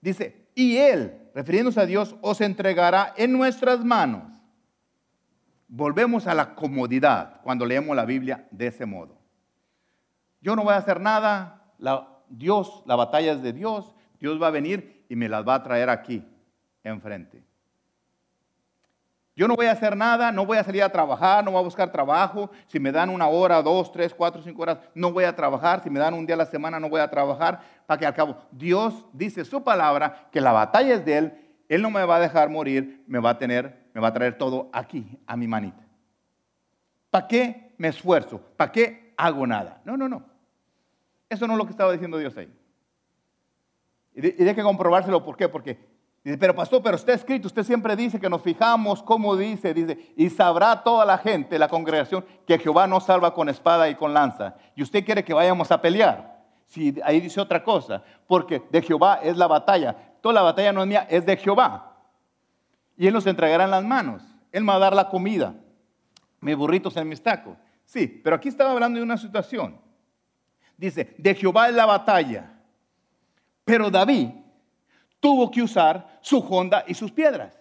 Dice, 0.00 0.46
y 0.54 0.76
Él, 0.76 1.30
refiriéndose 1.34 1.80
a 1.80 1.86
Dios, 1.86 2.16
os 2.20 2.40
entregará 2.40 3.14
en 3.16 3.32
nuestras 3.32 3.84
manos. 3.84 4.32
Volvemos 5.68 6.26
a 6.26 6.34
la 6.34 6.54
comodidad 6.54 7.40
cuando 7.42 7.66
leemos 7.66 7.96
la 7.96 8.04
Biblia 8.04 8.46
de 8.50 8.68
ese 8.68 8.86
modo. 8.86 9.18
Yo 10.40 10.54
no 10.54 10.62
voy 10.62 10.74
a 10.74 10.78
hacer 10.78 11.00
nada, 11.00 11.74
Dios, 12.28 12.82
la 12.86 12.94
batalla 12.94 13.32
es 13.32 13.42
de 13.42 13.52
Dios, 13.52 13.94
Dios 14.20 14.40
va 14.40 14.48
a 14.48 14.50
venir 14.52 15.04
y 15.08 15.16
me 15.16 15.28
las 15.28 15.46
va 15.46 15.56
a 15.56 15.62
traer 15.62 15.90
aquí, 15.90 16.24
enfrente. 16.84 17.44
Yo 19.36 19.46
no 19.46 19.54
voy 19.54 19.66
a 19.66 19.72
hacer 19.72 19.94
nada, 19.94 20.32
no 20.32 20.46
voy 20.46 20.56
a 20.56 20.64
salir 20.64 20.82
a 20.82 20.88
trabajar, 20.88 21.44
no 21.44 21.50
voy 21.50 21.60
a 21.60 21.64
buscar 21.64 21.92
trabajo. 21.92 22.50
Si 22.68 22.80
me 22.80 22.90
dan 22.90 23.10
una 23.10 23.28
hora, 23.28 23.60
dos, 23.60 23.92
tres, 23.92 24.14
cuatro, 24.14 24.42
cinco 24.42 24.62
horas, 24.62 24.78
no 24.94 25.12
voy 25.12 25.24
a 25.24 25.36
trabajar. 25.36 25.82
Si 25.82 25.90
me 25.90 26.00
dan 26.00 26.14
un 26.14 26.24
día 26.24 26.34
a 26.34 26.38
la 26.38 26.46
semana, 26.46 26.80
no 26.80 26.88
voy 26.88 27.02
a 27.02 27.10
trabajar. 27.10 27.60
Para 27.86 28.00
que 28.00 28.06
al 28.06 28.14
cabo, 28.14 28.38
Dios 28.50 29.04
dice 29.12 29.44
su 29.44 29.62
palabra, 29.62 30.28
que 30.32 30.40
la 30.40 30.52
batalla 30.52 30.94
es 30.94 31.04
de 31.04 31.18
Él. 31.18 31.38
Él 31.68 31.82
no 31.82 31.90
me 31.90 32.02
va 32.06 32.16
a 32.16 32.20
dejar 32.20 32.48
morir, 32.48 33.04
me 33.06 33.18
va 33.18 33.30
a 33.30 33.38
tener, 33.38 33.90
me 33.92 34.00
va 34.00 34.08
a 34.08 34.12
traer 34.14 34.38
todo 34.38 34.70
aquí, 34.72 35.20
a 35.26 35.36
mi 35.36 35.46
manita. 35.46 35.84
¿Para 37.10 37.28
qué 37.28 37.74
me 37.76 37.88
esfuerzo? 37.88 38.40
¿Para 38.56 38.72
qué 38.72 39.12
hago 39.18 39.46
nada? 39.46 39.82
No, 39.84 39.98
no, 39.98 40.08
no. 40.08 40.24
Eso 41.28 41.46
no 41.46 41.52
es 41.52 41.58
lo 41.58 41.66
que 41.66 41.72
estaba 41.72 41.92
diciendo 41.92 42.16
Dios 42.16 42.34
ahí. 42.38 42.50
Y 44.14 44.20
de, 44.22 44.34
y 44.38 44.44
de 44.44 44.54
que 44.54 44.62
comprobárselo, 44.62 45.22
¿por 45.22 45.36
qué? 45.36 45.46
Porque 45.46 45.78
Dice, 46.26 46.38
pero 46.38 46.56
pastor, 46.56 46.82
pero 46.82 46.96
está 46.96 47.12
escrito, 47.12 47.46
usted 47.46 47.62
siempre 47.62 47.94
dice 47.94 48.18
que 48.18 48.28
nos 48.28 48.42
fijamos 48.42 49.00
cómo 49.00 49.36
dice, 49.36 49.72
dice, 49.72 50.12
y 50.16 50.28
sabrá 50.28 50.82
toda 50.82 51.04
la 51.04 51.18
gente, 51.18 51.56
la 51.56 51.68
congregación, 51.68 52.24
que 52.44 52.58
Jehová 52.58 52.88
no 52.88 52.98
salva 52.98 53.32
con 53.32 53.48
espada 53.48 53.88
y 53.88 53.94
con 53.94 54.12
lanza. 54.12 54.56
Y 54.74 54.82
usted 54.82 55.04
quiere 55.04 55.22
que 55.22 55.32
vayamos 55.32 55.70
a 55.70 55.80
pelear. 55.80 56.42
Si 56.66 57.00
ahí 57.04 57.20
dice 57.20 57.40
otra 57.40 57.62
cosa, 57.62 58.02
porque 58.26 58.60
de 58.70 58.82
Jehová 58.82 59.20
es 59.22 59.36
la 59.36 59.46
batalla. 59.46 59.94
Toda 60.20 60.32
la 60.32 60.42
batalla 60.42 60.72
no 60.72 60.80
es 60.80 60.88
mía, 60.88 61.06
es 61.08 61.24
de 61.24 61.36
Jehová. 61.36 61.96
Y 62.96 63.06
Él 63.06 63.14
nos 63.14 63.28
entregará 63.28 63.62
en 63.62 63.70
las 63.70 63.84
manos. 63.84 64.20
Él 64.50 64.64
me 64.64 64.72
va 64.72 64.74
a 64.74 64.80
dar 64.80 64.96
la 64.96 65.08
comida, 65.08 65.54
mis 66.40 66.56
burritos 66.56 66.96
en 66.96 67.08
mis 67.08 67.22
tacos. 67.22 67.56
Sí, 67.84 68.08
pero 68.08 68.34
aquí 68.34 68.48
estaba 68.48 68.72
hablando 68.72 68.98
de 68.98 69.04
una 69.04 69.16
situación. 69.16 69.80
Dice, 70.76 71.14
de 71.18 71.36
Jehová 71.36 71.68
es 71.68 71.74
la 71.76 71.86
batalla. 71.86 72.52
Pero 73.64 73.92
David 73.92 74.30
tuvo 75.20 75.50
que 75.50 75.62
usar 75.62 76.18
su 76.20 76.38
honda 76.38 76.84
y 76.86 76.94
sus 76.94 77.12
piedras. 77.12 77.58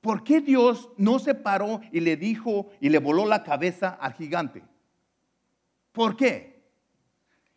¿Por 0.00 0.22
qué 0.22 0.40
Dios 0.40 0.90
no 0.96 1.18
se 1.18 1.34
paró 1.34 1.80
y 1.90 2.00
le 2.00 2.16
dijo 2.16 2.70
y 2.80 2.90
le 2.90 2.98
voló 2.98 3.26
la 3.26 3.42
cabeza 3.42 3.88
al 3.88 4.14
gigante? 4.14 4.62
¿Por 5.90 6.16
qué? 6.16 6.62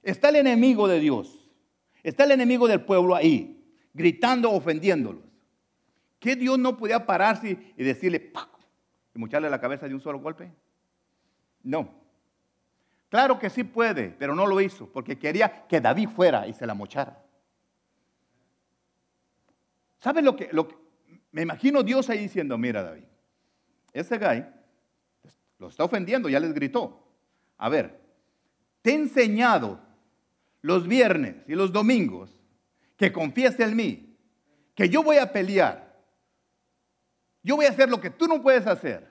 Está 0.01 0.29
el 0.29 0.37
enemigo 0.37 0.87
de 0.87 0.99
Dios, 0.99 1.51
está 2.01 2.23
el 2.23 2.31
enemigo 2.31 2.67
del 2.67 2.81
pueblo 2.81 3.13
ahí, 3.13 3.63
gritando, 3.93 4.49
ofendiéndolos. 4.51 5.23
¿Qué 6.19 6.35
Dios 6.35 6.57
no 6.57 6.75
podía 6.75 7.05
pararse 7.05 7.73
y 7.77 7.83
decirle 7.83 8.31
y 9.13 9.19
mocharle 9.19 9.49
la 9.49 9.61
cabeza 9.61 9.87
de 9.87 9.93
un 9.93 10.01
solo 10.01 10.19
golpe? 10.19 10.51
No. 11.63 11.93
Claro 13.09 13.39
que 13.39 13.49
sí 13.49 13.63
puede, 13.63 14.15
pero 14.17 14.35
no 14.35 14.45
lo 14.45 14.61
hizo 14.61 14.87
porque 14.87 15.17
quería 15.17 15.67
que 15.67 15.81
David 15.81 16.09
fuera 16.09 16.47
y 16.47 16.53
se 16.53 16.67
la 16.67 16.75
mochara. 16.75 17.23
¿Saben 19.97 20.23
lo 20.23 20.35
que, 20.35 20.49
lo 20.51 20.67
que, 20.67 20.75
Me 21.31 21.41
imagino 21.41 21.83
Dios 21.83 22.09
ahí 22.09 22.19
diciendo, 22.19 22.57
mira 22.57 22.83
David, 22.83 23.03
ese 23.91 24.17
guy 24.17 24.45
lo 25.57 25.67
está 25.67 25.83
ofendiendo, 25.83 26.29
ya 26.29 26.39
les 26.39 26.53
gritó. 26.53 27.07
A 27.57 27.67
ver, 27.67 27.99
te 28.81 28.91
he 28.91 28.95
enseñado 28.95 29.79
los 30.61 30.87
viernes 30.87 31.35
y 31.47 31.55
los 31.55 31.71
domingos 31.71 32.31
que 32.95 33.11
confiese 33.11 33.63
en 33.63 33.75
mí, 33.75 34.17
que 34.75 34.87
yo 34.87 35.03
voy 35.03 35.17
a 35.17 35.31
pelear. 35.31 35.89
Yo 37.41 37.55
voy 37.55 37.65
a 37.65 37.69
hacer 37.69 37.89
lo 37.89 37.99
que 37.99 38.09
tú 38.09 38.27
no 38.27 38.41
puedes 38.41 38.67
hacer. 38.67 39.09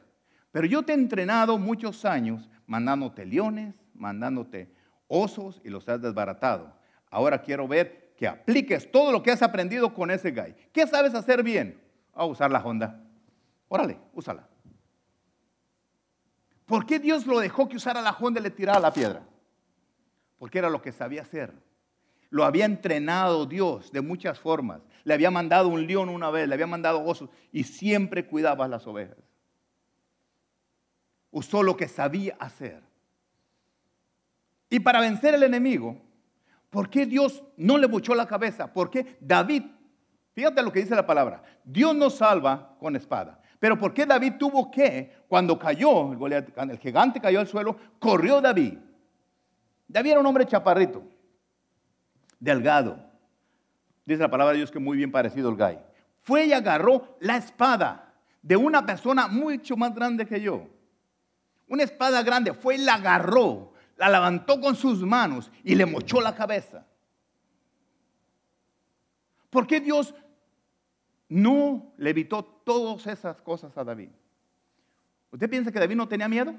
Pero 0.53 0.67
yo 0.67 0.83
te 0.83 0.93
he 0.93 0.95
entrenado 0.95 1.59
muchos 1.59 2.05
años 2.05 2.49
mandándote 2.67 3.25
leones, 3.25 3.75
mandándote 3.99 4.73
osos 5.07 5.61
y 5.65 5.71
los 5.71 5.89
has 5.89 6.01
desbaratado. 6.01 6.73
Ahora 7.11 7.43
quiero 7.43 7.67
ver 7.67 8.15
que 8.17 8.27
apliques 8.27 8.91
todo 8.91 9.13
lo 9.13 9.23
que 9.23 9.31
has 9.31 9.43
aprendido 9.43 9.95
con 9.95 10.11
ese 10.11 10.31
guy. 10.31 10.55
¿Qué 10.73 10.87
sabes 10.87 11.15
hacer 11.15 11.43
bien? 11.43 11.81
A 12.15 12.25
usar 12.25 12.51
la 12.51 12.61
Honda. 12.61 13.03
Órale, 13.69 13.99
úsala. 14.13 14.49
¿Por 16.67 16.85
qué 16.85 16.99
Dios 16.99 17.27
lo 17.27 17.39
dejó 17.39 17.69
que 17.69 17.77
usara 17.77 18.03
la 18.03 18.11
Honda 18.11 18.41
y 18.41 18.43
le 18.43 18.51
tirara 18.51 18.81
la 18.81 18.93
piedra? 18.93 19.27
Porque 20.39 20.59
era 20.59 20.69
lo 20.69 20.83
que 20.83 20.93
sabía 20.93 21.23
hacer. 21.23 21.55
Lo 22.31 22.45
había 22.45 22.67
entrenado 22.67 23.47
Dios 23.47 23.91
de 23.91 24.03
muchas 24.03 24.39
formas. 24.39 24.83
Le 25.05 25.15
había 25.15 25.31
mandado 25.31 25.69
un 25.69 25.87
león 25.87 26.11
una 26.11 26.31
vez, 26.31 26.47
le 26.47 26.55
había 26.55 26.67
mandado 26.67 27.03
osos 27.03 27.31
y 27.53 27.65
siempre 27.65 28.27
cuidaba 28.27 28.69
las 28.69 28.87
ovejas. 28.87 29.17
Usó 31.31 31.63
lo 31.63 31.77
que 31.77 31.89
sabía 31.89 32.37
hacer. 32.39 32.83
Y 34.71 34.81
para 34.81 35.01
vencer 35.01 35.35
al 35.35 35.43
enemigo, 35.43 35.97
¿por 36.71 36.91
qué 36.91 37.07
Dios 37.07 37.43
no 37.57 37.79
le 37.79 37.87
buchó 37.87 38.15
la 38.15 38.27
cabeza? 38.27 38.73
¿Por 38.73 38.91
qué 38.91 39.17
David, 39.21 39.65
fíjate 40.35 40.63
lo 40.63 40.73
que 40.73 40.81
dice 40.81 40.95
la 40.95 41.07
palabra, 41.07 41.43
Dios 41.65 41.95
nos 41.95 42.17
salva 42.17 42.77
con 42.79 42.97
espada. 42.97 43.41
Pero 43.59 43.79
¿por 43.79 43.93
qué 43.93 44.07
David 44.07 44.35
tuvo 44.39 44.71
que, 44.71 45.25
cuando 45.27 45.59
cayó, 45.59 46.13
el 46.13 46.79
gigante 46.79 47.21
cayó 47.21 47.41
al 47.41 47.49
suelo, 47.49 47.77
corrió 47.99 48.41
David? 48.41 48.75
David 49.89 50.11
era 50.11 50.21
un 50.21 50.27
hombre 50.27 50.47
chaparrito, 50.47 51.03
delgado. 52.39 52.99
Dice 54.05 54.21
la 54.21 54.31
palabra 54.31 54.53
de 54.53 54.59
Dios 54.59 54.71
que 54.71 54.79
muy 54.79 54.97
bien 54.97 55.11
parecido 55.11 55.49
al 55.49 55.57
gay. 55.57 55.79
Fue 56.23 56.47
y 56.47 56.53
agarró 56.53 57.17
la 57.21 57.37
espada 57.37 58.15
de 58.43 58.57
una 58.57 58.87
persona 58.87 59.29
mucho 59.29 59.77
más 59.77 59.95
grande 59.95 60.27
que 60.27 60.41
yo. 60.41 60.69
Una 61.67 61.83
espada 61.83 62.23
grande, 62.23 62.55
fue 62.55 62.77
y 62.77 62.79
la 62.79 62.95
agarró 62.95 63.73
la 63.99 64.09
levantó 64.09 64.61
con 64.61 64.77
sus 64.77 65.03
manos 65.03 65.51
y 65.65 65.75
le 65.75 65.85
mochó 65.85 66.21
la 66.21 66.35
cabeza. 66.35 66.87
¿Por 69.51 69.67
qué 69.67 69.81
Dios 69.81 70.15
no 71.29 71.93
le 71.97 72.11
evitó 72.11 72.45
todas 72.45 73.07
esas 73.09 73.41
cosas 73.43 73.77
a 73.77 73.85
David? 73.85 74.11
¿Usted 75.31 75.51
piensa 75.51 75.73
que 75.73 75.81
David 75.81 75.97
no 75.97 76.09
tenía 76.09 76.29
miedo? 76.29 76.55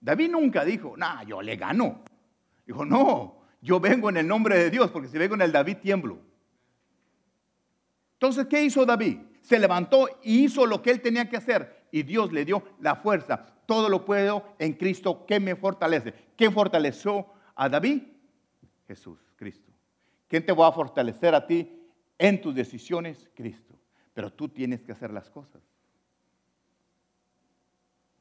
David 0.00 0.30
nunca 0.30 0.64
dijo, 0.64 0.96
nah, 0.96 1.22
yo 1.24 1.42
le 1.42 1.56
gano. 1.56 2.02
Dijo, 2.66 2.84
no, 2.84 3.42
yo 3.60 3.78
vengo 3.78 4.08
en 4.08 4.16
el 4.16 4.26
nombre 4.26 4.58
de 4.58 4.70
Dios, 4.70 4.90
porque 4.90 5.08
si 5.08 5.18
vengo 5.18 5.34
en 5.34 5.42
el 5.42 5.52
David 5.52 5.78
tiemblo. 5.82 6.18
Entonces, 8.14 8.46
¿qué 8.46 8.62
hizo 8.62 8.86
David? 8.86 9.18
Se 9.42 9.58
levantó 9.58 10.08
y 10.22 10.44
hizo 10.44 10.64
lo 10.64 10.80
que 10.80 10.90
él 10.90 11.02
tenía 11.02 11.28
que 11.28 11.36
hacer. 11.36 11.88
Y 11.92 12.02
Dios 12.04 12.32
le 12.32 12.44
dio 12.44 12.62
la 12.80 12.96
fuerza. 12.96 13.46
Todo 13.70 13.88
lo 13.88 14.04
puedo 14.04 14.42
en 14.58 14.72
Cristo 14.72 15.24
que 15.26 15.38
me 15.38 15.54
fortalece. 15.54 16.12
¿Quién 16.36 16.52
fortaleció 16.52 17.24
a 17.54 17.68
David? 17.68 18.02
Jesús, 18.88 19.20
Cristo. 19.36 19.70
¿Quién 20.26 20.44
te 20.44 20.50
va 20.50 20.66
a 20.66 20.72
fortalecer 20.72 21.36
a 21.36 21.46
ti 21.46 21.80
en 22.18 22.40
tus 22.40 22.52
decisiones? 22.52 23.30
Cristo. 23.32 23.78
Pero 24.12 24.32
tú 24.32 24.48
tienes 24.48 24.82
que 24.82 24.90
hacer 24.90 25.12
las 25.12 25.30
cosas. 25.30 25.62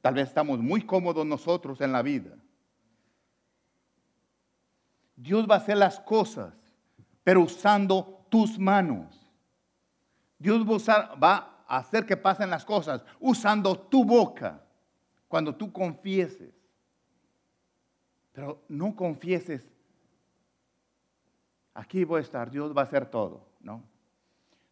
Tal 0.01 0.13
vez 0.13 0.27
estamos 0.27 0.59
muy 0.59 0.83
cómodos 0.83 1.25
nosotros 1.25 1.81
en 1.81 1.93
la 1.93 2.03
vida. 2.03 2.37
Dios 5.15 5.49
va 5.49 5.55
a 5.55 5.57
hacer 5.57 5.77
las 5.77 5.99
cosas, 5.99 6.53
pero 7.23 7.41
usando 7.41 8.23
tus 8.29 8.59
manos. 8.59 9.33
Dios 10.37 10.63
va 10.63 11.63
a 11.67 11.77
hacer 11.79 12.05
que 12.05 12.17
pasen 12.17 12.51
las 12.51 12.63
cosas 12.63 13.03
usando 13.19 13.75
tu 13.75 14.05
boca 14.05 14.63
cuando 15.30 15.55
tú 15.55 15.71
confieses. 15.71 16.53
Pero 18.34 18.61
no 18.67 18.93
confieses, 18.95 19.65
aquí 21.73 22.03
voy 22.03 22.19
a 22.19 22.23
estar, 22.23 22.51
Dios 22.51 22.75
va 22.75 22.82
a 22.82 22.86
hacer 22.86 23.09
todo, 23.09 23.47
¿no? 23.61 23.82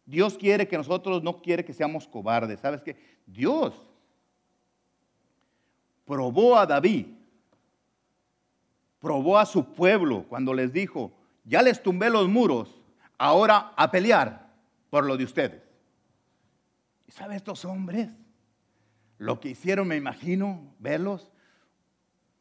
Dios 0.04 0.36
quiere 0.36 0.68
que 0.68 0.76
nosotros 0.76 1.22
no 1.22 1.40
quiere 1.40 1.64
que 1.64 1.72
seamos 1.72 2.06
cobardes. 2.06 2.60
¿Sabes 2.60 2.82
qué? 2.82 2.96
Dios 3.26 3.74
probó 6.06 6.56
a 6.56 6.66
David, 6.66 7.06
probó 8.98 9.38
a 9.38 9.44
su 9.44 9.74
pueblo 9.74 10.24
cuando 10.28 10.54
les 10.54 10.72
dijo, 10.72 11.12
ya 11.44 11.62
les 11.62 11.82
tumbé 11.82 12.08
los 12.08 12.28
muros, 12.28 12.80
ahora 13.18 13.72
a 13.76 13.90
pelear 13.90 14.50
por 14.88 15.04
lo 15.04 15.16
de 15.16 15.24
ustedes. 15.24 15.62
¿Y 17.06 17.12
sabe 17.12 17.36
estos 17.36 17.64
hombres? 17.64 18.08
Lo 19.18 19.40
que 19.40 19.50
hicieron, 19.50 19.88
me 19.88 19.96
imagino, 19.96 20.74
verlos, 20.78 21.30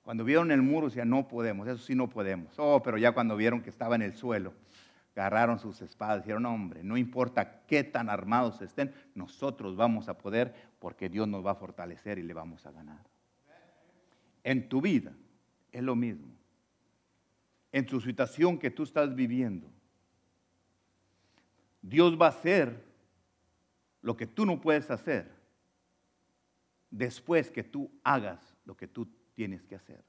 cuando 0.04 0.24
vieron 0.24 0.52
el 0.52 0.62
muro, 0.62 0.88
decían, 0.88 1.10
no 1.10 1.28
podemos, 1.28 1.68
eso 1.68 1.84
sí 1.84 1.94
no 1.94 2.10
podemos. 2.10 2.54
Oh, 2.58 2.82
pero 2.82 2.98
ya 2.98 3.12
cuando 3.12 3.36
vieron 3.36 3.62
que 3.62 3.70
estaba 3.70 3.96
en 3.96 4.04
el 4.04 4.14
suelo, 4.14 4.54
agarraron 5.16 5.60
sus 5.60 5.82
espadas, 5.82 6.24
dijeron, 6.24 6.46
hombre, 6.46 6.84
no 6.84 6.96
importa 6.96 7.66
qué 7.66 7.84
tan 7.84 8.10
armados 8.10 8.62
estén, 8.62 8.94
nosotros 9.16 9.76
vamos 9.76 10.08
a 10.10 10.18
poder 10.18 10.54
porque 10.80 11.10
Dios 11.10 11.28
nos 11.28 11.46
va 11.46 11.52
a 11.52 11.56
fortalecer 11.56 12.20
y 12.20 12.24
le 12.24 12.34
vamos 12.34 12.66
a 12.66 12.72
ganar. 12.72 13.04
En 14.44 14.70
tu 14.70 14.80
vida 14.80 15.12
es 15.72 15.84
lo 15.84 15.96
mismo. 15.96 16.28
En 17.72 17.86
tu 17.86 18.00
situación 18.00 18.58
que 18.58 18.72
tú 18.72 18.84
estás 18.84 19.14
viviendo, 19.14 19.68
Dios 21.82 22.18
va 22.20 22.28
a 22.28 22.30
hacer 22.30 22.86
lo 24.02 24.16
que 24.16 24.28
tú 24.28 24.46
no 24.46 24.62
puedes 24.62 24.90
hacer 24.92 25.37
después 26.98 27.52
que 27.52 27.64
tú 27.64 27.92
hagas 28.04 28.56
lo 28.66 28.76
que 28.76 28.88
tú 28.88 29.08
tienes 29.34 29.66
que 29.66 29.76
hacer. 29.76 30.04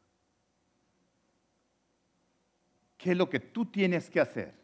¿Qué 2.97 3.13
es 3.13 3.17
lo 3.17 3.29
que 3.29 3.41
tú 3.41 3.67
tienes 3.67 4.11
que 4.11 4.21
hacer? 4.21 4.55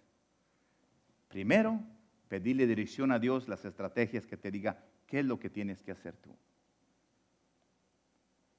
Primero, 1.28 1.80
pedirle 2.28 2.66
dirección 2.66 3.12
a 3.12 3.18
Dios, 3.18 3.46
las 3.48 3.64
estrategias 3.64 4.26
que 4.26 4.36
te 4.36 4.50
diga 4.50 4.82
qué 5.06 5.20
es 5.20 5.26
lo 5.26 5.38
que 5.38 5.50
tienes 5.50 5.82
que 5.82 5.92
hacer 5.92 6.16
tú. 6.16 6.34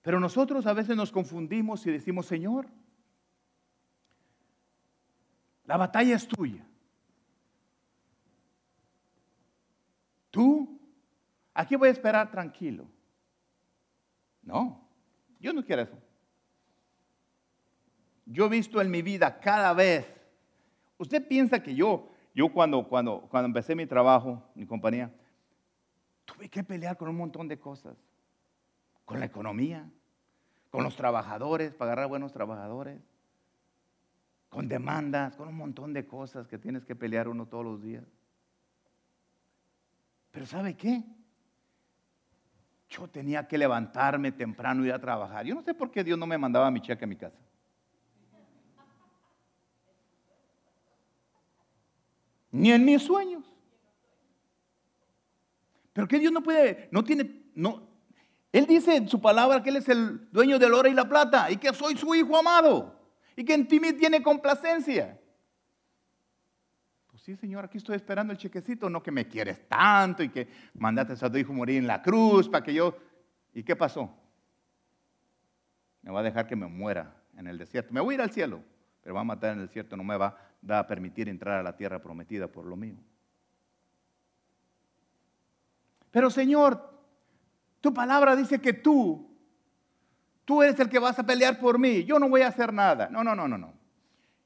Pero 0.01 0.19
nosotros 0.19 0.65
a 0.67 0.73
veces 0.73 0.95
nos 0.95 1.11
confundimos 1.11 1.85
y 1.87 1.91
decimos, 1.91 2.27
Señor, 2.27 2.67
la 5.65 5.77
batalla 5.77 6.15
es 6.15 6.27
tuya. 6.27 6.65
Tú, 10.29 10.79
aquí 11.53 11.75
voy 11.75 11.89
a 11.89 11.91
esperar 11.91 12.29
tranquilo. 12.29 12.87
No, 14.45 14.87
yo 15.39 15.51
no 15.51 15.65
quiero 15.65 15.81
eso. 15.81 15.97
Yo 18.25 18.45
he 18.45 18.49
visto 18.49 18.81
en 18.81 18.89
mi 18.89 19.01
vida 19.01 19.39
cada 19.39 19.73
vez, 19.73 20.05
usted 20.97 21.27
piensa 21.27 21.61
que 21.61 21.75
yo, 21.75 22.09
yo 22.33 22.51
cuando, 22.51 22.87
cuando, 22.87 23.27
cuando 23.29 23.47
empecé 23.47 23.75
mi 23.75 23.85
trabajo, 23.85 24.41
mi 24.55 24.65
compañía, 24.65 25.13
tuve 26.23 26.49
que 26.49 26.63
pelear 26.63 26.97
con 26.97 27.09
un 27.09 27.17
montón 27.17 27.47
de 27.47 27.59
cosas 27.59 27.95
con 29.05 29.19
la 29.19 29.27
economía, 29.27 29.89
con 30.71 30.83
los 30.83 30.95
trabajadores, 30.95 31.73
para 31.73 31.91
agarrar 31.91 32.09
buenos 32.09 32.33
trabajadores, 32.33 32.99
con 34.49 34.67
demandas, 34.67 35.35
con 35.35 35.47
un 35.47 35.55
montón 35.55 35.93
de 35.93 36.05
cosas 36.05 36.47
que 36.47 36.57
tienes 36.57 36.83
que 36.85 36.95
pelear 36.95 37.27
uno 37.27 37.45
todos 37.45 37.63
los 37.63 37.81
días. 37.81 38.03
Pero 40.31 40.45
¿sabe 40.45 40.75
qué? 40.75 41.03
Yo 42.95 43.07
tenía 43.07 43.47
que 43.47 43.57
levantarme 43.57 44.31
temprano 44.31 44.83
y 44.83 44.87
ir 44.87 44.93
a 44.93 44.99
trabajar. 44.99 45.45
Yo 45.45 45.53
no 45.53 45.63
sé 45.63 45.73
por 45.73 45.91
qué 45.91 46.03
Dios 46.03 46.17
no 46.17 46.25
me 46.25 46.37
mandaba 46.37 46.71
mi 46.71 46.79
cheque 46.79 47.03
a 47.03 47.07
mi 47.07 47.15
casa. 47.15 47.37
Ni 52.51 52.71
en 52.71 52.85
mis 52.85 53.01
sueños. 53.01 53.43
Pero 55.91 56.07
que 56.07 56.19
Dios 56.19 56.31
no 56.31 56.41
puede, 56.41 56.87
no 56.91 57.03
tiene, 57.03 57.43
no, 57.53 57.85
él 58.55 58.65
dice 58.65 58.95
en 58.95 59.09
su 59.09 59.19
palabra 59.19 59.61
que 59.61 59.69
Él 59.69 59.75
es 59.75 59.89
el 59.89 60.31
dueño 60.31 60.57
del 60.57 60.73
oro 60.73 60.87
y 60.87 60.93
la 60.93 61.09
plata 61.09 61.51
y 61.51 61.57
que 61.57 61.73
soy 61.73 61.97
su 61.97 62.15
hijo 62.15 62.37
amado 62.37 62.97
y 63.35 63.43
que 63.43 63.53
en 63.53 63.67
ti 63.67 63.81
me 63.81 63.91
tiene 63.91 64.23
complacencia. 64.23 65.19
Sí, 67.25 67.35
Señor, 67.35 67.65
aquí 67.65 67.79
estoy 67.79 67.95
esperando 67.95 68.33
el 68.33 68.37
chequecito, 68.37 68.87
no 68.87 69.01
que 69.01 69.09
me 69.09 69.27
quieres 69.27 69.67
tanto 69.67 70.21
y 70.21 70.29
que 70.29 70.47
mandaste 70.75 71.25
a 71.25 71.31
tu 71.31 71.39
hijo 71.39 71.53
morir 71.53 71.79
en 71.79 71.87
la 71.87 71.99
cruz 71.99 72.47
para 72.47 72.63
que 72.63 72.71
yo... 72.71 72.95
¿Y 73.51 73.63
qué 73.63 73.75
pasó? 73.75 74.15
Me 76.03 76.11
va 76.11 76.19
a 76.19 76.23
dejar 76.23 76.45
que 76.45 76.55
me 76.55 76.67
muera 76.67 77.15
en 77.35 77.47
el 77.47 77.57
desierto. 77.57 77.91
Me 77.91 77.99
voy 77.99 78.13
a 78.13 78.15
ir 78.17 78.21
al 78.21 78.29
cielo, 78.29 78.61
pero 79.01 79.15
va 79.15 79.21
a 79.21 79.23
matar 79.23 79.53
en 79.53 79.61
el 79.61 79.65
desierto, 79.65 79.97
no 79.97 80.03
me 80.03 80.15
va 80.15 80.37
a 80.69 80.85
permitir 80.85 81.27
entrar 81.27 81.59
a 81.59 81.63
la 81.63 81.75
tierra 81.75 81.99
prometida 81.99 82.47
por 82.47 82.63
lo 82.67 82.75
mío. 82.75 82.97
Pero 86.11 86.29
Señor, 86.29 86.79
tu 87.81 87.91
palabra 87.91 88.35
dice 88.35 88.61
que 88.61 88.73
tú, 88.73 89.35
tú 90.45 90.61
eres 90.61 90.79
el 90.79 90.89
que 90.89 90.99
vas 90.99 91.17
a 91.17 91.25
pelear 91.25 91.59
por 91.59 91.79
mí. 91.79 92.03
Yo 92.03 92.19
no 92.19 92.29
voy 92.29 92.43
a 92.43 92.49
hacer 92.49 92.71
nada. 92.71 93.09
No, 93.09 93.23
no, 93.23 93.33
no, 93.33 93.47
no, 93.47 93.57
no. 93.57 93.84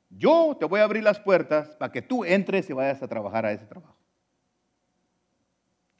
Yo 0.09 0.57
te 0.59 0.65
voy 0.65 0.79
a 0.79 0.83
abrir 0.83 1.03
las 1.03 1.19
puertas 1.19 1.75
para 1.75 1.91
que 1.91 2.01
tú 2.01 2.25
entres 2.25 2.69
y 2.69 2.73
vayas 2.73 3.01
a 3.03 3.07
trabajar 3.07 3.45
a 3.45 3.51
ese 3.51 3.65
trabajo. 3.65 3.95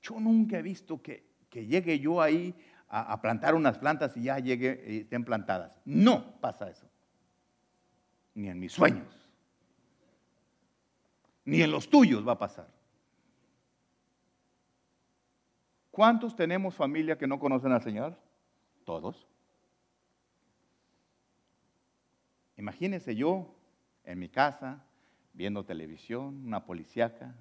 Yo 0.02 0.20
nunca 0.20 0.58
he 0.58 0.62
visto 0.62 1.02
que, 1.02 1.30
llegue 1.52 2.00
yo 2.00 2.22
ahí 2.22 2.56
a, 2.88 3.22
plantar 3.22 3.54
unas 3.54 3.78
plantas 3.78 4.18
y 4.18 4.24
ya 4.24 4.40
llegue 4.40 4.84
y 4.88 4.98
estén 5.00 5.24
plantadas. 5.24 5.80
No 5.86 6.40
pasa 6.40 6.70
eso. 6.70 6.90
Ni 8.34 8.50
en 8.50 8.60
mis 8.60 8.72
sueños. 8.72 9.28
Ni 11.46 11.62
en 11.62 11.72
los 11.72 11.90
tuyos 11.90 12.28
va 12.28 12.34
a 12.34 12.40
pasar. 12.40 12.68
¿Cuántos 15.92 16.36
tenemos 16.36 16.76
familia 16.76 17.18
que 17.18 17.28
no 17.28 17.40
conocen 17.40 17.72
al 17.72 17.84
Señor? 17.84 18.18
Todos. 18.86 19.28
Imagínense 22.56 23.16
yo 23.16 23.59
en 24.10 24.18
mi 24.18 24.28
casa, 24.28 24.84
viendo 25.34 25.64
televisión, 25.64 26.44
una 26.44 26.66
policíaca, 26.66 27.36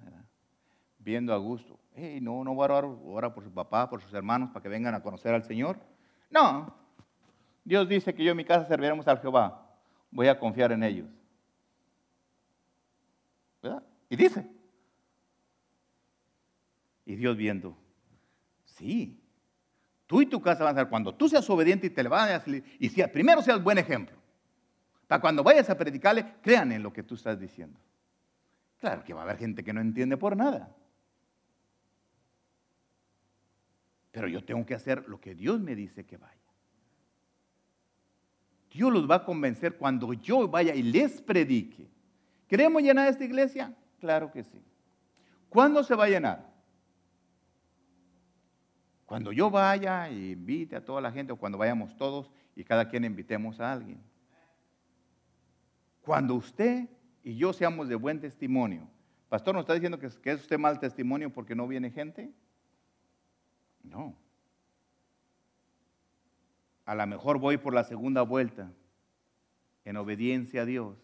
viendo 0.99 1.33
a 1.33 1.37
gusto. 1.37 1.79
Hey, 1.95 2.19
no, 2.21 2.43
no 2.43 2.53
voy 2.53 2.69
a 2.69 2.85
orar, 2.85 3.33
por 3.33 3.43
su 3.43 3.51
papá, 3.51 3.89
por 3.89 4.01
sus 4.01 4.13
hermanos, 4.13 4.51
para 4.51 4.61
que 4.61 4.69
vengan 4.69 4.93
a 4.93 5.01
conocer 5.01 5.33
al 5.33 5.43
Señor. 5.43 5.79
No. 6.29 6.75
Dios 7.63 7.89
dice 7.89 8.13
que 8.13 8.23
yo 8.23 8.31
en 8.31 8.37
mi 8.37 8.45
casa 8.45 8.67
serviremos 8.67 9.07
al 9.07 9.19
Jehová. 9.19 9.67
Voy 10.11 10.27
a 10.27 10.37
confiar 10.37 10.71
en 10.71 10.83
ellos. 10.83 11.07
¿Verdad? 13.63 13.83
Y 14.07 14.15
dice. 14.15 14.47
Y 17.03 17.15
Dios 17.15 17.35
viendo, 17.35 17.75
Sí. 18.65 19.19
Tú 20.05 20.21
y 20.21 20.27
tu 20.27 20.39
casa 20.39 20.63
van 20.63 20.75
a 20.75 20.81
ser, 20.81 20.89
cuando 20.89 21.15
tú 21.15 21.27
seas 21.27 21.49
obediente 21.49 21.87
y 21.87 21.89
te 21.89 22.03
le 22.03 22.09
vayas, 22.09 22.43
y 22.79 22.89
sea, 22.89 23.11
primero 23.11 23.41
seas 23.41 23.61
buen 23.61 23.79
ejemplo. 23.79 24.18
Para 25.09 25.21
cuando 25.21 25.43
vayas 25.43 25.67
a 25.71 25.75
predicarle, 25.75 26.35
crean 26.43 26.71
en 26.71 26.83
lo 26.83 26.93
que 26.93 27.01
tú 27.01 27.15
estás 27.15 27.39
diciendo. 27.39 27.79
Claro 28.77 29.03
que 29.03 29.11
va 29.11 29.21
a 29.21 29.23
haber 29.23 29.37
gente 29.37 29.63
que 29.63 29.73
no 29.73 29.81
entiende 29.81 30.17
por 30.17 30.37
nada. 30.37 30.71
Pero 34.11 34.27
yo 34.27 34.45
tengo 34.45 34.63
que 34.67 34.75
hacer 34.75 35.09
lo 35.09 35.19
que 35.19 35.33
Dios 35.33 35.59
me 35.59 35.73
dice 35.73 36.05
que 36.05 36.17
vaya. 36.17 36.37
Dios 38.69 38.93
los 38.93 39.09
va 39.09 39.15
a 39.15 39.25
convencer 39.25 39.77
cuando 39.77 40.13
yo 40.13 40.47
vaya 40.47 40.75
y 40.75 40.83
les 40.83 41.23
predique. 41.23 41.89
¿Queremos 42.47 42.83
llenar 42.83 43.07
esta 43.07 43.23
iglesia? 43.23 43.73
Claro 43.99 44.31
que 44.31 44.43
sí. 44.43 44.61
¿Cuándo 45.49 45.83
se 45.83 45.95
va 45.95 46.03
a 46.03 46.09
llenar? 46.09 46.53
Cuando 49.07 49.31
yo 49.31 49.49
vaya 49.49 50.07
e 50.07 50.33
invite 50.33 50.75
a 50.75 50.85
toda 50.85 51.01
la 51.01 51.11
gente 51.11 51.33
o 51.33 51.35
cuando 51.35 51.57
vayamos 51.57 51.97
todos 51.97 52.29
y 52.55 52.63
cada 52.63 52.87
quien 52.87 53.05
invitemos 53.05 53.59
a 53.59 53.71
alguien. 53.71 54.07
Cuando 56.01 56.35
usted 56.35 56.87
y 57.23 57.35
yo 57.35 57.53
seamos 57.53 57.87
de 57.87 57.95
buen 57.95 58.19
testimonio. 58.19 58.87
Pastor, 59.27 59.53
¿no 59.53 59.61
está 59.61 59.73
diciendo 59.73 59.99
que 59.99 60.07
es 60.07 60.41
usted 60.41 60.57
mal 60.57 60.79
testimonio 60.79 61.31
porque 61.31 61.55
no 61.55 61.67
viene 61.67 61.91
gente? 61.91 62.31
No. 63.83 64.15
A 66.85 66.95
lo 66.95 67.05
mejor 67.05 67.37
voy 67.37 67.57
por 67.57 67.73
la 67.73 67.83
segunda 67.83 68.23
vuelta 68.23 68.71
en 69.85 69.97
obediencia 69.97 70.63
a 70.63 70.65
Dios. 70.65 70.97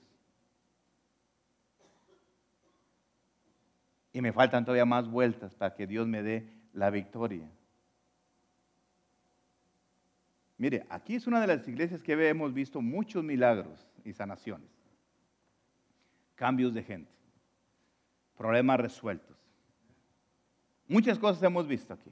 Y 4.13 4.21
me 4.21 4.33
faltan 4.33 4.65
todavía 4.65 4.85
más 4.85 5.07
vueltas 5.07 5.53
para 5.53 5.75
que 5.75 5.85
Dios 5.85 6.07
me 6.07 6.23
dé 6.23 6.49
la 6.73 6.89
victoria. 6.89 7.49
Mire, 10.57 10.85
aquí 10.89 11.15
es 11.15 11.27
una 11.27 11.41
de 11.41 11.47
las 11.47 11.67
iglesias 11.67 12.01
que 12.01 12.13
hemos 12.29 12.53
visto 12.53 12.81
muchos 12.81 13.23
milagros 13.23 13.85
y 14.05 14.13
sanaciones, 14.13 14.69
cambios 16.35 16.73
de 16.73 16.83
gente, 16.83 17.11
problemas 18.37 18.79
resueltos. 18.79 19.35
Muchas 20.87 21.17
cosas 21.17 21.41
hemos 21.43 21.67
visto 21.67 21.93
aquí. 21.93 22.11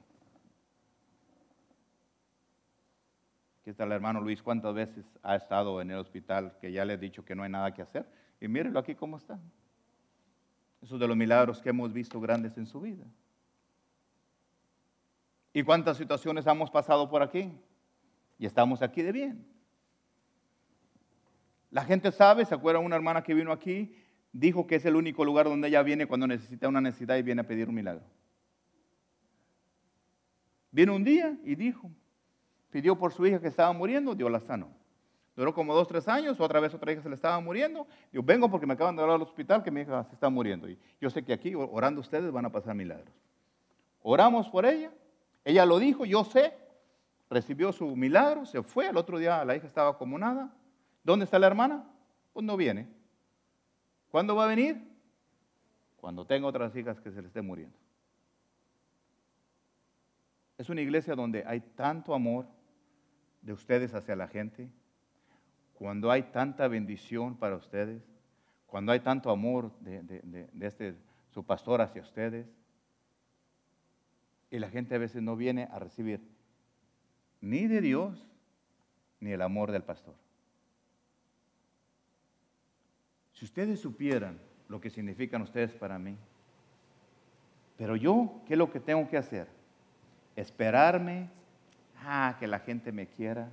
Aquí 3.60 3.70
está 3.70 3.84
el 3.84 3.92
hermano 3.92 4.20
Luis, 4.20 4.42
cuántas 4.42 4.74
veces 4.74 5.06
ha 5.22 5.36
estado 5.36 5.80
en 5.80 5.90
el 5.90 5.98
hospital 5.98 6.56
que 6.60 6.70
ya 6.70 6.84
le 6.84 6.94
he 6.94 6.98
dicho 6.98 7.24
que 7.24 7.34
no 7.34 7.44
hay 7.44 7.50
nada 7.50 7.72
que 7.72 7.82
hacer. 7.82 8.06
Y 8.40 8.48
mírenlo 8.48 8.78
aquí 8.78 8.94
cómo 8.94 9.16
está. 9.16 9.38
Esos 10.82 11.00
de 11.00 11.08
los 11.08 11.16
milagros 11.16 11.62
que 11.62 11.70
hemos 11.70 11.92
visto 11.92 12.20
grandes 12.20 12.58
en 12.58 12.66
su 12.66 12.80
vida. 12.80 13.06
¿Y 15.54 15.62
cuántas 15.62 15.96
situaciones 15.96 16.46
hemos 16.46 16.70
pasado 16.70 17.08
por 17.08 17.22
aquí? 17.22 17.50
Y 18.38 18.44
estamos 18.44 18.82
aquí 18.82 19.00
de 19.00 19.12
bien. 19.12 19.46
La 21.70 21.84
gente 21.84 22.12
sabe, 22.12 22.44
se 22.44 22.54
acuerda 22.54 22.80
una 22.80 22.96
hermana 22.96 23.22
que 23.22 23.32
vino 23.32 23.50
aquí, 23.50 23.96
dijo 24.34 24.66
que 24.66 24.74
es 24.74 24.84
el 24.84 24.96
único 24.96 25.24
lugar 25.24 25.46
donde 25.46 25.68
ella 25.68 25.82
viene 25.82 26.06
cuando 26.06 26.26
necesita 26.26 26.68
una 26.68 26.80
necesidad 26.80 27.16
y 27.16 27.22
viene 27.22 27.40
a 27.40 27.46
pedir 27.46 27.68
un 27.68 27.76
milagro. 27.76 28.02
Vino 30.72 30.94
un 30.94 31.04
día 31.04 31.38
y 31.44 31.54
dijo, 31.54 31.88
pidió 32.70 32.98
por 32.98 33.12
su 33.12 33.24
hija 33.24 33.40
que 33.40 33.46
estaba 33.46 33.72
muriendo, 33.72 34.14
Dios 34.14 34.30
la 34.30 34.40
sanó. 34.40 34.68
Duró 35.36 35.54
como 35.54 35.72
dos, 35.72 35.86
tres 35.86 36.08
años, 36.08 36.40
otra 36.40 36.58
vez 36.58 36.74
otra 36.74 36.92
hija 36.92 37.02
se 37.02 37.08
le 37.08 37.14
estaba 37.14 37.38
muriendo. 37.40 37.86
Yo 38.12 38.22
vengo 38.22 38.50
porque 38.50 38.66
me 38.66 38.74
acaban 38.74 38.96
de 38.96 39.02
hablar 39.02 39.16
al 39.16 39.22
hospital 39.22 39.62
que 39.62 39.70
mi 39.70 39.82
hija 39.82 40.04
se 40.04 40.14
está 40.14 40.28
muriendo. 40.28 40.68
Y 40.68 40.78
yo 41.00 41.10
sé 41.10 41.24
que 41.24 41.32
aquí, 41.32 41.54
orando 41.54 42.00
ustedes, 42.00 42.30
van 42.32 42.44
a 42.44 42.50
pasar 42.50 42.74
milagros. 42.74 43.14
Oramos 44.02 44.48
por 44.48 44.66
ella, 44.66 44.90
ella 45.44 45.64
lo 45.64 45.78
dijo, 45.78 46.04
yo 46.04 46.24
sé, 46.24 46.52
recibió 47.30 47.72
su 47.72 47.94
milagro, 47.94 48.44
se 48.44 48.62
fue, 48.62 48.88
al 48.88 48.96
otro 48.96 49.18
día 49.18 49.44
la 49.44 49.54
hija 49.54 49.66
estaba 49.66 49.96
como 49.96 50.18
nada. 50.18 50.52
¿Dónde 51.04 51.24
está 51.24 51.38
la 51.38 51.46
hermana? 51.46 51.84
Pues 52.32 52.44
no 52.44 52.56
viene. 52.56 52.88
¿Cuándo 54.14 54.36
va 54.36 54.44
a 54.44 54.46
venir? 54.46 54.80
Cuando 55.96 56.24
tenga 56.24 56.46
otras 56.46 56.76
hijas 56.76 57.00
que 57.00 57.10
se 57.10 57.20
le 57.20 57.26
estén 57.26 57.44
muriendo. 57.44 57.76
Es 60.56 60.68
una 60.68 60.82
iglesia 60.82 61.16
donde 61.16 61.42
hay 61.44 61.58
tanto 61.58 62.14
amor 62.14 62.46
de 63.42 63.52
ustedes 63.52 63.92
hacia 63.92 64.14
la 64.14 64.28
gente, 64.28 64.70
cuando 65.72 66.12
hay 66.12 66.22
tanta 66.30 66.68
bendición 66.68 67.36
para 67.36 67.56
ustedes, 67.56 68.04
cuando 68.68 68.92
hay 68.92 69.00
tanto 69.00 69.30
amor 69.30 69.76
de, 69.80 70.04
de 70.04 70.48
este, 70.64 70.94
su 71.30 71.44
pastor 71.44 71.80
hacia 71.80 72.02
ustedes, 72.02 72.46
y 74.48 74.60
la 74.60 74.70
gente 74.70 74.94
a 74.94 74.98
veces 74.98 75.22
no 75.22 75.34
viene 75.34 75.64
a 75.72 75.80
recibir 75.80 76.20
ni 77.40 77.66
de 77.66 77.80
Dios, 77.80 78.24
ni 79.18 79.32
el 79.32 79.42
amor 79.42 79.72
del 79.72 79.82
pastor. 79.82 80.14
Ustedes 83.44 83.78
supieran 83.78 84.38
lo 84.70 84.80
que 84.80 84.88
significan 84.88 85.42
ustedes 85.42 85.70
para 85.74 85.98
mí, 85.98 86.16
pero 87.76 87.94
yo, 87.94 88.40
¿qué 88.46 88.54
es 88.54 88.58
lo 88.58 88.70
que 88.70 88.80
tengo 88.80 89.06
que 89.06 89.18
hacer? 89.18 89.48
Esperarme 90.34 91.28
ah, 92.02 92.36
que 92.40 92.46
la 92.46 92.58
gente 92.58 92.90
me 92.90 93.06
quiera. 93.06 93.50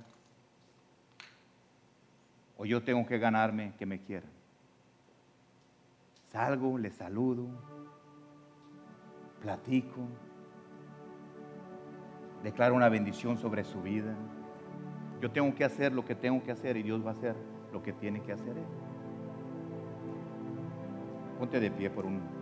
O 2.56 2.64
yo 2.64 2.82
tengo 2.82 3.04
que 3.04 3.18
ganarme 3.18 3.74
que 3.78 3.84
me 3.84 4.00
quieran. 4.00 4.30
Salgo, 6.30 6.78
le 6.78 6.90
saludo, 6.90 7.46
platico, 9.42 10.08
declaro 12.42 12.74
una 12.74 12.88
bendición 12.88 13.36
sobre 13.36 13.62
su 13.62 13.82
vida. 13.82 14.14
Yo 15.20 15.30
tengo 15.30 15.54
que 15.54 15.64
hacer 15.64 15.92
lo 15.92 16.02
que 16.02 16.14
tengo 16.14 16.42
que 16.42 16.50
hacer 16.50 16.78
y 16.78 16.82
Dios 16.82 17.04
va 17.04 17.10
a 17.10 17.12
hacer 17.12 17.36
lo 17.74 17.82
que 17.82 17.92
tiene 17.92 18.22
que 18.22 18.32
hacer 18.32 18.56
Él. 18.56 18.91
Ponte 21.42 21.58
de 21.58 21.72
pie 21.72 21.90
por 21.90 22.06
un 22.06 22.41